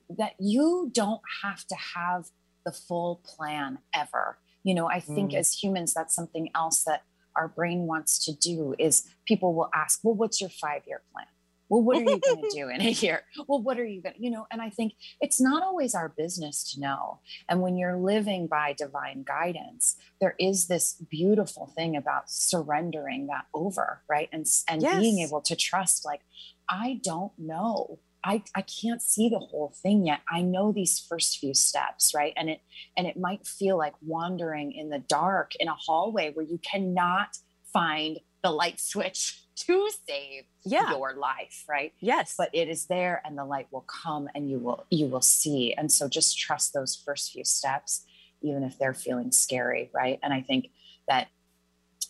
that 0.10 0.34
you 0.40 0.90
don't 0.92 1.22
have 1.44 1.66
to 1.68 1.76
have 1.96 2.26
the 2.66 2.72
full 2.72 3.22
plan 3.24 3.80
ever. 3.94 4.38
You 4.64 4.76
know, 4.76 4.88
I 4.88 5.00
think 5.00 5.32
mm. 5.32 5.38
as 5.38 5.54
humans, 5.54 5.94
that's 5.94 6.14
something 6.14 6.50
else 6.56 6.84
that 6.84 7.04
our 7.36 7.48
brain 7.48 7.88
wants 7.88 8.24
to 8.26 8.34
do 8.34 8.76
is 8.78 9.08
people 9.26 9.54
will 9.54 9.70
ask, 9.74 10.00
well, 10.04 10.14
what's 10.14 10.42
your 10.42 10.50
five 10.50 10.82
year 10.88 11.02
plan? 11.14 11.28
Well, 11.72 11.82
what 11.82 11.98
are 11.98 12.02
you 12.02 12.20
going 12.20 12.42
to 12.42 12.50
do 12.54 12.68
in 12.68 12.82
a 12.82 12.90
year? 12.90 13.22
Well, 13.48 13.62
what 13.62 13.80
are 13.80 13.86
you 13.86 14.02
going 14.02 14.16
to, 14.16 14.22
you 14.22 14.30
know? 14.30 14.46
And 14.52 14.62
I 14.62 14.70
think 14.70 14.94
it's 15.22 15.40
not 15.40 15.64
always 15.64 15.96
our 15.96 16.10
business 16.10 16.70
to 16.74 16.82
know. 16.82 17.22
And 17.48 17.62
when 17.62 17.78
you're 17.78 17.96
living 17.96 18.48
by 18.48 18.74
divine 18.74 19.24
guidance, 19.24 19.96
there 20.20 20.36
is 20.38 20.68
this 20.68 21.02
beautiful 21.10 21.72
thing 21.74 21.96
about 21.96 22.30
surrendering 22.30 23.28
that 23.28 23.46
over, 23.54 24.02
right? 24.10 24.28
And, 24.34 24.46
and 24.68 24.82
yes. 24.82 25.00
being 25.00 25.20
able 25.20 25.40
to 25.44 25.56
trust, 25.56 26.04
like, 26.06 26.22
I 26.70 27.00
don't 27.04 27.32
know 27.38 28.00
I, 28.24 28.44
I 28.56 28.62
can't 28.62 29.02
see 29.02 29.30
the 29.30 29.40
whole 29.40 29.74
thing 29.82 30.06
yet. 30.06 30.20
I 30.30 30.44
know 30.44 30.72
these 30.72 31.00
first 31.00 31.40
few 31.40 31.56
steps, 31.56 32.14
right? 32.16 32.34
And 32.38 32.52
it 32.52 32.62
and 32.96 33.08
it 33.08 33.18
might 33.18 33.48
feel 33.48 33.78
like 33.78 33.96
wandering 34.00 34.74
in 34.74 34.90
the 34.90 35.00
dark 35.00 35.54
in 35.60 35.68
a 35.68 35.74
hallway 35.74 36.32
where 36.32 36.46
you 36.46 36.60
cannot 36.60 37.38
find 37.74 38.20
the 38.44 38.52
light 38.52 38.80
switch 38.80 39.44
to 39.66 39.90
save 40.08 40.44
yeah. 40.66 40.92
your 40.92 41.14
life, 41.16 41.64
right? 41.70 41.94
Yes. 42.00 42.36
But 42.38 42.50
it 42.54 42.68
is 42.68 42.86
there 42.86 43.22
and 43.26 43.38
the 43.38 43.46
light 43.46 43.68
will 43.72 43.86
come 43.88 44.30
and 44.36 44.50
you 44.50 44.60
will 44.60 44.86
you 44.90 45.08
will 45.08 45.22
see. 45.22 45.74
And 45.74 45.92
so 45.92 46.08
just 46.08 46.38
trust 46.38 46.74
those 46.74 46.96
first 46.96 47.32
few 47.32 47.44
steps, 47.44 48.06
even 48.42 48.64
if 48.64 48.78
they're 48.78 48.94
feeling 48.94 49.32
scary, 49.32 49.90
right? 49.94 50.20
And 50.24 50.34
I 50.34 50.42
think 50.42 50.70
that 51.08 51.28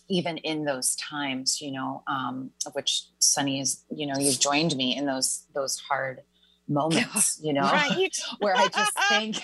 even 0.08 0.36
in 0.38 0.64
those 0.64 0.94
times, 0.96 1.60
you 1.60 1.72
know, 1.72 2.02
um, 2.06 2.50
of 2.66 2.74
which 2.74 3.04
Sunny 3.18 3.60
is, 3.60 3.84
you 3.90 4.06
know, 4.06 4.18
you've 4.18 4.40
joined 4.40 4.76
me 4.76 4.96
in 4.96 5.06
those 5.06 5.44
those 5.54 5.78
hard 5.78 6.20
moments, 6.68 7.40
you 7.42 7.52
know, 7.52 7.62
right. 7.62 8.14
where 8.38 8.56
I 8.56 8.68
just 8.68 8.98
think 9.08 9.36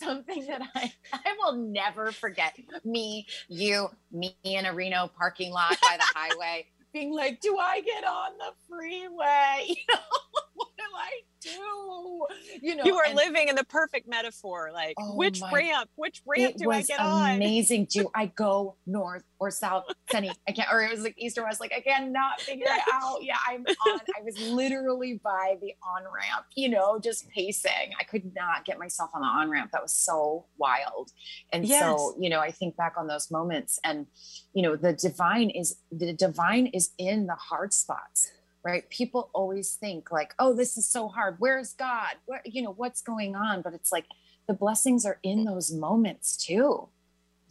something 0.00 0.46
that 0.46 0.62
I 0.74 0.92
I 1.12 1.36
will 1.38 1.54
never 1.54 2.12
forget. 2.12 2.56
Me, 2.84 3.26
you, 3.48 3.88
me 4.10 4.36
in 4.42 4.66
a 4.66 4.72
Reno 4.72 5.10
parking 5.18 5.52
lot 5.52 5.76
by 5.82 5.96
the 5.96 6.06
highway, 6.14 6.66
being 6.94 7.12
like, 7.12 7.42
"Do 7.42 7.58
I 7.58 7.82
get 7.82 8.04
on 8.04 8.38
the 8.38 8.54
freeway?" 8.68 9.66
You 9.68 9.76
know, 9.94 10.00
what 10.54 10.70
do 10.78 10.84
I 10.96 11.22
do? 11.44 12.26
You 12.62 12.76
know, 12.76 12.84
you 12.84 12.96
are 12.96 13.06
and, 13.06 13.16
living 13.16 13.48
in 13.48 13.56
the 13.56 13.64
perfect 13.64 14.08
metaphor. 14.08 14.70
Like, 14.72 14.94
oh 14.98 15.16
which 15.16 15.40
my, 15.40 15.52
ramp? 15.52 15.90
Which 15.96 16.22
ramp 16.26 16.56
do 16.56 16.70
I 16.70 16.82
get 16.82 17.00
on? 17.00 17.36
Amazing. 17.36 17.88
Do 17.90 18.10
I 18.14 18.26
go 18.26 18.76
north 18.86 19.24
or 19.38 19.50
south? 19.50 19.84
Sunny, 20.10 20.30
I 20.48 20.52
can't. 20.52 20.68
Or 20.72 20.82
it 20.82 20.90
was 20.90 21.02
like 21.02 21.14
east 21.18 21.38
or 21.38 21.44
west. 21.44 21.60
Like 21.60 21.72
I 21.76 21.80
cannot 21.80 22.40
figure 22.40 22.66
it 22.66 22.82
out. 22.92 23.22
Yeah, 23.22 23.36
I'm 23.46 23.60
on. 23.60 24.00
I 24.16 24.22
was 24.22 24.38
literally 24.40 25.20
by 25.22 25.56
the 25.60 25.72
on 25.86 26.02
ramp. 26.04 26.46
You 26.54 26.70
know, 26.70 26.98
just 26.98 27.28
pacing. 27.28 27.92
I 28.00 28.04
could 28.04 28.34
not 28.34 28.64
get 28.64 28.78
myself 28.78 29.10
on 29.14 29.20
the 29.20 29.28
on 29.28 29.50
ramp. 29.50 29.70
That 29.72 29.82
was 29.82 29.94
so 29.94 30.46
wild. 30.56 31.10
And 31.52 31.66
yes. 31.66 31.80
so, 31.80 32.16
you 32.18 32.30
know, 32.30 32.40
I 32.40 32.50
think 32.50 32.76
back 32.76 32.94
on 32.96 33.06
those 33.06 33.30
moments, 33.30 33.78
and 33.84 34.06
you 34.54 34.62
know, 34.62 34.76
the 34.76 34.92
divine 34.92 35.50
is 35.50 35.76
the 35.90 36.12
divine 36.12 36.66
is 36.66 36.90
in 36.98 37.26
the 37.26 37.34
hard 37.34 37.72
spots 37.72 38.30
right? 38.64 38.88
People 38.90 39.30
always 39.32 39.74
think 39.74 40.10
like 40.10 40.34
oh 40.38 40.54
this 40.54 40.76
is 40.76 40.88
so 40.88 41.08
hard. 41.08 41.36
Where's 41.38 41.72
god? 41.74 42.16
Where 42.26 42.42
you 42.44 42.62
know 42.62 42.72
what's 42.72 43.02
going 43.02 43.36
on? 43.36 43.62
But 43.62 43.74
it's 43.74 43.92
like 43.92 44.06
the 44.46 44.54
blessings 44.54 45.06
are 45.06 45.18
in 45.22 45.44
those 45.44 45.72
moments 45.72 46.36
too 46.36 46.88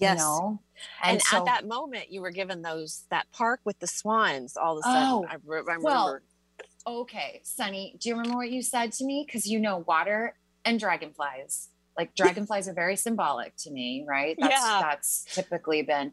yes. 0.03 0.19
you 0.19 0.25
know? 0.25 0.59
And, 1.03 1.13
and 1.13 1.21
so, 1.21 1.37
at 1.37 1.45
that 1.45 1.67
moment 1.67 2.11
you 2.11 2.21
were 2.21 2.31
given 2.31 2.61
those 2.61 3.05
that 3.09 3.31
park 3.31 3.61
with 3.63 3.79
the 3.79 3.87
swans 3.87 4.57
all 4.57 4.77
of 4.77 4.79
a 4.79 4.83
sudden. 4.83 5.03
Oh, 5.03 5.25
I, 5.29 5.35
re- 5.45 5.59
I 5.59 5.61
remember. 5.61 5.83
well, 5.83 6.19
okay 6.85 7.39
sunny 7.43 7.95
do 7.99 8.09
you 8.09 8.15
remember 8.15 8.37
what 8.37 8.51
you 8.51 8.61
said 8.61 8.91
to 8.93 9.05
me? 9.05 9.23
Because 9.25 9.47
you 9.47 9.59
know 9.59 9.83
water 9.87 10.35
and 10.65 10.79
dragonflies 10.79 11.69
like 11.97 12.15
dragonflies 12.15 12.67
are 12.67 12.73
very 12.73 12.95
symbolic 12.95 13.55
to 13.57 13.71
me 13.71 14.05
right? 14.07 14.35
That's 14.39 14.53
yeah. 14.53 14.79
that's 14.81 15.25
typically 15.33 15.81
been 15.83 16.11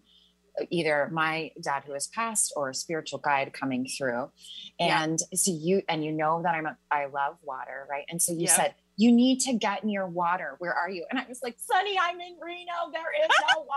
either 0.70 1.08
my 1.12 1.50
dad 1.60 1.84
who 1.86 1.92
has 1.92 2.06
passed 2.08 2.52
or 2.56 2.70
a 2.70 2.74
spiritual 2.74 3.18
guide 3.18 3.52
coming 3.52 3.86
through. 3.86 4.30
And 4.78 5.18
yeah. 5.30 5.36
so 5.36 5.52
you 5.52 5.82
and 5.88 6.04
you 6.04 6.12
know 6.12 6.42
that 6.42 6.54
i'm 6.54 6.66
a, 6.66 6.76
i 6.90 7.06
love 7.06 7.36
water 7.42 7.86
right? 7.88 8.04
And 8.08 8.20
so 8.20 8.32
you 8.32 8.42
yeah. 8.42 8.56
said 8.56 8.74
you 8.96 9.12
need 9.12 9.40
to 9.40 9.54
get 9.54 9.84
near 9.84 10.06
water. 10.06 10.56
Where 10.58 10.74
are 10.74 10.90
you? 10.90 11.04
And 11.10 11.18
i 11.18 11.24
was 11.28 11.40
like 11.42 11.56
sunny 11.58 11.98
i'm 12.00 12.20
in 12.20 12.36
reno. 12.40 12.92
There 12.92 13.24
is 13.24 13.30
no 13.54 13.60
water. 13.66 13.72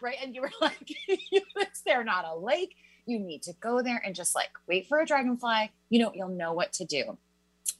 Right? 0.00 0.16
And 0.22 0.34
you 0.34 0.42
were 0.42 0.52
like 0.60 0.90
they're 1.84 2.04
not 2.04 2.24
a 2.24 2.36
lake. 2.36 2.74
You 3.06 3.18
need 3.18 3.42
to 3.44 3.52
go 3.60 3.82
there 3.82 4.00
and 4.04 4.14
just 4.14 4.34
like 4.34 4.50
wait 4.66 4.86
for 4.86 5.00
a 5.00 5.06
dragonfly. 5.06 5.72
You 5.90 6.00
know 6.00 6.12
you'll 6.14 6.28
know 6.28 6.52
what 6.52 6.72
to 6.74 6.84
do. 6.84 7.18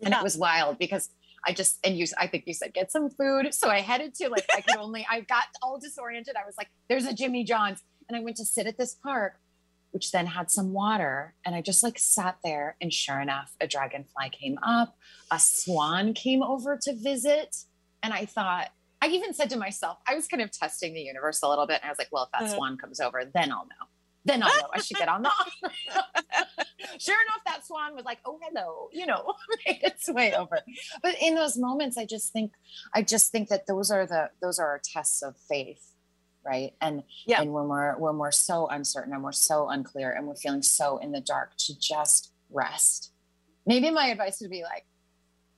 And 0.02 0.14
it 0.14 0.22
was 0.22 0.36
wild 0.36 0.78
because 0.78 1.08
I 1.44 1.52
just 1.52 1.78
and 1.84 1.96
you 1.96 2.06
I 2.18 2.26
think 2.26 2.44
you 2.46 2.54
said 2.54 2.74
get 2.74 2.90
some 2.90 3.10
food. 3.10 3.54
So 3.54 3.68
I 3.68 3.80
headed 3.80 4.14
to 4.16 4.28
like 4.28 4.46
I 4.54 4.60
could 4.60 4.76
only 4.78 5.06
I 5.10 5.20
got 5.20 5.44
all 5.62 5.78
disoriented. 5.78 6.36
I 6.36 6.44
was 6.44 6.56
like, 6.56 6.68
there's 6.88 7.04
a 7.04 7.14
Jimmy 7.14 7.44
John's 7.44 7.82
and 8.08 8.16
I 8.16 8.20
went 8.20 8.36
to 8.38 8.44
sit 8.44 8.66
at 8.66 8.78
this 8.78 8.94
park, 8.94 9.34
which 9.90 10.12
then 10.12 10.26
had 10.26 10.50
some 10.50 10.72
water. 10.72 11.34
And 11.44 11.54
I 11.54 11.60
just 11.60 11.82
like 11.82 11.98
sat 11.98 12.38
there. 12.42 12.76
And 12.80 12.92
sure 12.92 13.20
enough, 13.20 13.54
a 13.60 13.66
dragonfly 13.66 14.30
came 14.30 14.58
up, 14.62 14.96
a 15.30 15.38
swan 15.38 16.14
came 16.14 16.42
over 16.42 16.78
to 16.82 16.94
visit. 16.94 17.56
And 18.02 18.12
I 18.12 18.24
thought, 18.24 18.68
I 19.00 19.08
even 19.08 19.32
said 19.32 19.50
to 19.50 19.56
myself, 19.56 19.98
I 20.08 20.14
was 20.14 20.26
kind 20.26 20.42
of 20.42 20.50
testing 20.50 20.94
the 20.94 21.00
universe 21.00 21.42
a 21.42 21.48
little 21.48 21.66
bit. 21.66 21.80
And 21.82 21.88
I 21.88 21.90
was 21.90 21.98
like, 21.98 22.08
well, 22.10 22.24
if 22.24 22.30
that 22.32 22.42
uh-huh. 22.46 22.54
swan 22.56 22.76
comes 22.78 23.00
over, 23.00 23.22
then 23.32 23.52
I'll 23.52 23.66
know. 23.66 23.86
Then 24.24 24.42
I'll 24.42 24.48
know 24.48 24.68
I 24.74 24.80
should 24.80 24.96
get 24.96 25.08
on 25.08 25.22
the 25.22 25.30
Sure 26.98 27.16
enough, 27.22 27.40
that 27.46 27.66
swan 27.66 27.94
was 27.94 28.04
like, 28.04 28.18
oh, 28.24 28.38
hello, 28.42 28.88
you 28.92 29.06
know, 29.06 29.34
made 29.66 29.80
its 29.82 30.08
way 30.08 30.34
over. 30.34 30.60
But 31.02 31.16
in 31.20 31.34
those 31.34 31.56
moments, 31.56 31.96
I 31.96 32.04
just 32.04 32.32
think, 32.32 32.52
I 32.94 33.02
just 33.02 33.30
think 33.30 33.48
that 33.48 33.66
those 33.66 33.90
are 33.90 34.06
the, 34.06 34.30
those 34.42 34.58
are 34.58 34.66
our 34.66 34.80
tests 34.84 35.22
of 35.22 35.36
faith 35.48 35.94
right? 36.48 36.72
And 36.80 37.02
yeah. 37.26 37.42
and 37.42 37.52
when 37.52 37.68
we're 37.68 37.96
when 37.98 38.16
we're 38.16 38.30
so 38.30 38.66
uncertain 38.68 39.12
and 39.12 39.22
we're 39.22 39.32
so 39.32 39.68
unclear 39.68 40.12
and 40.12 40.26
we're 40.26 40.36
feeling 40.36 40.62
so 40.62 40.98
in 40.98 41.12
the 41.12 41.20
dark 41.20 41.56
to 41.58 41.78
just 41.78 42.32
rest 42.50 43.12
maybe 43.68 43.90
my 43.90 44.06
advice 44.06 44.40
would 44.40 44.50
be 44.50 44.62
like 44.64 44.84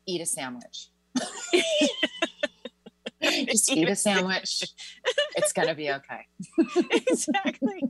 eat 0.07 0.21
a 0.21 0.27
sandwich. 0.27 0.89
Just 3.23 3.71
eat 3.71 3.89
a 3.89 3.97
sandwich. 3.97 4.65
It's 5.37 5.53
gonna 5.53 5.77
be 5.77 5.91
okay. 5.93 6.27
Exactly. 7.07 7.81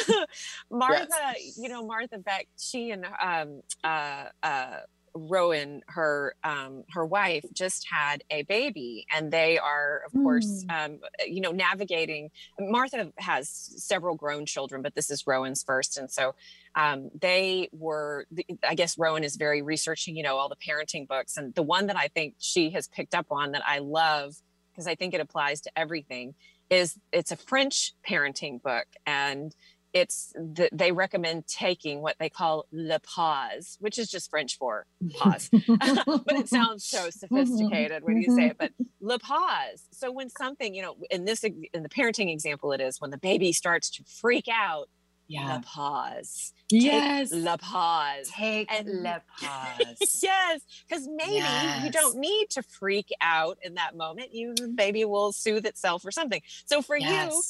Martha 0.70 1.06
yes. 1.10 1.56
you 1.56 1.68
know 1.68 1.86
martha 1.86 2.18
beck 2.18 2.48
she 2.58 2.90
and 2.90 3.06
um 3.22 3.62
uh 3.84 4.24
uh 4.42 4.78
Rowan, 5.16 5.82
her 5.88 6.34
um, 6.44 6.84
her 6.90 7.04
wife, 7.04 7.44
just 7.52 7.86
had 7.90 8.22
a 8.30 8.42
baby, 8.42 9.06
and 9.12 9.32
they 9.32 9.58
are, 9.58 10.02
of 10.06 10.12
mm. 10.12 10.22
course, 10.22 10.64
um, 10.68 10.98
you 11.26 11.40
know, 11.40 11.52
navigating. 11.52 12.30
Martha 12.58 13.12
has 13.18 13.48
several 13.48 14.14
grown 14.14 14.46
children, 14.46 14.82
but 14.82 14.94
this 14.94 15.10
is 15.10 15.26
Rowan's 15.26 15.62
first, 15.62 15.98
and 15.98 16.10
so 16.10 16.34
um, 16.74 17.10
they 17.20 17.68
were. 17.72 18.26
I 18.66 18.74
guess 18.74 18.98
Rowan 18.98 19.24
is 19.24 19.36
very 19.36 19.62
researching, 19.62 20.16
you 20.16 20.22
know, 20.22 20.36
all 20.36 20.48
the 20.48 20.56
parenting 20.56 21.08
books, 21.08 21.36
and 21.36 21.54
the 21.54 21.62
one 21.62 21.86
that 21.86 21.96
I 21.96 22.08
think 22.08 22.34
she 22.38 22.70
has 22.70 22.88
picked 22.88 23.14
up 23.14 23.26
on 23.30 23.52
that 23.52 23.62
I 23.66 23.78
love 23.78 24.34
because 24.72 24.86
I 24.86 24.94
think 24.94 25.14
it 25.14 25.20
applies 25.20 25.62
to 25.62 25.70
everything 25.74 26.34
is 26.68 26.98
it's 27.12 27.32
a 27.32 27.36
French 27.36 27.94
parenting 28.08 28.60
book, 28.62 28.86
and 29.06 29.54
it's 29.96 30.30
the, 30.34 30.68
they 30.72 30.92
recommend 30.92 31.46
taking 31.46 32.02
what 32.02 32.16
they 32.20 32.28
call 32.28 32.66
le 32.70 33.00
pause, 33.00 33.78
which 33.80 33.98
is 33.98 34.10
just 34.10 34.28
French 34.28 34.58
for 34.58 34.84
pause, 35.14 35.48
but 35.66 36.36
it 36.36 36.50
sounds 36.50 36.84
so 36.84 36.98
mm-hmm. 36.98 37.10
sophisticated 37.10 38.04
when 38.04 38.18
you 38.18 38.36
say 38.36 38.48
it. 38.48 38.58
But 38.58 38.72
mm-hmm. 38.72 39.06
le 39.06 39.18
pause. 39.18 39.84
So 39.92 40.12
when 40.12 40.28
something, 40.28 40.74
you 40.74 40.82
know, 40.82 40.96
in 41.10 41.24
this 41.24 41.44
in 41.44 41.82
the 41.82 41.88
parenting 41.88 42.30
example, 42.30 42.72
it 42.72 42.82
is 42.82 43.00
when 43.00 43.10
the 43.10 43.16
baby 43.16 43.52
starts 43.52 43.88
to 43.92 44.04
freak 44.04 44.48
out. 44.52 44.90
Yeah. 45.28 45.48
La 45.48 45.60
pause. 45.60 46.52
Yes. 46.70 47.30
Take 47.30 47.42
la 47.42 47.56
pause. 47.56 48.28
Take 48.28 48.70
and, 48.70 49.02
la 49.02 49.20
pause. 49.40 50.20
yes. 50.22 50.60
Because 50.86 51.08
maybe 51.10 51.36
yes. 51.36 51.84
you 51.84 51.90
don't 51.90 52.18
need 52.18 52.50
to 52.50 52.62
freak 52.62 53.08
out 53.22 53.56
in 53.62 53.74
that 53.74 53.96
moment. 53.96 54.34
You 54.34 54.54
maybe 54.74 55.06
will 55.06 55.32
soothe 55.32 55.64
itself 55.64 56.04
or 56.04 56.10
something. 56.10 56.42
So 56.66 56.82
for 56.82 56.96
yes. 56.96 57.32
you, 57.32 57.42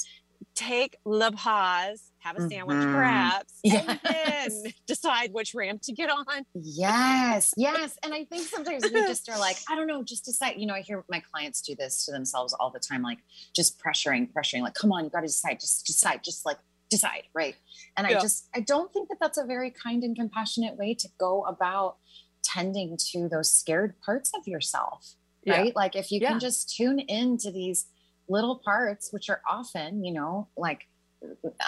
take 0.54 0.96
la 1.04 1.30
pause 1.30 2.12
have 2.26 2.36
a 2.36 2.48
sandwich 2.48 2.76
mm-hmm. 2.76 2.92
perhaps 2.94 3.54
yes. 3.62 3.86
and 3.86 4.00
then 4.64 4.72
decide 4.86 5.32
which 5.32 5.54
ramp 5.54 5.80
to 5.80 5.92
get 5.92 6.10
on 6.10 6.44
yes 6.54 7.54
yes 7.56 7.96
and 8.02 8.12
i 8.12 8.24
think 8.24 8.42
sometimes 8.46 8.82
we 8.82 8.90
just 9.06 9.28
are 9.28 9.38
like 9.38 9.56
i 9.70 9.76
don't 9.76 9.86
know 9.86 10.02
just 10.02 10.24
decide 10.24 10.54
you 10.56 10.66
know 10.66 10.74
i 10.74 10.80
hear 10.80 11.04
my 11.08 11.22
clients 11.32 11.60
do 11.60 11.74
this 11.76 12.04
to 12.04 12.12
themselves 12.12 12.52
all 12.58 12.70
the 12.70 12.80
time 12.80 13.02
like 13.02 13.18
just 13.54 13.80
pressuring 13.80 14.28
pressuring 14.32 14.62
like 14.62 14.74
come 14.74 14.92
on 14.92 15.04
you 15.04 15.10
got 15.10 15.20
to 15.20 15.26
decide 15.26 15.60
just 15.60 15.86
decide 15.86 16.20
just 16.24 16.44
like 16.44 16.58
decide 16.90 17.22
right 17.34 17.54
and 17.96 18.08
Yeah. 18.08 18.18
i 18.18 18.20
just 18.20 18.48
i 18.54 18.60
don't 18.60 18.92
think 18.92 19.08
that 19.08 19.18
that's 19.20 19.38
a 19.38 19.44
very 19.44 19.70
kind 19.70 20.02
and 20.02 20.16
compassionate 20.16 20.76
way 20.76 20.94
to 20.94 21.08
go 21.18 21.42
about 21.44 21.96
tending 22.42 22.96
to 23.12 23.28
those 23.28 23.50
scared 23.50 23.94
parts 24.00 24.32
of 24.36 24.46
yourself 24.46 25.14
Yeah. 25.44 25.58
right 25.58 25.76
like 25.76 25.94
if 25.94 26.10
you 26.10 26.20
Yeah. 26.20 26.30
can 26.30 26.40
just 26.40 26.74
tune 26.74 26.98
into 26.98 27.50
these 27.50 27.86
little 28.28 28.60
parts 28.64 29.12
which 29.12 29.30
are 29.30 29.40
often 29.48 30.04
you 30.04 30.12
know 30.12 30.48
like 30.56 30.88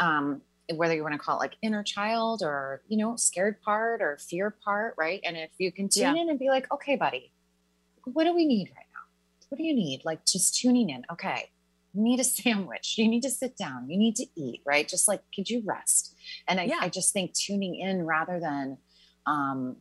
um 0.01 0.43
whether 0.75 0.95
you 0.95 1.03
want 1.03 1.15
to 1.15 1.19
call 1.19 1.37
it 1.37 1.41
like 1.41 1.57
inner 1.63 1.83
child 1.83 2.43
or 2.43 2.83
you 2.89 2.97
know 2.97 3.17
scared 3.17 3.61
part 3.63 4.03
or 4.03 4.19
fear 4.19 4.55
part 4.65 4.95
right? 4.99 5.21
And 5.25 5.37
if 5.37 5.51
you 5.59 5.73
can 5.73 5.89
tune 5.89 6.15
Yeah. 6.15 6.23
in 6.23 6.29
and 6.31 6.39
be 6.39 6.49
like 6.49 6.71
okay 6.73 6.97
buddy 6.97 7.33
what 8.05 8.25
do 8.25 8.35
we 8.35 8.47
need 8.47 8.69
right 8.77 8.87
now? 8.95 9.05
What 9.51 9.59
do 9.59 9.65
you 9.65 9.75
need? 9.75 10.03
Like 10.05 10.25
just 10.25 10.57
tuning 10.59 10.91
in. 10.91 11.05
Okay 11.13 11.51
you 11.95 12.03
need 12.03 12.21
a 12.21 12.25
sandwich. 12.39 12.95
You 12.99 13.09
need 13.09 13.23
to 13.23 13.31
sit 13.31 13.57
down. 13.57 13.89
You 13.91 13.99
need 13.99 14.17
to 14.17 14.27
eat 14.37 14.61
right? 14.67 14.87
Just 14.87 15.09
like 15.09 15.23
could 15.35 15.49
you 15.49 15.63
rest? 15.65 16.15
And 16.47 16.61
i, 16.61 16.65
Yeah. 16.65 16.79
I 16.81 16.89
just 16.89 17.13
think 17.13 17.33
tuning 17.35 17.75
in 17.77 18.05
rather 18.05 18.39
than 18.41 18.79
um 19.27 19.77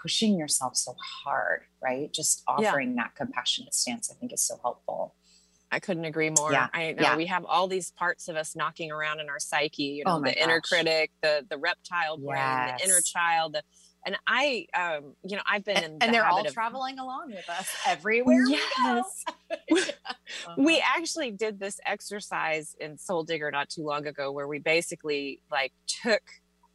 pushing 0.00 0.36
yourself 0.36 0.76
so 0.76 0.94
hard 1.24 1.62
right? 1.82 2.12
Just 2.12 2.42
Yeah. 2.58 2.68
offering 2.68 2.94
that 2.96 3.14
compassionate 3.14 3.74
stance 3.74 4.10
i 4.10 4.14
think 4.14 4.32
is 4.32 4.42
so 4.42 4.58
helpful 4.62 5.14
I 5.72 5.80
couldn't 5.80 6.04
agree 6.04 6.30
more. 6.30 6.52
Yeah, 6.52 6.68
I 6.72 6.92
know 6.92 7.02
yeah. 7.02 7.16
we 7.16 7.26
have 7.26 7.46
all 7.46 7.66
these 7.66 7.90
parts 7.92 8.28
of 8.28 8.36
us 8.36 8.54
knocking 8.54 8.92
around 8.92 9.20
in 9.20 9.30
our 9.30 9.40
psyche, 9.40 9.84
you 9.84 10.04
know, 10.04 10.18
Oh 10.18 10.20
the 10.20 10.40
inner 10.40 10.60
critic, 10.60 11.10
the 11.22 11.46
the 11.48 11.56
reptile 11.56 12.18
brain, 12.18 12.76
the 12.76 12.84
inner 12.84 13.00
child. 13.00 13.54
The, 13.54 13.62
and 14.04 14.18
I, 14.26 14.66
um, 14.74 15.14
you 15.24 15.36
know, 15.36 15.42
I've 15.48 15.64
been 15.64 15.78
in 15.78 15.84
and, 15.84 16.00
the 16.00 16.04
and 16.04 16.14
they're 16.14 16.26
all 16.26 16.46
of 16.46 16.52
traveling 16.52 16.98
along 16.98 17.32
with 17.34 17.48
us 17.48 17.74
everywhere 17.86 18.44
Yes. 18.48 19.24
we 19.70 19.80
go 19.80 19.92
we 20.58 20.84
actually 20.84 21.30
did 21.30 21.58
this 21.58 21.78
exercise 21.86 22.74
in 22.80 22.98
Soul 22.98 23.24
Digger 23.24 23.50
not 23.50 23.68
too 23.68 23.82
long 23.82 24.06
ago 24.06 24.32
where 24.32 24.48
we 24.48 24.58
basically 24.58 25.40
like 25.50 25.72
took 25.86 26.22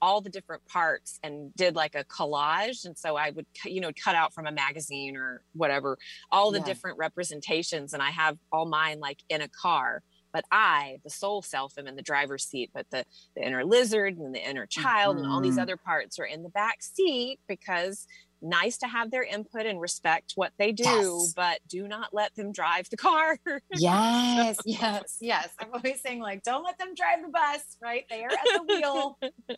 all 0.01 0.21
the 0.21 0.29
different 0.29 0.63
parts 0.65 1.19
and 1.23 1.53
did 1.55 1.75
like 1.75 1.95
a 1.95 2.03
collage 2.05 2.85
and 2.85 2.97
so 2.97 3.15
i 3.15 3.29
would 3.31 3.45
you 3.65 3.81
know 3.81 3.91
cut 4.03 4.15
out 4.15 4.33
from 4.33 4.45
a 4.45 4.51
magazine 4.51 5.15
or 5.17 5.41
whatever 5.53 5.97
all 6.31 6.51
the 6.51 6.59
Yeah. 6.59 6.65
different 6.65 6.97
representations 6.97 7.93
and 7.93 8.01
i 8.03 8.11
have 8.11 8.37
all 8.51 8.65
mine 8.67 8.99
like 8.99 9.19
in 9.29 9.41
a 9.41 9.49
car 9.49 10.01
but 10.33 10.43
i 10.51 10.97
the 11.03 11.09
soul 11.09 11.41
self 11.41 11.73
am 11.77 11.87
in 11.87 11.95
the 11.95 12.01
driver's 12.01 12.45
seat 12.45 12.69
but 12.73 12.85
the 12.91 13.03
the 13.35 13.41
inner 13.45 13.65
lizard 13.65 14.17
and 14.17 14.35
the 14.35 14.47
inner 14.49 14.67
child 14.67 15.17
and 15.17 15.25
all 15.25 15.41
these 15.41 15.57
Mhm. 15.57 15.61
other 15.61 15.77
parts 15.77 16.19
are 16.19 16.25
in 16.25 16.43
the 16.43 16.49
back 16.49 16.77
seat 16.81 17.39
because 17.47 18.05
nice 18.41 18.77
to 18.79 18.87
have 18.87 19.09
their 19.11 19.23
input 19.23 19.65
and 19.65 19.81
respect 19.81 20.33
what 20.35 20.51
they 20.59 20.71
do 20.71 20.83
Yes. 20.83 21.33
but 21.35 21.59
do 21.67 21.87
not 21.87 22.13
let 22.13 22.35
them 22.35 22.51
drive 22.51 22.89
the 22.89 22.97
car. 22.97 23.39
Yes 23.73 24.57
yes 24.65 25.17
yes. 25.19 25.49
I'm 25.59 25.69
always 25.73 26.01
saying 26.01 26.19
like 26.21 26.43
don't 26.43 26.63
let 26.63 26.77
them 26.77 26.93
drive 26.95 27.21
the 27.25 27.29
bus 27.31 27.61
right? 27.81 28.05
They 28.09 28.23
are 28.23 28.29
at 28.31 28.39
the 28.43 28.63
wheel. 28.67 29.17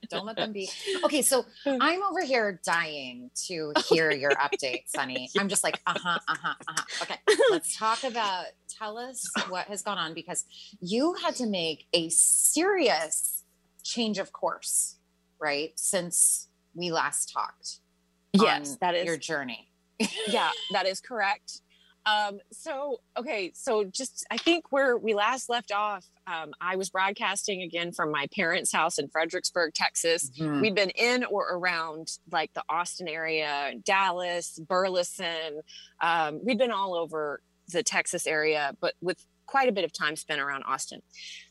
Don't 0.09 0.25
let 0.25 0.35
them 0.37 0.53
be. 0.53 0.69
Okay 1.03 1.21
so 1.21 1.45
i'm 1.65 2.01
over 2.03 2.23
here 2.23 2.59
dying 2.65 3.29
to 3.47 3.73
hear 3.89 4.11
your 4.11 4.31
update 4.31 4.83
sunny. 4.87 5.29
I'm 5.37 5.49
just 5.49 5.63
like 5.63 5.79
uh-huh 5.85 6.19
uh-huh 6.27 6.53
uh-huh. 6.67 6.83
Okay 7.03 7.17
let's 7.51 7.77
talk 7.77 8.03
about 8.03 8.45
tell 8.69 8.97
us 8.97 9.23
what 9.49 9.67
has 9.67 9.81
gone 9.81 9.97
on 9.97 10.13
because 10.13 10.45
you 10.79 11.15
had 11.15 11.35
to 11.35 11.45
make 11.47 11.85
a 11.93 12.09
serious 12.09 13.43
change 13.83 14.17
of 14.19 14.31
course 14.31 14.97
right 15.39 15.71
since 15.77 16.47
we 16.73 16.91
last 16.91 17.31
talked 17.33 17.79
yes 18.33 18.77
that 18.81 18.95
is 18.95 19.05
your 19.05 19.17
journey. 19.17 19.67
Yeah 20.27 20.51
that 20.71 20.85
is 20.87 20.99
correct. 21.01 21.61
Um 22.05 22.39
so 22.51 23.01
okay 23.17 23.51
so 23.53 23.83
just 23.83 24.25
i 24.31 24.37
think 24.37 24.71
where 24.71 24.97
we 24.97 25.13
last 25.13 25.49
left 25.49 25.71
off 25.71 26.05
um, 26.27 26.51
i 26.61 26.77
was 26.77 26.89
broadcasting 26.89 27.61
again 27.61 27.91
from 27.91 28.09
my 28.09 28.27
parents 28.33 28.71
house 28.71 28.97
in 28.97 29.09
fredericksburg 29.09 29.73
texas. 29.73 30.29
Mhm. 30.39 30.61
we'd 30.61 30.75
been 30.75 30.91
in 30.91 31.25
or 31.25 31.43
around 31.51 32.07
like 32.31 32.53
the 32.53 32.63
austin 32.69 33.07
area 33.09 33.73
dallas 33.83 34.57
burleson 34.67 35.59
um, 36.01 36.39
we'd 36.43 36.57
been 36.57 36.71
all 36.71 36.95
over 36.95 37.41
the 37.67 37.83
texas 37.83 38.25
area 38.25 38.71
but 38.79 38.93
with 39.01 39.23
quite 39.45 39.67
a 39.67 39.71
bit 39.73 39.83
of 39.83 39.91
time 39.91 40.15
spent 40.15 40.39
around 40.39 40.63
austin. 40.63 41.01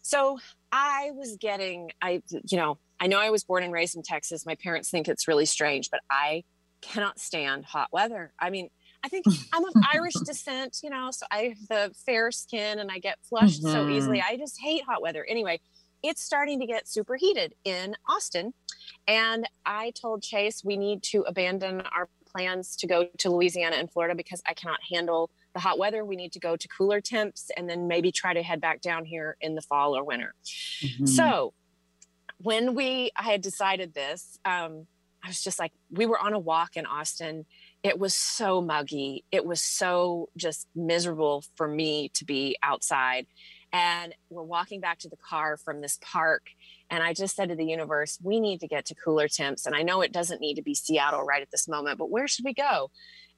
So 0.00 0.38
i 0.72 1.10
was 1.14 1.36
getting 1.38 1.90
i 2.00 2.22
you 2.50 2.56
know 2.56 2.78
i 3.00 3.06
know 3.06 3.18
i 3.20 3.28
was 3.28 3.44
born 3.44 3.62
and 3.64 3.72
raised 3.72 3.96
in 3.96 4.02
texas. 4.02 4.46
My 4.46 4.54
parents 4.54 4.88
think 4.90 5.08
it's 5.08 5.28
really 5.28 5.46
strange 5.46 5.90
but 5.90 6.00
i 6.10 6.42
cannot 6.80 7.18
stand 7.18 7.64
hot 7.64 7.88
weather 7.92 8.32
i 8.38 8.50
mean 8.50 8.68
I 9.04 9.08
think 9.08 9.26
I'm 9.54 9.64
of 9.64 9.74
Irish 9.94 10.14
descent, 10.14 10.78
you 10.82 10.90
know, 10.90 11.10
so 11.12 11.24
I 11.30 11.54
have 11.54 11.68
the 11.68 11.94
fair 12.04 12.32
skin 12.32 12.80
and 12.80 12.90
I 12.90 12.98
get 12.98 13.16
flushed 13.22 13.62
so 13.62 13.84
Mhm. 13.86 13.96
easily. 13.96 14.20
I 14.20 14.36
just 14.36 14.60
hate 14.60 14.82
hot 14.82 15.00
weather. 15.00 15.24
Anyway, 15.24 15.60
it's 16.02 16.20
starting 16.20 16.58
to 16.58 16.66
get 16.66 16.88
super 16.88 17.14
heated 17.14 17.54
in 17.62 17.94
Austin. 18.08 18.54
And 19.06 19.48
I 19.64 19.92
told 19.92 20.24
Chase 20.24 20.64
we 20.64 20.76
need 20.76 21.04
to 21.04 21.20
abandon 21.28 21.82
our 21.82 22.08
plans 22.26 22.74
to 22.74 22.88
go 22.88 23.04
to 23.18 23.30
Louisiana 23.30 23.76
and 23.76 23.88
Florida 23.88 24.16
because 24.16 24.42
I 24.48 24.52
cannot 24.54 24.80
handle 24.90 25.30
the 25.54 25.60
hot 25.60 25.78
weather. 25.78 26.04
We 26.04 26.16
need 26.16 26.32
to 26.32 26.40
go 26.40 26.56
to 26.56 26.66
cooler 26.66 27.00
temps 27.00 27.52
and 27.56 27.70
then 27.70 27.86
maybe 27.86 28.10
try 28.10 28.34
to 28.34 28.42
head 28.42 28.60
back 28.60 28.80
down 28.80 29.04
here 29.04 29.36
in 29.40 29.54
the 29.54 29.62
fall 29.62 29.96
or 29.96 30.02
winter. 30.02 30.34
Mhm. 30.80 31.08
So 31.08 31.54
when 32.38 32.74
we 32.74 33.12
I 33.14 33.22
had 33.22 33.42
decided 33.42 33.94
this, 33.94 34.40
um, 34.44 34.88
I 35.24 35.28
was 35.28 35.42
just 35.42 35.58
like, 35.58 35.72
we 35.90 36.06
were 36.06 36.18
on 36.18 36.32
a 36.32 36.38
walk 36.38 36.76
in 36.76 36.86
Austin. 36.86 37.46
It 37.82 37.98
was 37.98 38.14
so 38.14 38.60
muggy. 38.60 39.24
It 39.32 39.44
was 39.44 39.60
so 39.60 40.28
just 40.36 40.66
miserable 40.74 41.44
for 41.56 41.66
me 41.68 42.10
to 42.14 42.24
be 42.24 42.56
outside. 42.62 43.26
And 43.72 44.14
we're 44.30 44.42
walking 44.42 44.80
back 44.80 44.98
to 45.00 45.08
the 45.08 45.16
car 45.16 45.56
from 45.56 45.80
this 45.80 45.98
park. 46.00 46.46
And 46.88 47.02
I 47.02 47.12
just 47.12 47.36
said 47.36 47.50
to 47.50 47.56
the 47.56 47.66
universe, 47.66 48.18
we 48.22 48.40
need 48.40 48.60
to 48.60 48.68
get 48.68 48.86
to 48.86 48.94
cooler 48.94 49.28
temps. 49.28 49.66
And 49.66 49.74
I 49.74 49.82
know 49.82 50.00
it 50.00 50.12
doesn't 50.12 50.40
need 50.40 50.54
to 50.54 50.62
be 50.62 50.74
Seattle 50.74 51.22
right 51.22 51.42
at 51.42 51.50
this 51.50 51.68
moment, 51.68 51.98
but 51.98 52.10
where 52.10 52.28
should 52.28 52.44
we 52.44 52.54
go? 52.54 52.90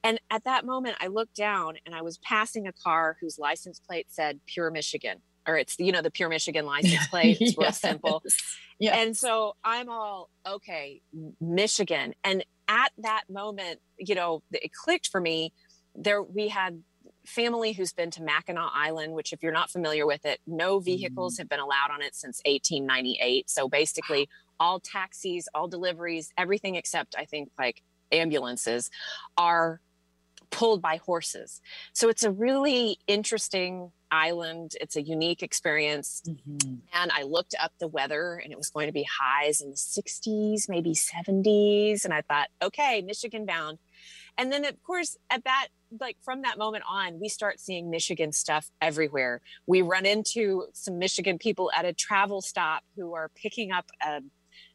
And 0.02 0.20
at 0.30 0.44
that 0.44 0.64
moment, 0.64 0.96
I 1.00 1.08
looked 1.08 1.34
down 1.34 1.74
and 1.84 1.94
I 1.94 2.02
was 2.02 2.18
passing 2.18 2.66
a 2.66 2.72
car 2.72 3.16
whose 3.20 3.38
license 3.38 3.80
plate 3.80 4.06
said 4.08 4.40
Pure 4.46 4.70
Michigan, 4.70 5.20
or 5.50 5.56
it's, 5.56 5.76
you 5.78 5.92
know, 5.92 6.02
the 6.02 6.10
Pure 6.10 6.28
Michigan 6.28 6.66
license 6.74 7.06
plate. 7.08 7.38
It's 7.40 7.58
real 7.58 7.72
simple. 7.72 8.22
yeah 8.78 8.96
And 8.96 9.16
so 9.16 9.56
I'm 9.64 9.88
all, 9.88 10.30
okay, 10.46 11.02
Michigan. 11.40 12.14
And 12.24 12.44
at 12.68 12.92
that 12.98 13.24
moment, 13.28 13.80
you 13.98 14.14
know, 14.14 14.42
it 14.52 14.72
clicked 14.72 15.08
for 15.08 15.20
me. 15.20 15.52
There, 15.94 16.22
we 16.22 16.48
had 16.48 16.82
family 17.26 17.72
who's 17.72 17.92
been 17.92 18.10
to 18.12 18.22
Mackinac 18.22 18.70
Island, 18.74 19.12
which, 19.12 19.32
if 19.32 19.42
you're 19.42 19.52
not 19.52 19.70
familiar 19.70 20.06
with 20.06 20.24
it, 20.24 20.40
no 20.46 20.78
vehicles 20.78 21.34
mm. 21.34 21.38
have 21.38 21.48
been 21.48 21.60
allowed 21.60 21.90
on 21.92 22.00
it 22.00 22.14
since 22.14 22.40
1898. 22.46 23.50
So 23.50 23.68
basically, 23.68 24.28
all 24.60 24.78
taxis, 24.78 25.48
all 25.54 25.66
deliveries, 25.66 26.30
everything 26.38 26.76
except 26.76 27.14
I 27.18 27.24
think 27.24 27.50
like 27.58 27.82
ambulances 28.12 28.90
are 29.36 29.80
pulled 30.50 30.82
by 30.82 30.96
horses. 30.96 31.60
So 31.92 32.08
it's 32.08 32.22
a 32.22 32.30
really 32.30 32.98
interesting 33.06 33.92
island. 34.10 34.72
It's 34.80 34.96
a 34.96 35.02
unique 35.02 35.42
experience 35.42 36.22
Mhm. 36.26 36.80
and 36.92 37.10
I 37.12 37.22
looked 37.22 37.54
up 37.60 37.72
the 37.78 37.88
weather 37.88 38.34
and 38.42 38.52
it 38.52 38.58
was 38.58 38.70
going 38.70 38.86
to 38.86 38.92
be 38.92 39.04
highs 39.20 39.60
in 39.60 39.70
the 39.70 39.76
60s, 39.76 40.68
maybe 40.68 40.94
70s. 40.94 42.04
And 42.04 42.12
I 42.14 42.22
thought, 42.22 42.48
okay, 42.62 43.02
Michigan 43.02 43.46
bound. 43.46 43.78
And 44.38 44.52
then, 44.52 44.64
of 44.64 44.82
course, 44.82 45.16
at 45.28 45.44
that, 45.44 45.68
like 46.00 46.16
from 46.22 46.42
that 46.42 46.56
moment 46.56 46.84
on, 46.88 47.18
we 47.20 47.28
start 47.28 47.60
seeing 47.60 47.90
Michigan 47.90 48.32
stuff 48.32 48.70
everywhere. 48.80 49.42
We 49.66 49.82
run 49.82 50.06
into 50.06 50.66
some 50.72 50.98
Michigan 50.98 51.36
people 51.38 51.70
at 51.76 51.84
a 51.84 51.92
travel 51.92 52.40
stop 52.40 52.84
who 52.96 53.14
are 53.14 53.28
picking 53.34 53.72
up 53.72 53.86
a, 54.04 54.22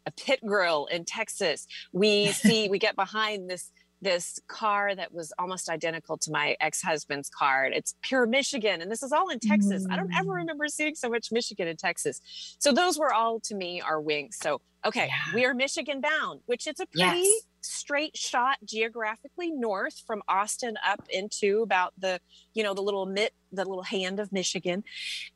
a 0.05 0.11
pit 0.11 0.39
grill 0.45 0.85
in 0.87 1.05
Texas. 1.05 1.65
We 1.93 2.31
see, 2.31 2.67
we 2.69 2.79
get 2.79 2.95
behind 2.95 3.49
this 3.49 3.71
this 4.01 4.39
car 4.47 4.93
that 4.95 5.13
was 5.13 5.31
almost 5.39 5.69
identical 5.69 6.17
to 6.17 6.31
my 6.31 6.55
ex-husband's 6.59 7.29
car. 7.29 7.65
It's 7.65 7.95
pure 8.01 8.25
Michigan. 8.27 8.81
And 8.81 8.91
this 8.91 9.01
is 9.01 9.11
all 9.11 9.29
in 9.29 9.39
Texas. 9.39 9.85
I 9.89 9.95
don't 9.95 10.11
ever 10.15 10.31
Mm. 10.31 10.35
remember 10.37 10.67
seeing 10.67 10.95
so 10.95 11.09
much 11.09 11.31
Michigan 11.31 11.67
in 11.67 11.77
Texas. 11.77 12.21
So 12.59 12.71
those 12.71 12.97
were 12.99 13.13
all 13.13 13.39
to 13.41 13.55
me 13.55 13.81
our 13.81 13.99
wings. 14.01 14.37
So 14.41 14.61
okay, 14.85 15.07
Yeah. 15.07 15.33
we 15.33 15.45
are 15.45 15.53
Michigan 15.55 15.99
bound, 16.01 16.41
which 16.45 16.67
it's 16.67 16.79
a 16.79 16.85
pretty 16.85 17.21
Yes. 17.21 17.43
straight 17.61 18.15
shot 18.15 18.59
geographically 18.63 19.49
north 19.49 19.97
from 20.05 20.21
Austin 20.27 20.77
up 20.85 21.01
into 21.09 21.63
about 21.63 21.93
the, 21.97 22.19
you 22.53 22.61
know, 22.61 22.75
the 22.75 22.83
little 22.83 23.07
mitt, 23.07 23.33
the 23.51 23.65
little 23.65 23.81
hand 23.83 24.19
of 24.19 24.31
Michigan. 24.31 24.83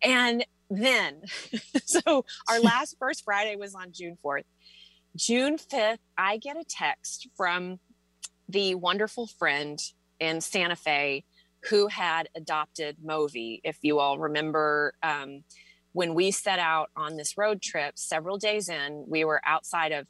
And 0.03 0.45
then 0.69 1.23
so 1.85 2.25
our 2.47 2.59
last 2.59 2.95
first 2.99 3.23
Friday 3.23 3.55
was 3.55 3.73
on 3.73 3.91
June 3.91 4.17
4th. 4.23 4.43
June 5.15 5.57
5th, 5.57 5.97
I 6.17 6.37
get 6.37 6.55
a 6.55 6.63
text 6.63 7.27
from 7.35 7.79
the 8.49 8.75
wonderful 8.75 9.27
friend 9.27 9.79
in 10.19 10.41
Santa 10.41 10.75
Fe 10.75 11.23
who 11.69 11.87
had 11.87 12.29
adopted 12.35 12.97
Movi. 13.05 13.59
If 13.63 13.77
you 13.81 13.99
all 13.99 14.17
remember, 14.17 14.93
um, 15.03 15.43
when 15.93 16.13
we 16.13 16.31
set 16.31 16.59
out 16.59 16.89
on 16.95 17.15
this 17.15 17.37
road 17.37 17.61
trip, 17.61 17.93
several 17.97 18.37
days 18.37 18.69
in, 18.69 19.05
we 19.07 19.23
were 19.25 19.41
outside 19.45 19.91
of 19.91 20.07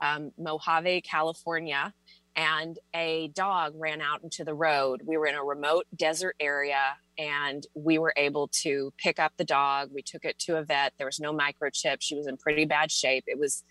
um, 0.00 0.32
Mojave, 0.38 1.02
California, 1.02 1.92
and 2.36 2.78
a 2.94 3.28
dog 3.34 3.72
ran 3.76 4.00
out 4.00 4.22
into 4.22 4.44
the 4.44 4.54
road. 4.54 5.02
We 5.04 5.16
were 5.16 5.26
in 5.26 5.34
a 5.34 5.42
remote 5.42 5.86
desert 5.94 6.36
area, 6.38 6.96
and 7.16 7.64
we 7.74 7.98
were 7.98 8.14
able 8.16 8.48
to 8.62 8.92
pick 8.96 9.18
up 9.18 9.32
the 9.36 9.44
dog. 9.44 9.90
We 9.92 10.02
took 10.02 10.24
it 10.24 10.38
to 10.40 10.56
a 10.56 10.64
vet. 10.64 10.92
There 10.98 11.06
was 11.06 11.20
no 11.20 11.32
microchip. 11.32 11.96
She 12.00 12.16
was 12.16 12.26
in 12.26 12.36
pretty 12.36 12.64
bad 12.64 12.90
shape. 12.92 13.24
It 13.26 13.38
was, 13.38 13.64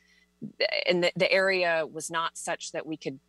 and 0.87 1.03
the, 1.03 1.11
the 1.15 1.31
area 1.31 1.85
was 1.89 2.09
not 2.09 2.37
such 2.37 2.71
that 2.73 2.85
we 2.85 2.97
could 2.97 3.19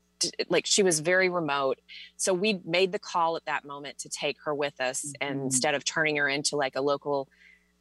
like 0.49 0.67
she 0.67 0.83
was 0.83 1.01
very 1.01 1.29
remote 1.29 1.79
so 2.17 2.35
we 2.35 2.61
made 2.65 2.93
the 2.93 2.99
call 2.99 3.37
at 3.37 3.45
that 3.45 3.65
moment 3.65 3.99
to 3.99 4.09
take 4.09 4.37
her 4.45 4.55
with 4.55 4.81
us 4.81 5.05
mm-hmm. 5.05 5.29
and 5.29 5.43
instead 5.43 5.75
of 5.75 5.85
turning 5.85 6.17
her 6.17 6.29
into 6.29 6.57
like 6.57 6.77
a 6.77 6.81
local 6.81 7.29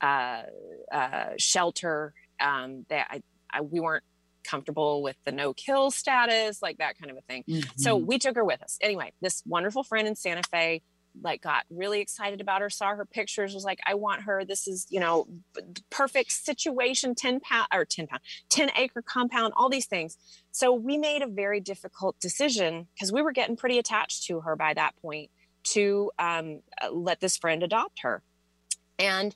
uh, 0.02 0.44
uh, 0.92 1.30
shelter 1.38 2.14
um, 2.40 2.86
that 2.90 3.08
I, 3.10 3.22
I, 3.52 3.62
we 3.62 3.80
weren't 3.80 4.04
comfortable 4.44 5.04
with 5.04 5.18
the 5.26 5.32
no 5.32 5.54
kill 5.54 5.92
status, 5.92 6.62
like 6.62 6.78
that 6.78 6.98
kind 6.98 7.12
of 7.12 7.18
a 7.18 7.22
thing. 7.22 7.44
Mm-hmm. 7.48 7.70
So 7.78 7.96
we 7.96 8.18
took 8.18 8.36
her 8.36 8.46
with 8.46 8.62
us. 8.62 8.78
Anyway, 8.82 9.12
this 9.22 9.44
wonderful 9.46 9.84
friend 9.84 10.08
in 10.08 10.16
Santa 10.16 10.44
Fe 10.44 10.82
like 11.22 11.42
got 11.42 11.64
really 11.70 12.02
excited 12.02 12.42
about 12.42 12.62
her 12.62 12.70
saw 12.70 12.96
her 12.96 13.06
pictures 13.06 13.54
was 13.54 13.64
like 13.64 13.80
i 13.86 13.94
want 13.94 14.22
her 14.22 14.44
this 14.46 14.68
is 14.68 14.86
you 14.90 15.00
know 15.00 15.28
perfect 15.90 16.32
situation 16.32 17.16
10 17.16 17.40
pound 17.40 17.68
or 17.74 17.86
10 17.86 18.08
pound 18.08 18.22
10 18.50 18.72
acre 18.78 19.02
compound 19.02 19.54
all 19.56 19.70
these 19.70 19.88
things 19.88 20.18
so 20.52 20.74
we 20.74 20.98
made 20.98 21.22
a 21.22 21.28
very 21.28 21.60
difficult 21.60 22.20
decision 22.20 22.88
because 22.94 23.12
we 23.12 23.22
were 23.22 23.32
getting 23.32 23.56
pretty 23.56 23.78
attached 23.78 24.26
to 24.26 24.42
her 24.42 24.56
by 24.56 24.74
that 24.74 24.96
point 25.02 25.30
to 25.64 26.12
um, 26.18 26.62
let 26.92 27.20
this 27.20 27.38
friend 27.38 27.62
adopt 27.62 28.00
her 28.02 28.22
and 29.00 29.36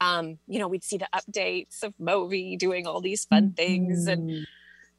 um, 0.00 0.38
you 0.46 0.58
know, 0.58 0.68
we'd 0.68 0.84
see 0.84 0.98
the 0.98 1.08
updates 1.14 1.82
of 1.82 1.94
Movi 2.00 2.58
doing 2.58 2.86
all 2.86 3.00
these 3.00 3.24
fun 3.24 3.52
things, 3.52 4.06
and 4.06 4.30
mm-hmm. 4.30 4.42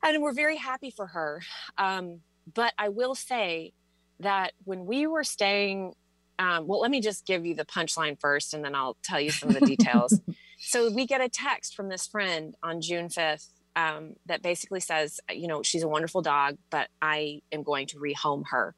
and 0.03 0.23
we're 0.23 0.33
very 0.33 0.57
happy 0.57 0.91
for 0.91 1.07
her. 1.07 1.41
Um, 1.77 2.21
but 2.51 2.73
I 2.77 2.89
will 2.89 3.15
say 3.15 3.73
that 4.19 4.53
when 4.63 4.85
we 4.85 5.05
were 5.05 5.23
staying, 5.23 5.93
um, 6.39 6.67
well, 6.67 6.79
let 6.79 6.91
me 6.91 7.01
just 7.01 7.25
give 7.25 7.45
you 7.45 7.55
the 7.55 7.65
punchline 7.65 8.19
first, 8.19 8.53
and 8.53 8.63
then 8.63 8.75
I'll 8.75 8.97
tell 9.03 9.19
you 9.19 9.31
some 9.31 9.49
of 9.49 9.55
the 9.59 9.65
details. 9.65 10.19
so 10.59 10.91
we 10.91 11.05
get 11.05 11.21
a 11.21 11.29
text 11.29 11.75
from 11.75 11.89
this 11.89 12.07
friend 12.07 12.55
on 12.61 12.81
June 12.81 13.09
fifth 13.09 13.49
um, 13.75 14.13
that 14.25 14.41
basically 14.41 14.79
says, 14.79 15.19
you 15.31 15.47
know, 15.47 15.63
she's 15.63 15.83
a 15.83 15.87
wonderful 15.87 16.21
dog, 16.21 16.57
but 16.69 16.89
I 17.01 17.41
am 17.51 17.63
going 17.63 17.87
to 17.87 17.97
rehome 17.97 18.43
her. 18.49 18.75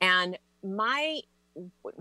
And 0.00 0.38
my 0.62 1.20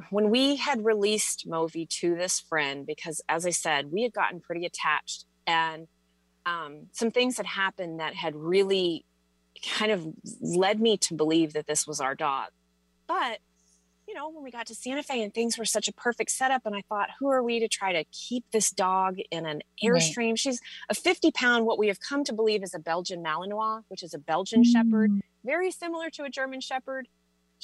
when 0.09 0.29
we 0.29 0.57
had 0.57 0.83
released 0.83 1.47
Movi 1.47 1.87
to 1.87 2.15
this 2.15 2.41
friend, 2.41 2.85
because 2.85 3.21
as 3.29 3.45
I 3.45 3.51
said, 3.51 3.89
we 3.91 4.03
had 4.03 4.11
gotten 4.11 4.41
pretty 4.41 4.65
attached 4.65 5.25
and 5.47 5.87
um, 6.45 6.87
some 6.91 7.11
things 7.11 7.37
had 7.37 7.45
happened 7.45 7.99
that 7.99 8.15
had 8.15 8.35
really 8.35 9.05
kind 9.77 9.91
of 9.91 10.05
led 10.41 10.79
me 10.79 10.97
to 10.97 11.13
believe 11.13 11.53
that 11.53 11.67
this 11.67 11.87
was 11.87 11.99
our 11.99 12.15
dog. 12.15 12.49
But, 13.07 13.39
you 14.07 14.13
know, 14.13 14.29
when 14.29 14.43
we 14.43 14.51
got 14.51 14.67
to 14.67 14.75
Santa 14.75 15.03
Fe 15.03 15.23
and 15.23 15.33
things 15.33 15.57
were 15.57 15.65
such 15.65 15.87
a 15.87 15.93
perfect 15.93 16.31
setup, 16.31 16.61
and 16.65 16.75
I 16.75 16.81
thought, 16.87 17.09
who 17.19 17.29
are 17.29 17.41
we 17.41 17.59
to 17.59 17.67
try 17.67 17.93
to 17.93 18.03
keep 18.11 18.45
this 18.51 18.69
dog 18.71 19.17
in 19.31 19.45
an 19.45 19.61
airstream? 19.83 20.31
Right. 20.31 20.39
She's 20.39 20.61
a 20.89 20.95
50 20.95 21.31
pound, 21.31 21.65
what 21.65 21.79
we 21.79 21.87
have 21.87 21.99
come 21.99 22.23
to 22.25 22.33
believe 22.33 22.63
is 22.63 22.73
a 22.73 22.79
Belgian 22.79 23.23
Malinois, 23.23 23.81
which 23.87 24.03
is 24.03 24.13
a 24.13 24.19
Belgian 24.19 24.63
mm. 24.63 24.71
Shepherd, 24.71 25.11
very 25.43 25.71
similar 25.71 26.09
to 26.11 26.23
a 26.23 26.29
German 26.29 26.61
Shepherd 26.61 27.07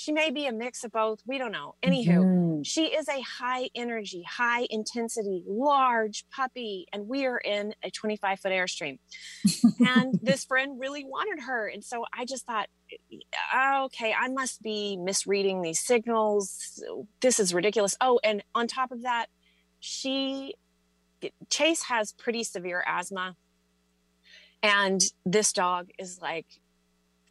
she 0.02 0.12
may 0.12 0.32
be 0.32 0.48
a 0.48 0.52
mix 0.52 0.84
of 0.84 0.92
both. 0.92 1.20
We 1.28 1.38
don't 1.38 1.52
know. 1.52 1.76
Anywho, 1.84 2.08
mm-hmm. 2.08 2.62
she 2.64 2.86
is 2.86 3.08
a 3.08 3.22
high 3.22 3.70
energy, 3.76 4.24
high 4.28 4.66
intensity, 4.72 5.44
large 5.46 6.26
puppy, 6.36 6.88
and 6.92 7.08
we 7.08 7.28
are 7.28 7.38
in 7.38 7.76
a 7.84 7.92
25 7.92 8.40
foot 8.40 8.52
airstream. 8.52 8.98
and 9.80 10.20
this 10.24 10.44
friend 10.44 10.80
really 10.80 11.06
wanted 11.06 11.44
her. 11.44 11.68
And 11.68 11.84
so 11.84 12.04
I 12.18 12.26
just 12.26 12.48
thought, 12.48 12.68
okay, 13.86 14.12
I 14.20 14.28
must 14.30 14.64
be 14.64 14.98
misreading 14.98 15.62
these 15.62 15.80
signals. 15.80 16.84
This 17.22 17.40
is 17.40 17.54
ridiculous. 17.54 17.96
Oh, 18.02 18.20
and 18.24 18.44
on 18.56 18.66
top 18.66 18.92
of 18.92 19.04
that, 19.04 19.28
she, 19.80 20.56
Chase 21.52 21.84
has 21.84 22.12
pretty 22.12 22.44
severe 22.44 22.84
asthma. 22.88 23.36
And 24.64 25.00
this 25.28 25.54
dog 25.54 25.92
is 26.00 26.20
like 26.20 26.48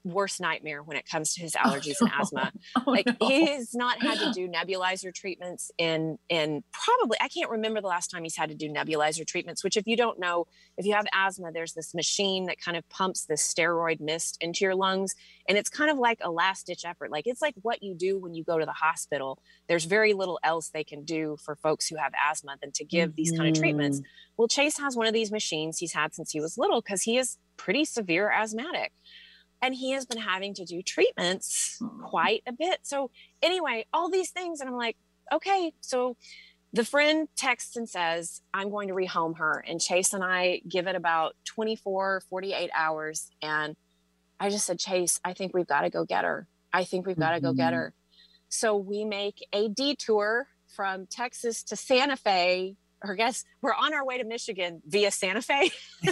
worst 0.05 0.40
nightmare 0.40 0.82
when 0.82 0.96
it 0.96 1.07
comes 1.07 1.34
to 1.34 1.40
his 1.40 1.55
oh, 1.64 1.68
allergies 1.68 1.96
oh, 2.01 2.07
and 2.07 2.12
asthma. 2.20 2.53
Oh, 2.76 2.90
like 2.90 3.07
no. 3.07 3.28
he's 3.28 3.74
not 3.74 4.01
had 4.01 4.18
to 4.18 4.32
do 4.32 4.48
nebulizer 4.48 5.12
treatments 5.14 5.70
in 5.76 6.18
in 6.28 6.62
probably 6.72 7.18
I 7.20 7.28
can't 7.28 7.51
remember 7.51 7.80
the 7.80 7.88
last 7.88 8.09
time 8.09 8.22
he's 8.22 8.36
had 8.36 8.48
to 8.51 8.55
do 8.55 8.68
nebulizer 8.68 9.26
treatments, 9.26 9.64
which 9.64 9.76
if 9.76 9.86
you 9.86 9.96
don't 9.96 10.18
know, 10.18 10.46
if 10.76 10.86
you 10.86 10.94
have 10.94 11.07
asthma, 11.12 11.51
there's 11.53 11.74
this 11.74 11.94
machine 11.94 12.46
that 12.46 12.61
kind 12.61 12.76
of 12.76 12.88
pumps 12.88 13.26
this 13.26 13.42
steroid 13.42 14.01
mist 14.01 14.38
into 14.40 14.64
your 14.64 14.74
lungs 14.74 15.14
and 15.48 15.59
it's 15.59 15.68
kind 15.68 15.90
of 15.90 15.98
like 15.98 16.18
a 16.22 16.30
last 16.30 16.66
ditch 16.66 16.84
effort. 16.84 17.11
Like 17.11 17.26
it's 17.26 17.42
like 17.42 17.55
what 17.62 17.82
you 17.82 17.94
do 17.94 18.18
when 18.18 18.34
you 18.34 18.44
go 18.44 18.59
to 18.59 18.64
the 18.64 18.72
hospital. 18.72 19.42
There's 19.68 19.84
very 19.84 20.12
little 20.12 20.38
else 20.44 20.70
they 20.70 20.84
can 20.84 21.05
do 21.05 21.36
for 21.44 21.57
folks 21.57 21.88
who 21.88 21.96
have 21.96 22.12
asthma 22.30 22.57
than 22.61 22.72
to 22.72 22.84
give 22.84 23.11
mm-hmm. 23.11 23.16
these 23.16 23.32
kind 23.32 23.48
of 23.48 23.61
treatments. 23.61 23.98
Mm-hmm. 23.98 24.34
Well, 24.36 24.48
Chase 24.48 24.78
has 24.78 24.96
one 24.96 25.07
of 25.07 25.12
these 25.12 25.32
machines 25.32 25.78
he's 25.78 25.92
had 25.92 26.14
since 26.14 26.30
he 26.30 26.40
was 26.40 26.57
little 26.57 26.80
because 26.80 27.03
he 27.03 27.18
is 27.18 27.36
pretty 27.57 27.84
severe 27.84 28.30
asthmatic 28.30 28.92
and 29.62 29.74
he 29.74 29.92
has 29.92 30.06
been 30.06 30.18
having 30.18 30.54
to 30.54 30.64
do 30.64 30.82
treatments 30.82 31.78
quite 32.02 32.42
a 32.46 32.52
bit. 32.52 32.80
So, 32.82 33.11
anyway, 33.42 33.86
all 33.92 34.11
these 34.11 34.30
things. 34.30 34.61
And 34.61 34.68
I'm 34.68 34.76
like, 34.76 34.96
okay. 35.32 35.72
So 35.80 36.16
the 36.72 36.84
friend 36.84 37.28
texts 37.36 37.76
and 37.76 37.88
says, 37.88 38.42
I'm 38.54 38.70
going 38.70 38.88
to 38.88 38.94
rehome 38.94 39.38
her. 39.38 39.64
And 39.66 39.80
Chase 39.80 40.12
and 40.12 40.22
I 40.22 40.62
give 40.68 40.86
it 40.86 40.96
about 40.96 41.36
24, 41.46 42.22
48 42.28 42.70
hours. 42.74 43.30
And 43.42 43.76
I 44.38 44.50
just 44.50 44.66
said, 44.66 44.78
Chase, 44.78 45.20
I 45.24 45.32
think 45.32 45.52
we've 45.52 45.66
got 45.66 45.82
to 45.82 45.90
go 45.90 46.04
get 46.04 46.24
her. 46.24 46.46
I 46.72 46.84
think 46.84 47.06
we've 47.06 47.18
got 47.18 47.30
to 47.30 47.36
mm-hmm. 47.36 47.46
go 47.46 47.52
get 47.54 47.72
mm-hmm. 47.72 47.76
her. 47.76 47.94
So 48.48 48.76
we 48.76 49.04
make 49.04 49.46
a 49.52 49.68
detour 49.68 50.48
from 50.68 51.06
Texas 51.06 51.62
to 51.64 51.76
Santa 51.76 52.16
Fe. 52.16 52.76
Or 53.02 53.14
guess 53.14 53.44
we're 53.62 53.74
on 53.74 53.94
our 53.94 54.04
way 54.04 54.18
to 54.18 54.24
Michigan 54.24 54.82
via 54.86 55.11
Santa 55.11 55.40
Fe. 55.40 55.70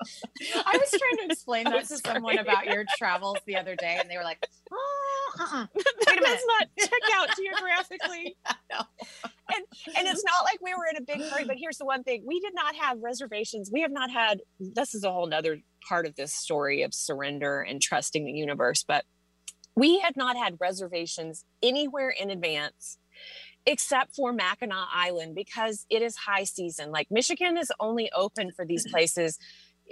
I 0.00 0.78
was 0.78 0.90
trying 0.90 1.28
to 1.28 1.32
explain 1.32 1.64
that 1.70 1.86
to 1.88 1.98
someone 1.98 2.38
about 2.38 2.66
your 2.66 2.84
travels 2.96 3.38
the 3.46 3.56
other 3.56 3.76
day, 3.76 3.98
and 4.00 4.10
they 4.10 4.16
were 4.16 4.24
like, 4.24 4.38
oh, 4.72 5.32
uh-uh. 5.40 5.66
Wait 5.74 6.18
a 6.18 6.20
does 6.20 6.44
not 6.46 6.68
check 6.78 6.90
out 7.14 7.28
geographically. 7.36 8.36
and 8.70 9.64
and 9.96 10.08
it's 10.08 10.24
not 10.24 10.44
like 10.44 10.58
we 10.62 10.74
were 10.74 10.86
in 10.90 10.96
a 10.96 11.02
big 11.02 11.22
hurry. 11.30 11.44
But 11.44 11.56
here's 11.58 11.78
the 11.78 11.84
one 11.84 12.02
thing: 12.02 12.24
we 12.26 12.40
did 12.40 12.54
not 12.54 12.74
have 12.76 12.98
reservations. 13.02 13.70
We 13.72 13.82
have 13.82 13.92
not 13.92 14.10
had. 14.10 14.40
This 14.58 14.94
is 14.94 15.04
a 15.04 15.12
whole 15.12 15.26
nother 15.26 15.58
part 15.88 16.06
of 16.06 16.16
this 16.16 16.32
story 16.32 16.82
of 16.82 16.94
surrender 16.94 17.60
and 17.60 17.80
trusting 17.80 18.24
the 18.24 18.32
universe. 18.32 18.84
But 18.86 19.04
we 19.76 20.00
had 20.00 20.16
not 20.16 20.36
had 20.36 20.56
reservations 20.60 21.44
anywhere 21.62 22.10
in 22.10 22.30
advance 22.30 22.98
except 23.66 24.14
for 24.14 24.32
Mackinac 24.32 24.88
Island 24.92 25.34
because 25.34 25.84
it 25.90 26.02
is 26.02 26.16
high 26.16 26.44
season. 26.44 26.90
Like 26.90 27.08
Michigan 27.10 27.58
is 27.58 27.70
only 27.78 28.10
open 28.16 28.52
for 28.52 28.64
these 28.64 28.88
places 28.90 29.38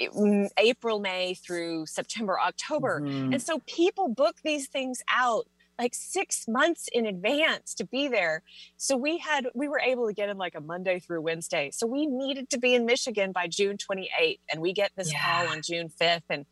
Mm, 0.01 0.49
April, 0.59 1.01
May 1.01 1.35
through 1.35 1.87
September, 1.87 2.39
October. 2.39 3.01
Mm-hmm. 3.01 3.33
And 3.35 3.43
so 3.43 3.61
people 3.67 4.09
book 4.09 4.37
these 4.45 4.69
things 4.69 5.03
out 5.13 5.47
like 5.79 5.95
six 5.95 6.47
months 6.49 6.89
in 6.93 7.07
advance 7.07 7.75
to 7.75 7.87
be 7.87 8.09
there. 8.09 8.43
So 8.77 8.97
we 8.97 9.19
had, 9.19 9.47
we 9.55 9.69
were 9.69 9.81
able 9.81 10.09
to 10.09 10.13
get 10.13 10.29
in 10.29 10.37
like 10.37 10.55
a 10.57 10.61
Monday 10.61 10.99
through 10.99 11.23
Wednesday. 11.23 11.71
So 11.73 11.87
we 11.87 12.07
needed 12.07 12.51
to 12.51 12.59
be 12.59 12.75
in 12.75 12.85
Michigan 12.85 13.33
by 13.33 13.47
June 13.47 13.77
28th. 13.77 14.41
And 14.53 14.61
we 14.61 14.73
get 14.73 14.91
this 14.97 15.13
yeah. 15.13 15.23
call 15.23 15.53
on 15.53 15.63
June 15.63 15.89
5th. 16.01 16.23
And 16.31 16.47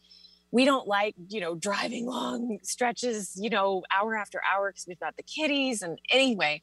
we 0.52 0.64
don't 0.64 0.86
like, 0.86 1.14
you 1.28 1.40
know, 1.40 1.56
driving 1.56 2.06
long 2.06 2.58
stretches, 2.62 3.32
you 3.36 3.50
know, 3.50 3.82
hour 3.92 4.16
after 4.16 4.40
hour 4.48 4.70
because 4.70 4.84
we've 4.86 5.00
got 5.00 5.16
the 5.16 5.24
kitties. 5.24 5.82
And 5.82 5.98
anyway, 6.10 6.62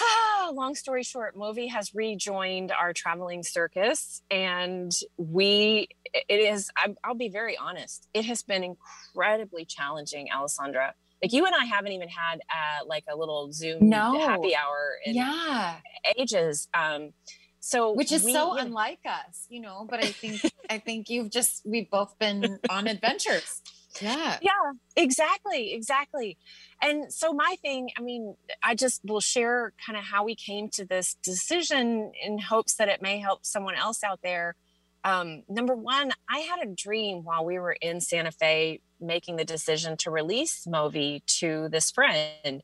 long 0.52 0.74
story 0.74 1.02
short, 1.02 1.36
Movi 1.36 1.70
has 1.70 1.94
rejoined 1.94 2.72
our 2.72 2.92
traveling 2.92 3.42
circus, 3.42 4.22
and 4.30 4.92
we 5.16 5.88
it 6.28 6.34
is. 6.34 6.70
I'll 7.02 7.14
be 7.14 7.28
very 7.28 7.56
honest. 7.56 8.08
It 8.14 8.24
has 8.26 8.42
been 8.42 8.64
incredibly 8.64 9.64
challenging, 9.64 10.28
Alessandra. 10.34 10.94
Like 11.22 11.32
you 11.32 11.46
and 11.46 11.54
I 11.54 11.64
haven't 11.64 11.92
even 11.92 12.08
had 12.08 12.40
uh, 12.50 12.84
like 12.86 13.04
a 13.10 13.16
little 13.16 13.50
Zoom 13.52 13.88
no. 13.88 14.20
happy 14.20 14.54
hour 14.54 14.96
in 15.04 15.14
yeah. 15.14 15.76
ages. 16.18 16.68
Um, 16.74 17.12
so 17.60 17.92
which 17.92 18.12
is 18.12 18.24
we, 18.24 18.34
so 18.34 18.58
unlike 18.58 19.00
us, 19.06 19.46
you 19.48 19.60
know. 19.60 19.86
But 19.88 20.04
I 20.04 20.08
think 20.08 20.42
I 20.68 20.78
think 20.78 21.08
you've 21.08 21.30
just 21.30 21.62
we've 21.64 21.90
both 21.90 22.18
been 22.18 22.58
on 22.68 22.86
adventures. 22.86 23.62
Yeah. 24.00 24.38
Yeah, 24.42 24.72
exactly. 24.96 25.72
Exactly. 25.72 26.36
And 26.82 27.12
so, 27.12 27.32
my 27.32 27.56
thing, 27.62 27.90
I 27.96 28.02
mean, 28.02 28.36
I 28.62 28.74
just 28.74 29.00
will 29.04 29.20
share 29.20 29.72
kind 29.84 29.98
of 29.98 30.04
how 30.04 30.24
we 30.24 30.34
came 30.34 30.68
to 30.70 30.84
this 30.84 31.16
decision 31.22 32.12
in 32.22 32.38
hopes 32.38 32.74
that 32.76 32.88
it 32.88 33.00
may 33.02 33.18
help 33.18 33.46
someone 33.46 33.74
else 33.74 34.02
out 34.02 34.20
there. 34.22 34.56
Um, 35.04 35.42
number 35.48 35.74
one, 35.74 36.12
I 36.28 36.38
had 36.38 36.66
a 36.66 36.70
dream 36.70 37.24
while 37.24 37.44
we 37.44 37.58
were 37.58 37.76
in 37.80 38.00
Santa 38.00 38.32
Fe 38.32 38.80
making 39.00 39.36
the 39.36 39.44
decision 39.44 39.96
to 39.98 40.10
release 40.10 40.66
Movi 40.66 41.20
to 41.38 41.68
this 41.68 41.90
friend. 41.90 42.62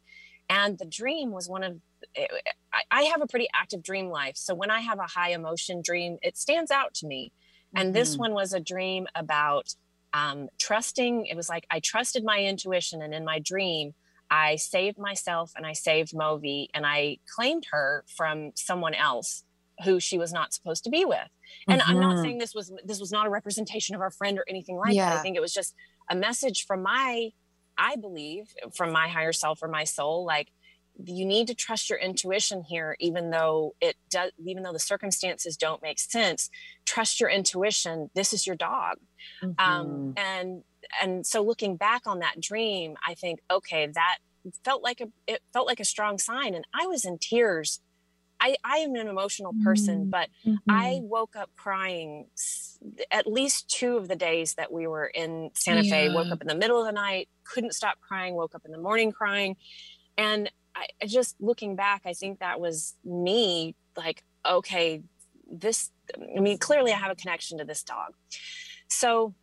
And 0.49 0.79
the 0.79 0.87
dream 0.87 1.33
was 1.33 1.49
one 1.49 1.63
of, 1.63 1.77
eh, 2.17 2.27
I 2.91 3.03
have 3.05 3.21
a 3.21 3.27
pretty 3.27 3.47
active 3.55 3.83
dream 3.83 4.09
life. 4.09 4.37
So 4.37 4.55
when 4.55 4.71
I 4.71 4.81
have 4.81 4.99
a 4.99 5.07
high 5.07 5.31
emotion 5.31 5.83
dream, 5.83 6.17
it 6.23 6.39
stands 6.39 6.71
out 6.71 6.95
to 6.95 7.07
me. 7.07 7.33
And 7.75 7.89
mm-hmm. 7.89 7.93
this 7.93 8.17
one 8.17 8.33
was 8.33 8.53
a 8.53 8.59
dream 8.59 9.07
about 9.15 9.75
um, 10.13 10.49
trusting. 10.59 11.27
It 11.27 11.37
was 11.37 11.49
like 11.49 11.67
I 11.71 11.81
trusted 11.81 12.25
my 12.25 12.39
intuition, 12.39 13.03
and 13.03 13.15
in 13.15 13.25
my 13.25 13.39
dream, 13.39 13.95
I 14.31 14.57
saved 14.57 14.99
myself 14.99 15.53
and 15.57 15.67
I 15.67 15.73
saved 15.73 16.13
Movi 16.13 16.69
and 16.73 16.87
I 16.87 17.19
claimed 17.35 17.67
her 17.73 18.05
from 18.17 18.53
someone 18.55 18.95
else 18.95 19.43
who 19.85 19.99
she 19.99 20.19
was 20.19 20.33
not 20.33 20.53
supposed 20.53 20.85
to 20.85 20.91
be 20.91 21.05
with. 21.05 21.19
And 21.67 21.81
mm-hmm. 21.81 21.91
I'm 21.91 22.01
not 22.01 22.15
mm-hmm. 22.15 22.23
saying 22.23 22.39
this 22.39 22.55
was 22.55 22.73
this 22.85 23.01
was 23.01 23.11
not 23.11 23.27
a 23.27 23.31
representation 23.31 23.95
of 23.95 24.01
our 24.01 24.11
friend 24.11 24.39
or 24.39 24.45
anything 24.49 24.77
like 24.77 24.95
yeah. 24.95 25.11
that. 25.11 25.19
I 25.19 25.23
think 25.23 25.37
it 25.37 25.41
was 25.41 25.53
just 25.53 25.75
a 26.09 26.15
message 26.15 26.65
from 26.67 26.83
my 26.83 27.31
I 27.77 27.97
believe 27.97 28.55
from 28.75 28.93
my 28.93 29.09
higher 29.09 29.33
self 29.33 29.63
or 29.63 29.69
my 29.69 29.85
soul 29.85 30.25
like 30.25 30.49
you 31.05 31.25
need 31.25 31.47
to 31.47 31.55
trust 31.55 31.89
your 31.89 31.99
intuition 31.99 32.63
here 32.63 32.97
even 33.01 33.31
though 33.31 33.75
it 33.81 33.97
does 34.11 34.31
even 34.45 34.63
though 34.63 34.73
the 34.73 34.79
circumstances 34.79 35.57
don't 35.57 35.83
make 35.83 35.99
sense 35.99 36.51
trust 36.85 37.21
your 37.21 37.29
intuition 37.29 38.11
this 38.15 38.33
is 38.33 38.47
your 38.47 38.57
dog 38.57 38.97
um, 39.43 39.51
mm-hmm. 39.51 39.71
um, 39.71 40.15
and 40.17 40.63
and 41.03 41.27
so 41.27 41.43
looking 41.43 41.77
back 41.77 42.03
on 42.07 42.21
that 42.21 42.41
dream 42.41 42.95
i 43.07 43.15
think 43.15 43.41
okay 43.51 43.87
that 43.87 44.19
felt 44.65 44.83
like 44.83 45.01
a 45.01 45.07
it 45.27 45.41
felt 45.53 45.67
like 45.67 45.81
a 45.81 45.85
strong 45.85 46.19
sign 46.19 46.55
and 46.55 46.65
i 46.79 46.87
was 46.87 47.05
in 47.05 47.19
tears 47.19 47.81
I, 48.41 48.57
I 48.65 48.79
am 48.79 48.95
an 48.95 49.07
emotional 49.07 49.53
person, 49.63 50.01
mm-hmm. 50.01 50.11
but 50.11 50.31
mm-hmm. 50.47 50.71
I 50.71 51.01
woke 51.03 51.37
up 51.37 51.51
crying 51.57 52.27
at 53.11 53.27
least 53.27 53.69
two 53.69 53.99
of 53.99 54.09
the 54.09 54.17
days 54.17 54.55
that 54.55 54.73
we 54.73 54.87
were 54.87 55.07
in 55.07 55.51
Santa 55.55 55.83
yeah. 55.83 56.09
Fe. 56.09 56.15
Woke 56.15 56.33
up 56.33 56.41
in 56.41 56.49
the 56.49 56.55
middle 56.55 56.81
of 56.81 56.87
the 56.87 56.93
night, 56.93 57.29
couldn't 57.45 57.75
stop 57.75 58.01
crying, 58.01 58.35
woke 58.35 58.55
up 58.55 58.63
in 58.65 58.73
the 58.73 58.79
morning 58.79 59.13
crying. 59.13 59.57
And 60.21 60.51
I, 60.77 60.87
just 61.07 61.37
looking 61.41 61.77
back, 61.77 62.03
I 62.05 62.13
think 62.13 62.41
that 62.41 62.61
was 62.61 62.95
me 63.05 63.75
like, 63.97 64.23
okay, 64.47 65.03
this, 65.51 65.91
I 66.37 66.41
mean, 66.41 66.59
clearly 66.59 66.93
I 66.93 66.97
have 66.97 67.11
a 67.11 67.15
connection 67.15 67.57
to 67.59 67.65
this 67.65 67.83
dog. 67.83 68.13
So 68.89 69.35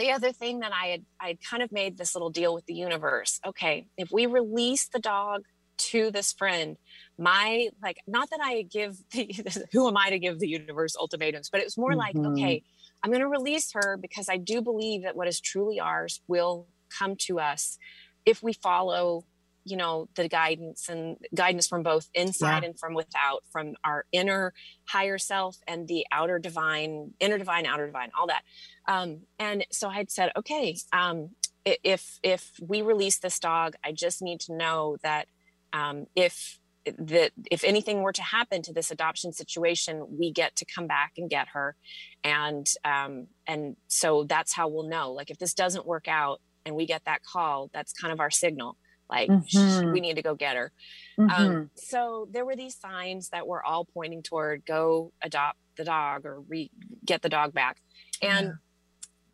the 0.00 0.10
other 0.10 0.32
thing 0.32 0.60
that 0.60 0.72
I 0.72 0.86
had, 0.88 1.04
I 1.20 1.28
had 1.28 1.38
kind 1.48 1.62
of 1.62 1.70
made 1.70 1.96
this 1.96 2.16
little 2.16 2.30
deal 2.30 2.52
with 2.52 2.66
the 2.66 2.74
universe. 2.74 3.38
Okay, 3.46 3.86
if 3.96 4.10
we 4.10 4.26
release 4.26 4.88
the 4.88 4.98
dog 4.98 5.44
to 5.78 6.10
this 6.10 6.32
friend, 6.32 6.76
my 7.20 7.68
like 7.82 7.98
not 8.06 8.30
that 8.30 8.40
i 8.42 8.62
give 8.62 8.96
the 9.12 9.66
who 9.72 9.86
am 9.86 9.96
i 9.96 10.08
to 10.08 10.18
give 10.18 10.38
the 10.38 10.48
universe 10.48 10.96
ultimatums 10.98 11.50
but 11.50 11.60
it 11.60 11.64
was 11.64 11.76
more 11.76 11.90
mm-hmm. 11.90 11.98
like 11.98 12.16
okay 12.16 12.62
i'm 13.02 13.10
going 13.10 13.20
to 13.20 13.28
release 13.28 13.72
her 13.72 13.98
because 14.00 14.28
i 14.30 14.38
do 14.38 14.62
believe 14.62 15.02
that 15.02 15.14
what 15.14 15.28
is 15.28 15.38
truly 15.38 15.78
ours 15.78 16.22
will 16.28 16.66
come 16.98 17.14
to 17.14 17.38
us 17.38 17.78
if 18.24 18.42
we 18.42 18.54
follow 18.54 19.24
you 19.70 19.76
know 19.76 20.08
the 20.16 20.28
guidance 20.28 20.88
and 20.88 21.16
guidance 21.34 21.66
from 21.66 21.82
both 21.82 22.08
inside 22.14 22.62
yeah. 22.62 22.68
and 22.68 22.78
from 22.78 22.94
without 22.94 23.42
from 23.50 23.74
our 23.84 24.04
inner 24.12 24.52
higher 24.88 25.18
self 25.18 25.56
and 25.66 25.88
the 25.88 26.04
outer 26.12 26.38
divine 26.38 27.12
inner 27.20 27.38
divine 27.38 27.66
outer 27.66 27.86
divine 27.86 28.10
all 28.18 28.26
that 28.26 28.42
um, 28.88 29.20
and 29.38 29.64
so 29.70 29.88
i'd 29.88 30.10
said 30.10 30.30
okay 30.36 30.76
um, 30.92 31.30
if 31.64 32.18
if 32.22 32.52
we 32.60 32.82
release 32.82 33.18
this 33.18 33.38
dog 33.38 33.74
i 33.84 33.92
just 33.92 34.22
need 34.22 34.40
to 34.40 34.54
know 34.54 34.96
that 35.02 35.26
um, 35.72 36.06
if 36.16 36.58
that 36.98 37.32
if 37.50 37.64
anything 37.64 38.02
were 38.02 38.12
to 38.12 38.22
happen 38.22 38.62
to 38.62 38.72
this 38.72 38.90
adoption 38.90 39.32
situation, 39.32 40.06
we 40.08 40.32
get 40.32 40.56
to 40.56 40.64
come 40.64 40.86
back 40.86 41.12
and 41.16 41.28
get 41.28 41.48
her, 41.48 41.76
and 42.24 42.66
um, 42.84 43.26
and 43.46 43.76
so 43.88 44.24
that's 44.24 44.54
how 44.54 44.68
we'll 44.68 44.88
know. 44.88 45.12
Like 45.12 45.30
if 45.30 45.38
this 45.38 45.54
doesn't 45.54 45.86
work 45.86 46.08
out 46.08 46.40
and 46.64 46.74
we 46.74 46.86
get 46.86 47.04
that 47.04 47.22
call, 47.22 47.70
that's 47.72 47.92
kind 47.92 48.12
of 48.12 48.20
our 48.20 48.30
signal. 48.30 48.76
Like 49.10 49.28
mm-hmm. 49.28 49.92
we 49.92 50.00
need 50.00 50.16
to 50.16 50.22
go 50.22 50.34
get 50.34 50.56
her. 50.56 50.72
Um, 51.18 51.28
mm-hmm. 51.28 51.42
Um, 51.42 51.70
so 51.74 52.28
there 52.30 52.44
were 52.44 52.56
these 52.56 52.76
signs 52.76 53.30
that 53.30 53.46
were 53.46 53.64
all 53.64 53.84
pointing 53.84 54.22
toward 54.22 54.64
go 54.64 55.12
adopt 55.20 55.58
the 55.76 55.84
dog 55.84 56.24
or 56.24 56.40
re- 56.40 56.70
get 57.04 57.22
the 57.22 57.28
dog 57.28 57.52
back, 57.52 57.78
and 58.22 58.54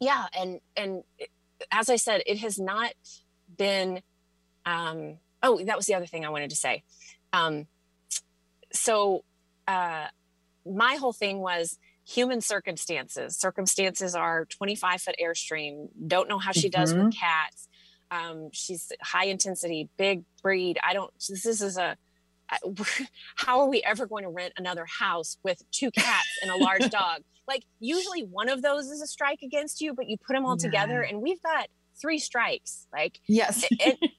yeah, 0.01 0.25
yeah 0.33 0.41
and 0.43 0.61
and 0.77 1.03
as 1.71 1.91
I 1.91 1.97
said, 1.97 2.23
it 2.27 2.39
has 2.39 2.59
not 2.59 2.93
been. 3.57 4.01
Um, 4.65 5.19
oh, 5.43 5.63
that 5.65 5.77
was 5.77 5.87
the 5.87 5.95
other 5.95 6.07
thing 6.07 6.25
I 6.25 6.31
wanted 6.31 6.51
to 6.51 6.57
say. 6.57 6.83
Um, 7.33 7.67
so 8.73 9.25
uh, 9.69 10.07
my 10.65 10.97
whole 10.97 11.13
thing 11.13 11.39
was 11.39 11.79
human 12.07 12.41
circumstances. 12.41 13.37
Circumstances 13.37 14.15
are 14.15 14.47
25 14.47 15.03
foot 15.03 15.17
airstream. 15.23 15.89
Don't 16.07 16.29
know 16.29 16.39
how 16.39 16.53
she 16.53 16.69
mm-hmm. 16.69 16.81
does 16.81 16.93
with 16.93 17.03
mm-hmm. 17.03 17.11
cats. 17.11 17.69
Um, 18.11 18.51
she's 18.53 18.93
high 19.03 19.27
intensity, 19.27 19.89
big 19.97 20.25
breed. 20.43 20.79
I 20.83 20.93
don't. 20.93 21.13
This, 21.29 21.43
this 21.43 21.61
is 21.61 21.77
a. 21.77 21.97
How 23.37 23.61
are 23.61 23.69
we 23.69 23.83
ever 23.83 24.07
going 24.07 24.23
to 24.23 24.31
rent 24.31 24.53
another 24.57 24.87
house 24.87 25.37
with 25.43 25.63
two 25.73 25.91
cats 25.91 26.29
and 26.43 26.51
a 26.51 26.57
large 26.57 26.89
dog? 26.91 27.23
Like 27.49 27.65
usually 27.81 28.23
one 28.23 28.49
of 28.49 28.63
those 28.63 28.87
is 28.87 29.01
a 29.03 29.07
strike 29.07 29.41
against 29.43 29.81
you, 29.81 29.95
but 29.95 30.09
you 30.09 30.17
put 30.17 30.35
them 30.35 30.47
all 30.47 30.57
yeah. 30.59 30.67
together, 30.67 31.03
and 31.03 31.21
we've 31.21 31.43
got 31.43 31.69
three 32.01 32.19
strikes. 32.19 32.87
Like 32.93 33.21
yes, 33.27 33.65
and, 33.85 33.97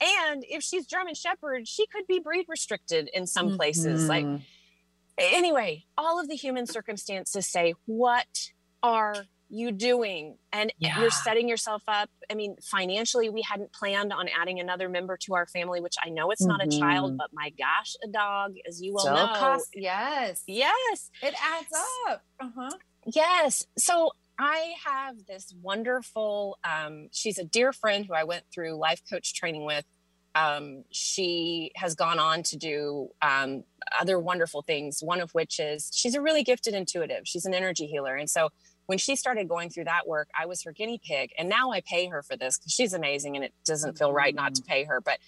and, 0.00 0.44
if 0.48 0.62
she's 0.62 0.86
German 0.86 1.14
Shepherd, 1.14 1.66
she 1.66 1.86
could 1.86 2.06
be 2.06 2.20
breed 2.20 2.46
restricted 2.48 3.10
in 3.12 3.26
some 3.26 3.48
mm-hmm. 3.48 3.56
places. 3.56 4.08
Like 4.08 4.24
mm-hmm. 4.24 4.42
anyway, 5.18 5.84
all 5.96 6.20
of 6.20 6.28
the 6.28 6.36
human 6.36 6.66
circumstances 6.66 7.48
say, 7.48 7.74
"What 7.86 8.50
are 8.82 9.26
you 9.48 9.72
doing?" 9.72 10.36
And 10.52 10.72
yeah. 10.78 11.00
you're 11.00 11.10
setting 11.10 11.48
yourself 11.48 11.82
up. 11.88 12.10
I 12.30 12.34
mean, 12.34 12.56
financially, 12.62 13.28
we 13.28 13.42
hadn't 13.42 13.72
planned 13.72 14.12
on 14.12 14.28
adding 14.28 14.60
another 14.60 14.88
member 14.88 15.16
to 15.22 15.34
our 15.34 15.46
family, 15.46 15.80
which 15.80 15.96
I 16.04 16.08
know 16.08 16.30
it's 16.30 16.42
mm-hmm. 16.42 16.58
not 16.58 16.64
a 16.64 16.78
child, 16.78 17.10
mm-hmm. 17.10 17.16
but 17.18 17.30
my 17.32 17.50
gosh, 17.50 17.94
a 18.04 18.08
dog, 18.08 18.54
as 18.68 18.82
you 18.82 18.94
well 18.94 19.06
know, 19.06 19.32
cost, 19.34 19.68
yes, 19.74 20.42
yes, 20.46 21.10
it 21.22 21.34
adds 21.42 21.68
up. 22.08 22.22
Uh 22.40 22.50
huh. 22.56 22.70
Yes. 23.06 23.64
So 23.78 24.10
I 24.38 24.74
have 24.84 25.26
this 25.26 25.54
wonderful, 25.62 26.58
um, 26.64 27.08
she's 27.12 27.38
a 27.38 27.44
dear 27.44 27.72
friend 27.72 28.04
who 28.04 28.14
I 28.14 28.24
went 28.24 28.44
through 28.52 28.74
life 28.74 29.00
coach 29.08 29.34
training 29.34 29.64
with. 29.64 29.84
Um, 30.34 30.84
she 30.90 31.70
has 31.76 31.94
gone 31.94 32.18
on 32.18 32.42
to 32.42 32.58
do 32.58 33.08
um, 33.22 33.64
other 33.98 34.18
wonderful 34.18 34.60
things, 34.60 34.98
one 35.00 35.22
of 35.22 35.30
which 35.30 35.58
is 35.58 35.90
she's 35.94 36.14
a 36.14 36.20
really 36.20 36.42
gifted 36.42 36.74
intuitive. 36.74 37.22
She's 37.24 37.46
an 37.46 37.54
energy 37.54 37.86
healer. 37.86 38.14
And 38.16 38.28
so 38.28 38.50
when 38.86 38.98
she 38.98 39.16
started 39.16 39.48
going 39.48 39.70
through 39.70 39.84
that 39.84 40.06
work, 40.06 40.28
I 40.38 40.46
was 40.46 40.62
her 40.62 40.72
guinea 40.72 41.00
pig. 41.04 41.30
And 41.38 41.48
now 41.48 41.72
I 41.72 41.80
pay 41.80 42.06
her 42.06 42.22
for 42.22 42.36
this 42.36 42.58
because 42.58 42.72
she's 42.72 42.92
amazing 42.92 43.36
and 43.36 43.44
it 43.44 43.52
doesn't 43.64 43.98
feel 43.98 44.12
right 44.12 44.34
not 44.34 44.54
to 44.54 44.62
mm-hmm. 44.62 44.72
pay 44.72 44.84
her. 44.84 45.00
But 45.00 45.18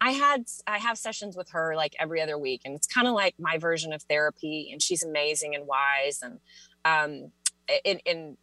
I 0.00 0.10
had 0.12 0.44
I 0.66 0.78
have 0.78 0.98
sessions 0.98 1.36
with 1.36 1.50
her 1.50 1.76
like 1.76 1.94
every 1.98 2.20
other 2.20 2.36
week, 2.36 2.62
and 2.64 2.74
it's 2.74 2.86
kind 2.86 3.06
of 3.06 3.14
like 3.14 3.34
my 3.38 3.58
version 3.58 3.92
of 3.92 4.02
therapy. 4.02 4.70
And 4.72 4.82
she's 4.82 5.04
amazing 5.04 5.54
and 5.54 5.66
wise, 5.66 6.20
and 6.22 6.40
um, 6.84 7.30
in, 7.84 7.98
in 8.04 8.36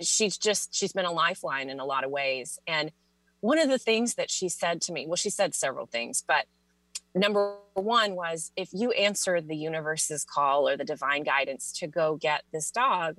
she's 0.00 0.38
just 0.38 0.74
she's 0.74 0.92
been 0.92 1.04
a 1.04 1.12
lifeline 1.12 1.70
in 1.70 1.80
a 1.80 1.84
lot 1.84 2.04
of 2.04 2.10
ways 2.10 2.58
and 2.66 2.90
one 3.40 3.58
of 3.58 3.68
the 3.68 3.78
things 3.78 4.14
that 4.14 4.30
she 4.30 4.48
said 4.48 4.80
to 4.80 4.92
me 4.92 5.06
well 5.06 5.16
she 5.16 5.30
said 5.30 5.54
several 5.54 5.86
things 5.86 6.24
but 6.26 6.46
number 7.14 7.56
one 7.74 8.14
was 8.14 8.50
if 8.56 8.70
you 8.72 8.90
answer 8.92 9.40
the 9.40 9.56
universe's 9.56 10.24
call 10.24 10.68
or 10.68 10.76
the 10.76 10.84
divine 10.84 11.22
guidance 11.22 11.72
to 11.72 11.86
go 11.86 12.16
get 12.16 12.42
this 12.52 12.70
dog 12.70 13.16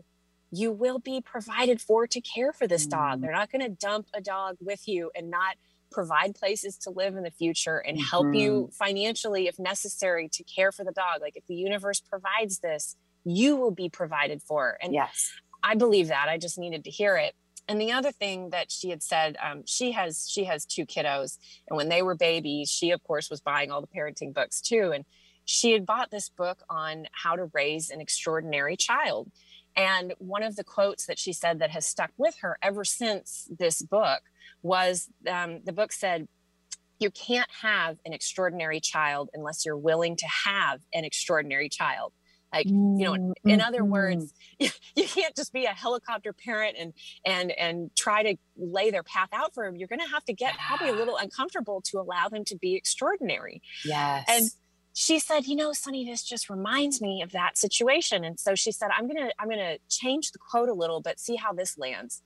you 0.58 0.72
will 0.72 1.00
be 1.00 1.22
provided 1.22 1.82
for 1.82 2.08
to 2.08 2.22
care 2.22 2.54
for 2.54 2.68
this 2.68 2.86
dog 2.86 3.20
mm. 3.20 3.22
they're 3.22 3.32
not 3.32 3.52
going 3.52 3.62
to 3.62 3.70
dump 3.70 4.08
a 4.14 4.22
dog 4.22 4.56
with 4.60 4.88
you 4.88 5.12
and 5.16 5.30
not 5.30 5.56
provide 5.92 6.36
places 6.36 6.78
to 6.78 6.90
live 6.90 7.16
in 7.16 7.24
the 7.24 7.32
future 7.32 7.78
and 7.78 7.98
mm-hmm. 7.98 8.08
help 8.10 8.34
you 8.34 8.52
mm-hmm. 8.52 8.72
financially 8.72 9.48
if 9.48 9.58
necessary 9.60 10.28
to 10.28 10.44
care 10.44 10.72
for 10.72 10.84
the 10.84 10.92
dog 10.92 11.22
like 11.22 11.36
if 11.36 11.46
the 11.48 11.56
universe 11.56 12.02
provides 12.02 12.60
this 12.60 12.96
you 13.24 13.56
will 13.56 13.72
be 13.72 13.90
provided 13.90 14.42
for 14.42 14.78
and 14.82 14.94
yes 14.94 15.32
I 15.66 15.74
believe 15.74 16.10
that. 16.10 16.30
I 16.30 16.38
just 16.38 16.60
needed 16.60 16.84
to 16.84 16.92
hear 16.92 17.18
it. 17.18 17.34
And 17.68 17.82
the 17.82 17.92
other 17.92 18.12
thing 18.12 18.52
that 18.52 18.72
she 18.72 18.92
had 18.92 19.02
said, 19.02 19.36
um, 19.44 19.64
she 19.66 19.92
has 19.94 20.28
she 20.30 20.44
has 20.44 20.64
two 20.64 20.86
kiddos, 20.86 21.40
and 21.68 21.76
when 21.76 21.90
they 21.90 22.04
were 22.04 22.14
babies, 22.14 22.70
she 22.70 22.92
of 22.92 23.04
course 23.04 23.32
was 23.32 23.42
buying 23.42 23.72
all 23.72 23.82
the 23.82 23.88
parenting 23.88 24.32
books 24.32 24.62
too. 24.62 24.92
And 24.94 25.04
she 25.46 25.72
had 25.72 25.86
bought 25.86 26.12
this 26.12 26.30
book 26.30 26.62
on 26.70 27.08
how 27.12 27.36
to 27.36 27.50
raise 27.54 27.90
an 27.90 28.00
extraordinary 28.00 28.78
child. 28.78 29.32
And 29.76 30.14
one 30.20 30.44
of 30.44 30.56
the 30.56 30.64
quotes 30.64 31.06
that 31.08 31.20
she 31.20 31.34
said 31.34 31.60
that 31.60 31.72
has 31.72 31.86
stuck 31.86 32.12
with 32.18 32.36
her 32.42 32.58
ever 32.62 32.84
since 32.84 33.48
this 33.58 33.82
book 33.82 34.22
was 34.62 35.10
um, 35.30 35.62
the 35.64 35.74
book 35.74 35.92
said, 35.92 36.28
You 37.00 37.12
can't 37.12 37.50
have 37.62 37.98
an 38.06 38.14
extraordinary 38.14 38.80
child 38.80 39.30
unless 39.34 39.66
you're 39.66 39.78
willing 39.78 40.16
to 40.18 40.28
have 40.28 40.82
an 40.94 41.04
extraordinary 41.04 41.70
child 41.70 42.14
like 42.56 42.68
you 42.68 42.74
know 42.74 43.14
in, 43.14 43.34
in 43.44 43.62
other 43.62 43.82
mm-hmm. 43.82 43.92
words 43.92 44.34
you, 44.60 44.70
you 44.96 45.06
can't 45.06 45.36
just 45.36 45.54
be 45.54 45.66
a 45.66 45.74
helicopter 45.74 46.34
parent 46.34 46.76
and 46.80 46.94
and 47.26 47.52
and 47.52 47.96
try 47.96 48.24
to 48.24 48.36
lay 48.58 48.92
their 48.92 49.04
path 49.04 49.30
out 49.34 49.54
for 49.54 49.66
them 49.66 49.76
you're 49.76 49.88
going 49.88 50.00
to 50.00 50.08
have 50.08 50.24
to 50.26 50.34
get 50.34 50.54
yeah. 50.54 50.68
probably 50.68 50.90
a 50.90 50.98
little 50.98 51.18
uncomfortable 51.18 51.82
to 51.82 52.00
allow 52.00 52.30
them 52.30 52.44
to 52.46 52.58
be 52.58 52.76
extraordinary 52.76 53.62
yes 53.84 54.26
and 54.30 54.50
she 54.98 55.20
said 55.20 55.46
you 55.46 55.56
know 55.56 55.74
sunny 55.74 56.06
this 56.06 56.24
just 56.24 56.50
reminds 56.50 57.02
me 57.02 57.22
of 57.22 57.32
that 57.34 57.58
situation 57.58 58.24
and 58.24 58.40
so 58.40 58.56
she 58.56 58.72
said 58.72 58.90
i'm 58.98 59.08
going 59.08 59.18
to 59.18 59.32
i'm 59.38 59.50
to 59.50 59.78
change 59.90 60.32
the 60.32 60.40
quote 60.40 60.70
a 60.70 60.74
little 60.74 61.02
but 61.02 61.20
see 61.20 61.36
how 61.36 61.52
this 61.54 61.78
lands 61.78 62.24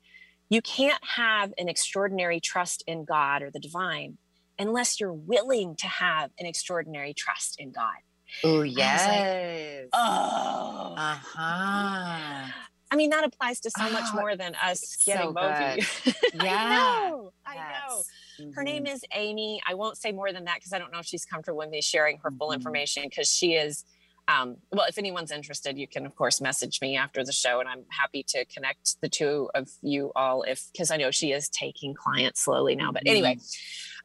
you 0.49 0.61
can't 0.61 1.03
have 1.03 1.51
an 1.57 1.67
extraordinary 1.67 2.39
trust 2.39 2.83
in 2.85 3.03
god 3.03 3.41
or 3.41 3.49
the 3.49 3.59
divine 3.59 4.17
unless 4.59 4.99
you're 4.99 5.11
willing 5.11 5.75
to 5.75 5.87
have 5.87 6.29
an 6.39 6.45
extraordinary 6.45 7.13
trust 7.13 7.59
in 7.59 7.71
god 7.71 7.97
Oh 8.43 8.61
yes. 8.61 9.07
Like, 9.07 9.89
oh. 9.93 10.93
Uh-huh. 10.97 12.51
I 12.91 12.95
mean, 12.95 13.11
that 13.11 13.23
applies 13.23 13.59
to 13.61 13.71
so 13.71 13.85
Oh, 13.87 13.91
much 13.91 14.13
more 14.13 14.35
than 14.35 14.55
us 14.55 14.95
getting 15.05 15.29
so 15.29 15.33
Movi. 15.33 16.13
Yeah. 16.43 16.55
I 16.55 16.69
know. 17.09 17.31
I 17.45 17.55
know. 17.55 18.03
Yes. 18.39 18.53
Her 18.55 18.63
name 18.63 18.85
Mhm. 18.85 18.93
is 18.93 19.03
Amy. 19.13 19.61
I 19.67 19.73
won't 19.75 19.97
say 19.97 20.11
more 20.11 20.31
than 20.31 20.45
that 20.45 20.55
because 20.55 20.73
I 20.73 20.79
don't 20.79 20.91
know 20.91 20.99
if 20.99 21.05
she's 21.05 21.25
comfortable 21.25 21.57
with 21.59 21.69
me 21.69 21.81
sharing 21.81 22.17
her 22.19 22.31
full 22.31 22.49
Mhm. 22.49 22.55
information 22.55 23.03
because 23.09 23.31
she 23.31 23.53
is. 23.55 23.83
Um, 24.27 24.57
well, 24.71 24.85
if 24.87 24.99
anyone's 24.99 25.31
interested, 25.31 25.75
you 25.77 25.87
can 25.87 26.05
of 26.05 26.15
course 26.15 26.39
message 26.39 26.81
me 26.81 26.95
after 26.95 27.23
the 27.23 27.31
show, 27.31 27.59
and 27.61 27.67
I'm 27.67 27.85
happy 27.89 28.21
to 28.29 28.45
connect 28.45 29.01
the 29.01 29.09
two 29.09 29.49
of 29.55 29.69
you 29.81 30.11
all 30.15 30.43
if 30.43 30.67
because 30.71 30.91
I 30.91 30.97
know 30.97 31.09
she 31.09 31.31
is 31.31 31.49
taking 31.49 31.95
clients 31.95 32.41
slowly 32.41 32.75
now. 32.75 32.91
But 32.91 33.03
anyway, 33.07 33.39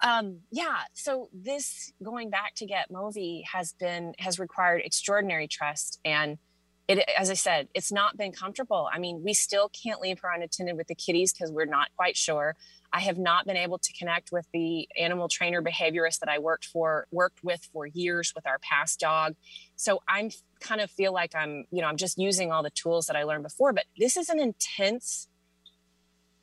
um, 0.02 0.40
yeah. 0.50 0.84
So 0.94 1.28
this 1.34 1.92
going 2.02 2.30
back 2.30 2.54
to 2.56 2.66
get 2.66 2.90
Movi 2.90 3.42
has 3.52 3.74
been 3.74 4.14
has 4.18 4.38
required 4.38 4.82
extraordinary 4.84 5.46
trust 5.48 6.00
and. 6.04 6.38
It, 6.86 6.98
as 7.18 7.30
I 7.30 7.34
said, 7.34 7.68
it's 7.74 7.90
not 7.90 8.16
been 8.16 8.32
comfortable. 8.32 8.88
I 8.92 8.98
mean, 8.98 9.22
we 9.24 9.32
still 9.32 9.70
can't 9.70 10.00
leave 10.02 10.18
her 10.20 10.30
unattended 10.30 10.76
with 10.76 10.86
the 10.86 10.94
kitties 10.94 11.32
because 11.32 11.50
we're 11.50 11.64
not 11.64 11.88
quite 11.96 12.16
sure. 12.16 12.56
I 12.92 13.00
have 13.00 13.18
not 13.18 13.46
been 13.46 13.56
able 13.56 13.78
to 13.78 13.92
connect 13.94 14.30
with 14.30 14.46
the 14.52 14.88
animal 14.98 15.28
trainer 15.28 15.62
behaviorist 15.62 16.20
that 16.20 16.28
I 16.28 16.38
worked 16.38 16.66
for, 16.66 17.06
worked 17.10 17.42
with 17.42 17.66
for 17.72 17.86
years 17.86 18.32
with 18.34 18.46
our 18.46 18.58
past 18.58 19.00
dog. 19.00 19.34
So 19.76 20.02
I'm 20.06 20.30
kind 20.60 20.80
of 20.80 20.90
feel 20.90 21.12
like 21.12 21.34
I'm, 21.34 21.64
you 21.70 21.80
know, 21.80 21.88
I'm 21.88 21.96
just 21.96 22.18
using 22.18 22.52
all 22.52 22.62
the 22.62 22.70
tools 22.70 23.06
that 23.06 23.16
I 23.16 23.24
learned 23.24 23.42
before. 23.44 23.72
But 23.72 23.86
this 23.98 24.16
is 24.16 24.28
an 24.28 24.38
intense 24.38 25.28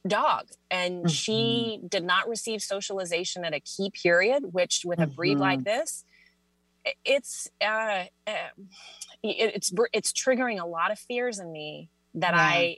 dog, 0.07 0.47
and 0.71 1.09
she 1.09 1.77
mm-hmm. 1.77 1.87
did 1.87 2.03
not 2.03 2.27
receive 2.27 2.61
socialization 2.61 3.45
at 3.45 3.53
a 3.53 3.59
key 3.59 3.91
period, 3.91 4.51
which 4.51 4.81
with 4.83 4.99
a 4.99 5.07
breed 5.07 5.37
like 5.37 5.59
mm-hmm. 5.59 5.65
this, 5.65 6.03
i- 6.03 6.10
it's 7.05 7.47
uh, 7.61 8.05
uh, 8.27 8.49
it's 9.23 9.71
it's 9.93 10.11
triggering 10.11 10.61
a 10.61 10.65
lot 10.65 10.91
of 10.91 10.99
fears 10.99 11.39
in 11.39 11.51
me 11.51 11.89
that 12.15 12.33
Yeah. 12.33 12.41
I 12.41 12.77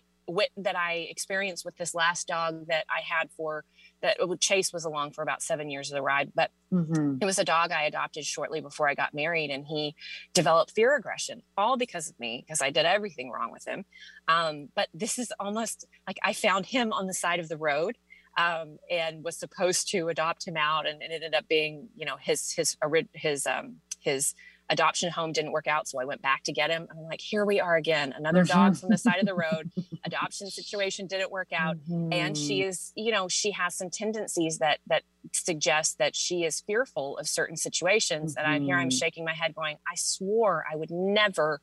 that 0.56 0.78
I 0.78 1.08
experienced 1.10 1.66
with 1.66 1.76
this 1.76 1.93
last 1.93 2.28
dog 2.28 2.68
that 2.68 2.86
I 2.89 3.01
had 3.01 3.30
for 3.32 3.66
that 4.01 4.18
uh, 4.22 4.36
Chase 4.39 4.72
was 4.72 4.86
along 4.86 5.12
for 5.12 5.22
about 5.22 5.41
seven 5.41 5.70
years 5.70 5.91
of 5.91 5.95
the 5.95 6.01
ride, 6.01 6.32
but 6.34 6.49
Mhm. 6.72 7.22
it 7.22 7.26
was 7.26 7.39
a 7.39 7.43
dog 7.43 7.72
I 7.72 7.84
adopted 7.84 8.26
shortly 8.26 8.62
before 8.62 8.88
I 8.88 8.95
got 8.95 9.14
married, 9.14 9.49
and 9.49 9.66
he 9.66 9.95
developed 10.34 10.72
fear 10.72 10.95
aggression, 10.95 11.43
all 11.58 11.76
because 11.76 12.10
of 12.10 12.18
me, 12.20 12.41
because 12.45 12.62
I 12.62 12.70
did 12.70 12.86
everything 12.86 13.32
wrong 13.32 13.51
with 13.51 13.68
him. 13.68 13.86
Um, 14.30 14.70
but 14.76 14.88
this 14.93 15.20
is 15.20 15.34
almost 15.41 15.86
like 16.08 16.18
I 16.24 16.32
found 16.34 16.68
him 16.68 16.93
on 16.93 17.08
the 17.08 17.14
side 17.14 17.39
of 17.39 17.49
the 17.49 17.58
road. 17.58 17.97
Um, 18.36 18.80
and 18.89 19.24
was 19.24 19.38
supposed 19.38 19.89
to 19.91 20.08
adopt 20.08 20.47
him 20.47 20.58
out, 20.58 20.88
and 20.88 21.04
it 21.04 21.12
ended 21.12 21.36
up 21.36 21.47
being, 21.47 21.89
you 21.95 22.04
know, 22.04 22.18
his 22.20 22.51
his 22.54 22.76
his 23.14 23.45
um, 23.45 23.80
his 24.04 24.34
adoption 24.70 25.12
home 25.12 25.32
didn't 25.34 25.51
work 25.51 25.68
out, 25.68 25.88
so 25.88 25.99
I 25.99 26.06
went 26.06 26.22
back 26.22 26.43
to 26.43 26.54
get 26.54 26.70
him. 26.70 26.88
I'm 26.89 27.04
like, 27.04 27.20
here 27.22 27.45
we 27.45 27.60
are 27.60 27.76
again, 27.76 28.14
another 28.16 28.43
dog 28.45 28.78
from 28.78 28.89
the 28.89 28.97
side 28.97 29.20
of 29.20 29.26
the 29.26 29.36
road. 29.45 29.70
Adoption 30.06 30.49
situation 30.49 31.06
didn't 31.08 31.32
work 31.32 31.49
out 31.54 31.78
and 32.12 32.38
she 32.38 32.62
Mhm. 32.62 32.68
is 32.70 32.91
you 32.95 33.12
know 33.12 33.28
she 33.28 33.51
has 33.51 33.76
some 33.76 33.89
tendencies 33.89 34.60
that 34.60 34.80
that 34.88 35.04
suggest 35.34 35.97
that 35.97 36.16
she 36.16 36.43
is 36.43 36.62
fearful 36.62 37.18
of 37.18 37.28
certain 37.28 37.56
situations 37.58 38.36
and 38.36 38.45
i'm 38.45 38.62
here 38.64 38.78
i'm 38.78 38.89
shaking 38.89 39.24
my 39.24 39.34
head 39.34 39.56
going 39.56 39.78
i 39.89 39.95
swore 39.95 40.66
i 40.72 40.76
would 40.76 40.91
never 40.91 41.62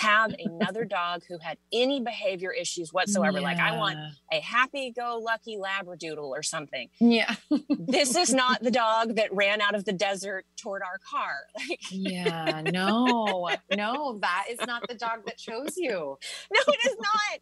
have 0.00 0.34
another 0.44 0.84
dog 0.84 1.22
who 1.28 1.38
had 1.38 1.58
any 1.72 2.00
behavior 2.00 2.52
issues 2.52 2.92
whatsoever 2.92 3.40
like 3.40 3.58
i 3.58 3.76
want 3.76 3.96
a 4.32 4.40
happy-go-lucky 4.40 5.56
labradoodle 5.56 6.24
or 6.28 6.42
something 6.42 6.88
Yeah. 7.00 7.34
this 7.68 8.16
is 8.16 8.32
not 8.42 8.62
the 8.62 8.70
dog 8.70 9.16
that 9.16 9.32
ran 9.32 9.60
out 9.60 9.74
of 9.74 9.84
the 9.84 9.92
desert 9.92 10.44
toward 10.56 10.82
our 10.82 10.98
car 11.10 11.34
like 11.68 11.80
Yeah. 11.90 12.62
No, 12.72 13.48
no, 13.76 14.18
that 14.20 14.46
is 14.50 14.58
not 14.66 14.86
the 14.88 14.94
dog 14.94 15.24
that 15.26 15.38
chose 15.38 15.74
you. 15.76 16.16
no 16.52 16.60
it 16.66 16.86
is 16.86 16.96
not 16.98 17.40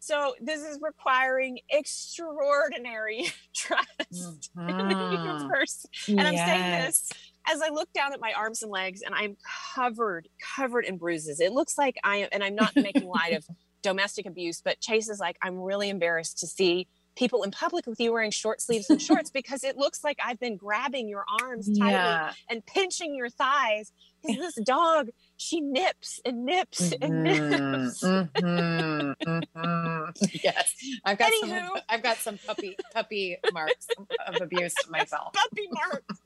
so 0.00 0.34
this 0.40 0.62
is 0.62 0.78
requiring 0.80 1.58
extraordinary 1.70 3.26
trust 3.54 4.50
in 4.56 4.88
the 4.88 5.10
universe 5.12 5.86
mm-hmm. 6.06 6.18
and 6.18 6.28
I'm 6.28 6.36
saying 6.36 6.84
this 6.86 7.10
as 7.50 7.60
I 7.62 7.68
look 7.70 7.92
down 7.92 8.12
at 8.12 8.20
my 8.20 8.32
arms 8.32 8.62
and 8.62 8.70
legs 8.70 9.02
and 9.02 9.14
I'm 9.14 9.36
covered, 9.74 10.28
covered 10.56 10.84
in 10.84 10.96
bruises. 10.98 11.40
It 11.40 11.52
looks 11.52 11.76
like 11.78 11.96
I 12.04 12.16
am, 12.18 12.28
and 12.32 12.42
I'm 12.44 12.54
not 12.54 12.74
making 12.76 13.06
light 13.06 13.34
of 13.34 13.44
domestic 13.82 14.26
abuse, 14.26 14.60
but 14.64 14.80
Chase 14.80 15.08
is 15.08 15.18
like, 15.20 15.36
I'm 15.42 15.58
really 15.58 15.88
embarrassed 15.88 16.38
to 16.40 16.46
see 16.46 16.88
people 17.16 17.42
in 17.42 17.50
public 17.50 17.86
with 17.86 17.98
you 17.98 18.12
wearing 18.12 18.30
short 18.30 18.60
sleeves 18.60 18.88
and 18.90 19.00
shorts 19.02 19.30
because 19.30 19.64
it 19.64 19.76
looks 19.76 20.04
like 20.04 20.18
I've 20.24 20.38
been 20.38 20.56
grabbing 20.56 21.08
your 21.08 21.24
arms 21.42 21.66
tightly 21.66 21.92
Yeah. 21.92 22.32
and 22.48 22.64
pinching 22.64 23.14
your 23.14 23.28
thighs. 23.28 23.92
Because 24.22 24.54
this 24.54 24.64
dog, 24.64 25.08
she 25.38 25.60
nips 25.60 26.20
and 26.24 26.44
nips 26.44 26.92
and 27.00 27.22
nips. 27.22 28.02
Mhm, 28.04 28.28
mhm, 28.36 29.14
mhm. 29.54 30.40
Yes, 30.44 30.74
I've 31.04 31.16
got 31.16 31.32
some. 31.40 31.50
Anywho. 31.50 31.80
I've 31.88 32.02
got 32.02 32.16
some 32.18 32.38
puppy 32.46 32.76
puppy 32.92 33.36
marks 33.52 33.86
of 34.26 34.40
abuse 34.40 34.74
myself. 34.90 35.32
Puppy 35.32 35.68
marks. 35.72 36.20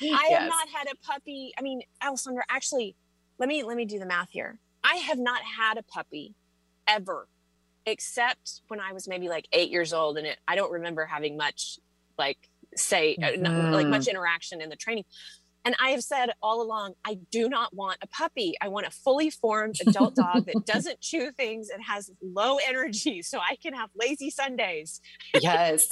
Yes. 0.00 0.18
I 0.18 0.24
have 0.32 0.48
not 0.48 0.68
had 0.68 0.86
a 0.90 0.96
puppy. 1.06 1.52
I 1.58 1.62
mean, 1.62 1.82
Alessandra, 2.02 2.42
actually, 2.48 2.96
let 3.38 3.48
me 3.48 3.62
let 3.62 3.76
me 3.76 3.84
do 3.84 3.98
the 3.98 4.06
math 4.06 4.30
here. 4.30 4.58
I 4.82 4.96
have 4.96 5.18
not 5.18 5.42
had 5.42 5.76
a 5.76 5.82
puppy 5.82 6.34
ever, 6.88 7.28
except 7.84 8.62
when 8.68 8.80
I 8.80 8.92
was 8.94 9.06
maybe 9.06 9.28
like 9.28 9.46
eight 9.52 9.70
years 9.70 9.92
old, 9.92 10.16
and 10.16 10.26
it, 10.26 10.38
I 10.48 10.56
don't 10.56 10.72
remember 10.72 11.04
having 11.04 11.36
much 11.36 11.78
like 12.18 12.38
say 12.76 13.16
uh, 13.22 13.32
not- 13.36 13.72
like 13.72 13.86
much 13.88 14.06
interaction 14.06 14.62
in 14.62 14.70
the 14.70 14.76
training. 14.76 15.04
And 15.64 15.76
I 15.82 15.90
have 15.90 16.02
said 16.02 16.30
all 16.42 16.62
along, 16.62 16.94
I 17.04 17.18
do 17.30 17.48
not 17.48 17.74
want 17.74 17.98
a 18.02 18.06
puppy. 18.06 18.54
I 18.60 18.68
want 18.68 18.86
a 18.86 18.90
fully 18.90 19.30
formed 19.30 19.76
adult 19.86 20.14
dog 20.14 20.46
that 20.46 20.64
doesn't 20.66 21.00
chew 21.00 21.32
things 21.32 21.68
and 21.68 21.82
has 21.84 22.10
low 22.22 22.58
energy, 22.66 23.22
so 23.22 23.38
I 23.38 23.56
can 23.56 23.74
have 23.74 23.90
lazy 23.94 24.30
Sundays. 24.30 25.00
Yes. 25.38 25.88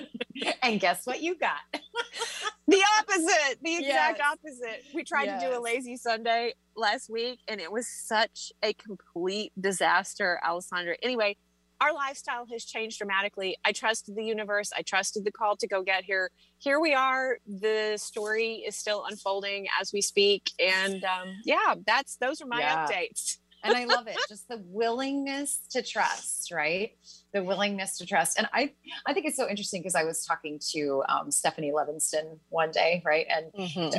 and 0.62 0.78
guess 0.80 1.06
what 1.06 1.22
you 1.22 1.36
got? 1.36 1.58
the 2.68 2.82
opposite 2.98 3.58
the 3.62 3.76
exact 3.76 4.18
Yes. 4.18 4.28
opposite 4.32 4.84
we 4.94 5.02
tried 5.02 5.26
to 5.26 5.46
do 5.46 5.58
a 5.58 5.60
lazy 5.60 5.96
sunday 5.96 6.52
last 6.76 7.08
week 7.08 7.40
and 7.48 7.60
it 7.60 7.72
was 7.72 7.88
such 7.88 8.52
a 8.62 8.74
complete 8.74 9.52
disaster 9.58 10.38
alessandra 10.46 10.94
anyway 11.02 11.34
our 11.80 11.92
lifestyle 11.92 12.46
has 12.50 12.64
changed 12.64 12.98
dramatically. 12.98 13.56
I 13.64 13.72
trusted 13.72 14.16
the 14.16 14.24
universe. 14.24 14.70
I 14.76 14.82
trusted 14.82 15.24
the 15.24 15.32
call 15.32 15.56
to 15.56 15.66
go 15.66 15.82
get 15.82 16.04
here. 16.04 16.30
Here 16.58 16.80
we 16.80 16.92
are. 16.94 17.38
The 17.46 17.96
story 17.96 18.64
is 18.66 18.76
still 18.76 19.04
unfolding 19.08 19.66
as 19.80 19.92
we 19.92 20.00
speak. 20.00 20.50
And 20.58 21.04
um, 21.04 21.28
yeah 21.44 21.74
that's 21.86 22.16
those 22.16 22.40
are 22.40 22.46
my 22.46 22.60
Yeah. 22.60 22.86
updates 22.86 23.38
and 23.64 23.76
I 23.76 23.84
love 23.84 24.06
it. 24.06 24.16
Just 24.28 24.48
the 24.48 24.62
willingness 24.66 25.60
to 25.70 25.82
trust, 25.82 26.50
right? 26.52 26.92
The 27.32 27.42
willingness 27.42 27.98
to 27.98 28.06
trust. 28.06 28.38
And 28.38 28.48
I, 28.52 28.72
I 29.06 29.12
think 29.12 29.26
it's 29.26 29.36
so 29.36 29.48
interesting 29.48 29.80
because 29.82 29.94
I 29.94 30.04
was 30.04 30.24
talking 30.24 30.58
to 30.72 31.02
um, 31.08 31.30
Stephanie 31.30 31.72
Levinston 31.72 32.38
one 32.48 32.70
day, 32.70 33.02
right? 33.04 33.26
And 33.34 33.52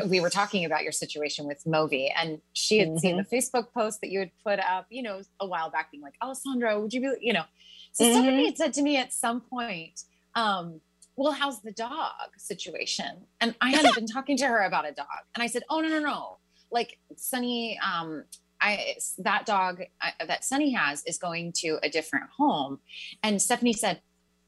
we 0.09 0.19
were 0.19 0.29
talking 0.29 0.65
about 0.65 0.83
your 0.83 0.91
situation 0.91 1.45
with 1.47 1.63
Movi, 1.65 2.09
and 2.15 2.41
she 2.53 2.79
had 2.79 2.99
seen 2.99 3.17
the 3.17 3.23
Facebook 3.23 3.71
post 3.73 4.01
that 4.01 4.09
you 4.09 4.19
had 4.19 4.31
put 4.43 4.59
up, 4.59 4.87
you 4.89 5.01
know, 5.03 5.21
a 5.39 5.45
while 5.47 5.69
back, 5.69 5.91
being 5.91 6.03
like, 6.03 6.15
"Alessandra, 6.21 6.79
would 6.79 6.93
you 6.93 7.01
be, 7.01 7.11
you 7.21 7.33
know?" 7.33 7.45
So 7.91 8.03
Mhm. 8.03 8.11
Stephanie 8.11 8.45
had 8.45 8.57
said 8.57 8.73
to 8.73 8.81
me 8.81 8.97
at 8.97 9.11
some 9.13 9.41
point, 9.41 10.01
um, 10.35 10.81
"Well, 11.15 11.31
how's 11.33 11.61
the 11.61 11.71
dog 11.71 12.29
situation?" 12.37 13.25
And 13.41 13.55
I 13.61 13.71
hadn't 13.71 13.95
been 13.95 14.07
talking 14.07 14.37
to 14.37 14.47
her 14.47 14.61
about 14.63 14.87
a 14.87 14.91
dog, 14.91 15.07
and 15.35 15.43
I 15.43 15.47
said, 15.47 15.63
"Oh 15.69 15.81
no, 15.81 15.89
no, 15.89 15.99
no! 15.99 16.37
Like 16.71 16.99
Sunny, 17.17 17.79
um, 17.79 18.25
I 18.61 18.95
that 19.19 19.45
dog 19.45 19.81
I, 20.01 20.13
that 20.25 20.43
Sunny 20.43 20.73
has 20.73 21.03
is 21.05 21.17
going 21.17 21.53
to 21.57 21.79
a 21.83 21.89
different 21.89 22.25
home," 22.37 22.79
and 23.23 23.41
Stephanie 23.41 23.73
said. 23.73 24.01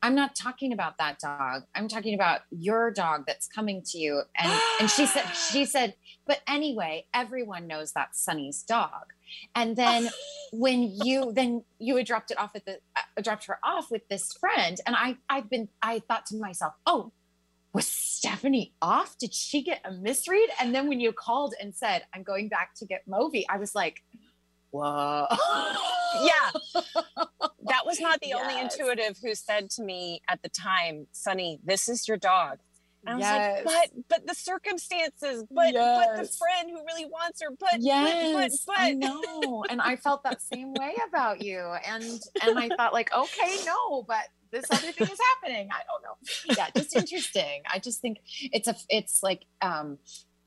I'm 0.04 0.16
not 0.16 0.36
talking 0.36 0.74
about 0.74 0.98
that 0.98 1.20
dog. 1.20 1.62
I'm 1.76 1.88
talking 1.88 2.16
about 2.16 2.42
your 2.50 2.90
dog 2.90 3.26
that's 3.28 3.48
coming 3.48 3.84
to 3.84 4.00
you. 4.00 4.24
And 4.36 4.52
and 4.80 4.90
she 4.90 5.06
said 5.06 5.26
she 5.52 5.64
said, 5.64 5.94
but 6.26 6.40
anyway, 6.48 7.06
everyone 7.14 7.68
knows 7.68 7.92
that's 7.92 8.24
Sunny's 8.24 8.64
dog. 8.64 9.14
And 9.56 9.76
then 9.76 10.10
when 10.54 10.84
you 11.04 11.32
then 11.34 11.64
you 11.80 11.96
had 11.98 12.06
dropped 12.06 12.32
it 12.32 12.40
off 12.40 12.56
at 12.56 12.66
the 12.66 12.80
uh, 12.96 13.22
dropped 13.22 13.46
her 13.46 13.60
off 13.64 13.92
with 13.92 14.08
this 14.10 14.34
friend, 14.34 14.80
and 14.86 14.96
I 14.96 15.18
I've 15.30 15.50
been 15.50 15.70
I 15.82 16.00
thought 16.00 16.26
to 16.28 16.38
myself, 16.38 16.74
oh, 16.86 17.12
was 17.74 17.88
Stephanie 17.88 18.74
off? 18.82 19.18
Did 19.18 19.34
she 19.34 19.64
get 19.64 19.82
a 19.86 19.92
misread? 19.92 20.50
And 20.60 20.76
then 20.76 20.88
when 20.88 21.00
you 21.00 21.14
called 21.14 21.54
and 21.60 21.74
said, 21.74 22.04
I'm 22.14 22.24
going 22.24 22.50
back 22.50 22.74
to 22.76 22.86
get 22.86 23.08
Movi, 23.08 23.44
I 23.50 23.58
was 23.58 23.74
like, 23.74 24.04
whoa. 24.72 25.28
yeah 26.24 26.52
that 27.66 27.86
was 27.86 28.00
not 28.00 28.20
the 28.22 28.34
only 28.34 28.60
intuitive 28.60 29.18
who 29.22 29.36
said 29.36 29.70
to 29.70 29.84
me 29.84 30.22
at 30.30 30.42
the 30.42 30.50
time 30.50 31.08
Sunny 31.12 31.60
this 31.64 31.90
is 31.90 32.08
your 32.08 32.18
dog 32.18 32.60
and 33.06 33.14
I 33.14 33.18
was 33.18 33.22
Yes. 33.26 33.66
like, 33.66 33.90
but 33.92 34.10
but 34.10 34.28
the 34.28 34.36
circumstances, 34.36 35.44
but 35.50 35.74
but 35.74 36.16
the 36.18 36.30
friend 36.38 36.70
who 36.70 36.84
really 36.86 37.06
wants 37.06 37.42
her, 37.42 37.50
but 37.60 37.78
yes 37.80 38.34
but 38.34 38.52
but, 38.68 38.80
i 38.80 38.92
know 38.92 39.64
and 39.70 39.82
i 39.82 39.96
felt 39.96 40.24
that 40.24 40.42
same 40.42 40.74
way 40.80 40.94
about 41.08 41.42
you 41.42 41.60
and 41.88 42.04
and 42.42 42.60
i 42.60 42.70
thought 42.70 42.94
like 42.94 43.12
okay 43.14 43.58
no 43.66 44.04
but 44.04 44.26
this 44.52 44.66
other 44.72 44.92
thing 44.92 45.08
is 45.10 45.18
happening 45.42 45.70
i 45.72 45.82
don't 45.88 46.04
know 46.04 46.56
yeah 46.58 46.68
just 46.76 46.96
interesting 46.96 47.64
i 47.72 47.80
just 47.80 48.02
think 48.02 48.20
it's 48.26 48.68
a 48.68 48.76
it's 48.90 49.24
like 49.24 49.46
um 49.62 49.98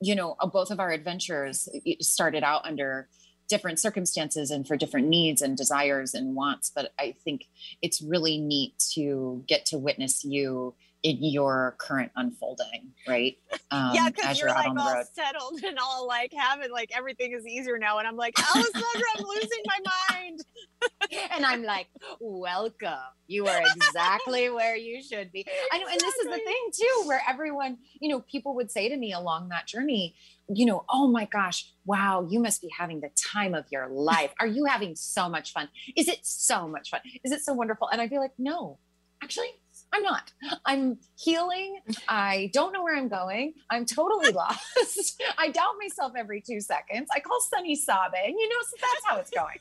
you 0.01 0.15
know 0.15 0.37
uh, 0.41 0.47
both 0.47 0.71
of 0.71 0.81
our 0.81 0.91
adventures 0.91 1.69
started 2.01 2.43
out 2.45 2.65
under 2.67 3.09
different 3.49 3.79
circumstances 3.79 4.51
and 4.51 4.67
for 4.67 4.77
different 4.77 5.09
needs 5.09 5.43
and 5.43 5.57
desires 5.57 6.15
and 6.15 6.35
wants. 6.35 6.71
But 6.75 6.93
I 6.99 7.15
think 7.25 7.45
it's 7.83 8.01
really 8.01 8.39
neat 8.39 8.73
to 8.95 9.45
get 9.47 9.67
to 9.67 9.79
witness 9.79 10.25
you 10.25 10.75
in 11.05 11.23
your 11.23 11.77
current 11.79 12.11
unfolding, 12.17 12.91
right? 13.07 13.37
Um, 13.71 13.95
yeah, 13.95 14.09
because 14.09 14.41
you're, 14.41 14.49
you're 14.49 14.57
like 14.57 14.69
all 14.69 14.95
road. 14.95 15.05
settled 15.13 15.63
and 15.63 15.79
all 15.79 16.09
like 16.09 16.33
having 16.37 16.73
like 16.73 16.91
everything 16.97 17.33
is 17.33 17.47
easier 17.47 17.79
now, 17.79 17.99
and 17.99 18.09
I'm 18.09 18.17
like, 18.17 18.35
Alessandra, 18.41 19.09
I'm 19.19 19.25
losing 19.25 19.63
my 19.67 19.79
mind. 20.11 20.41
and 21.33 21.45
I'm 21.45 21.63
like, 21.63 21.89
welcome. 22.21 22.95
You 23.27 23.47
are 23.47 23.63
exactly 23.77 24.49
where 24.51 24.77
you 24.77 25.03
should 25.03 25.31
be. 25.31 25.47
I 25.73 25.79
know, 25.79 25.87
and 25.91 26.01
this 26.01 26.15
is 26.15 26.25
the 26.25 26.39
thing 26.39 26.71
too, 26.73 27.07
where 27.07 27.23
everyone, 27.29 27.79
you 28.01 28.09
know, 28.09 28.21
people 28.21 28.55
would 28.55 28.71
say 28.71 28.89
to 28.89 28.97
me 28.97 29.13
along 29.13 29.51
that 29.51 29.67
journey, 29.67 30.15
you 30.49 30.65
know, 30.65 30.85
oh 30.89 31.09
my 31.09 31.27
gosh, 31.27 31.71
wow, 31.85 32.27
you 32.29 32.41
must 32.41 32.63
be 32.63 32.71
having 32.77 33.01
the 33.01 33.11
time 33.15 33.55
of 33.55 33.67
your 33.71 33.89
life. 33.89 34.33
Are 34.41 34.47
you 34.47 34.65
having 34.65 34.97
so 34.97 35.29
much 35.29 35.53
fun? 35.53 35.69
Is 35.97 36.09
it 36.09 36.21
so 36.23 36.67
much 36.67 36.91
fun? 36.91 37.01
Is 37.23 37.33
it 37.33 37.43
so 37.43 37.53
wonderful? 37.53 37.89
And 37.91 38.01
I'd 38.01 38.11
be 38.11 38.19
like, 38.19 38.33
no, 38.39 38.79
actually, 39.23 39.51
I'm 39.95 40.03
not. 40.03 40.33
I'm 40.67 40.99
healing. 41.17 41.79
I 42.09 42.51
don't 42.53 42.73
know 42.73 42.83
where 42.83 42.97
I'm 42.97 43.09
going. 43.09 43.55
I'm 43.71 43.87
totally 43.87 44.33
lost. 44.33 45.23
I 45.39 45.51
doubt 45.51 45.75
myself 45.81 46.15
every 46.17 46.41
two 46.41 46.61
seconds. 46.61 47.09
I 47.15 47.21
call 47.21 47.41
Sunny 47.41 47.77
sobbing, 47.77 48.37
you 48.37 48.49
know, 48.49 48.57
so 48.69 48.77
that's 48.81 49.07
how 49.07 49.17
it's 49.19 49.31
going. 49.31 49.59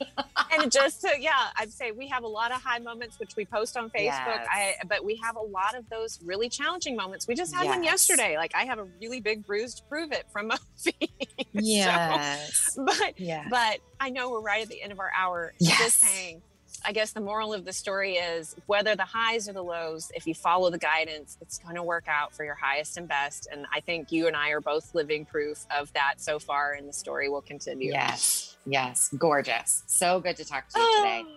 and 0.60 0.72
just 0.72 1.02
to, 1.02 1.10
yeah, 1.20 1.48
I'd 1.58 1.70
say 1.70 1.92
we 1.92 2.08
have 2.08 2.22
a 2.22 2.28
lot 2.28 2.52
of 2.52 2.62
high 2.62 2.78
moments, 2.78 3.18
which 3.18 3.36
we 3.36 3.44
post 3.44 3.76
on 3.76 3.90
Facebook. 3.90 4.02
Yes. 4.02 4.46
I, 4.50 4.74
but 4.88 5.04
we 5.04 5.16
have 5.22 5.36
a 5.36 5.42
lot 5.42 5.76
of 5.76 5.86
those 5.90 6.20
really 6.24 6.48
challenging 6.48 6.96
moments. 6.96 7.28
We 7.28 7.34
just 7.34 7.54
had 7.54 7.64
yes. 7.64 7.74
one 7.74 7.84
yesterday. 7.84 8.36
Like 8.38 8.54
I 8.54 8.64
have 8.64 8.78
a 8.78 8.86
really 9.02 9.20
big 9.20 9.46
bruise 9.46 9.74
to 9.74 9.82
prove 9.84 10.10
it 10.12 10.24
from 10.32 10.50
Movi. 10.86 11.10
yes. 11.52 12.72
So, 12.72 12.84
but, 12.86 13.20
yeah. 13.20 13.46
but 13.50 13.80
I 14.00 14.08
know 14.08 14.30
we're 14.30 14.40
right 14.40 14.62
at 14.62 14.68
the 14.68 14.82
end 14.82 14.92
of 14.92 15.00
our 15.00 15.10
hour. 15.14 15.52
Yes. 15.58 15.78
Just 15.78 16.00
saying, 16.00 16.40
I 16.86 16.92
guess 16.92 17.10
the 17.10 17.20
moral 17.20 17.52
of 17.52 17.64
the 17.64 17.72
story 17.72 18.12
is 18.12 18.54
whether 18.66 18.94
the 18.94 19.04
highs 19.04 19.48
or 19.48 19.52
the 19.52 19.62
lows, 19.62 20.12
if 20.14 20.24
you 20.24 20.34
follow 20.34 20.70
the 20.70 20.78
guidance, 20.78 21.36
it's 21.40 21.58
going 21.58 21.74
to 21.74 21.82
work 21.82 22.04
out 22.06 22.32
for 22.32 22.44
your 22.44 22.54
highest 22.54 22.96
and 22.96 23.08
best. 23.08 23.48
And 23.50 23.66
I 23.74 23.80
think 23.80 24.12
you 24.12 24.28
and 24.28 24.36
I 24.36 24.50
are 24.50 24.60
both 24.60 24.94
living 24.94 25.24
proof 25.24 25.66
of 25.76 25.92
that 25.94 26.14
so 26.18 26.38
far, 26.38 26.74
and 26.74 26.88
the 26.88 26.92
story 26.92 27.28
will 27.28 27.40
continue. 27.40 27.90
Yes, 27.90 28.56
yes, 28.66 29.12
gorgeous. 29.18 29.82
So 29.88 30.20
good 30.20 30.36
to 30.36 30.44
talk 30.44 30.68
to 30.68 30.78
you 30.78 30.96
today. 30.98 31.24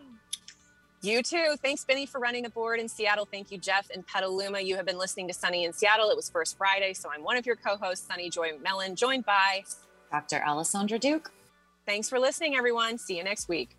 You 1.01 1.23
too. 1.23 1.55
Thanks, 1.63 1.85
Benny, 1.85 2.05
for 2.05 2.19
running 2.19 2.43
the 2.43 2.49
board 2.49 2.77
in 2.77 2.89
Seattle. 2.89 3.25
Thank 3.25 3.51
you, 3.51 3.57
Jeff 3.57 3.89
and 3.89 4.05
Petaluma. 4.05 4.59
You 4.59 4.75
have 4.75 4.85
been 4.85 4.97
listening 4.97 5.29
to 5.29 5.33
Sunny 5.33 5.63
in 5.63 5.71
Seattle. 5.71 6.09
It 6.09 6.17
was 6.17 6.29
First 6.29 6.57
Friday, 6.57 6.93
so 6.93 7.09
I'm 7.09 7.23
one 7.23 7.37
of 7.37 7.45
your 7.45 7.55
co-hosts, 7.55 8.05
Sunny 8.05 8.29
Joy 8.29 8.49
McMillan, 8.49 8.95
joined 8.95 9.23
by 9.23 9.63
Dr. 10.11 10.43
Alessandra 10.45 10.99
Duke. 10.99 11.31
Thanks 11.85 12.09
for 12.09 12.19
listening, 12.19 12.57
everyone. 12.57 12.97
See 12.97 13.15
you 13.15 13.23
next 13.23 13.47
week. 13.47 13.77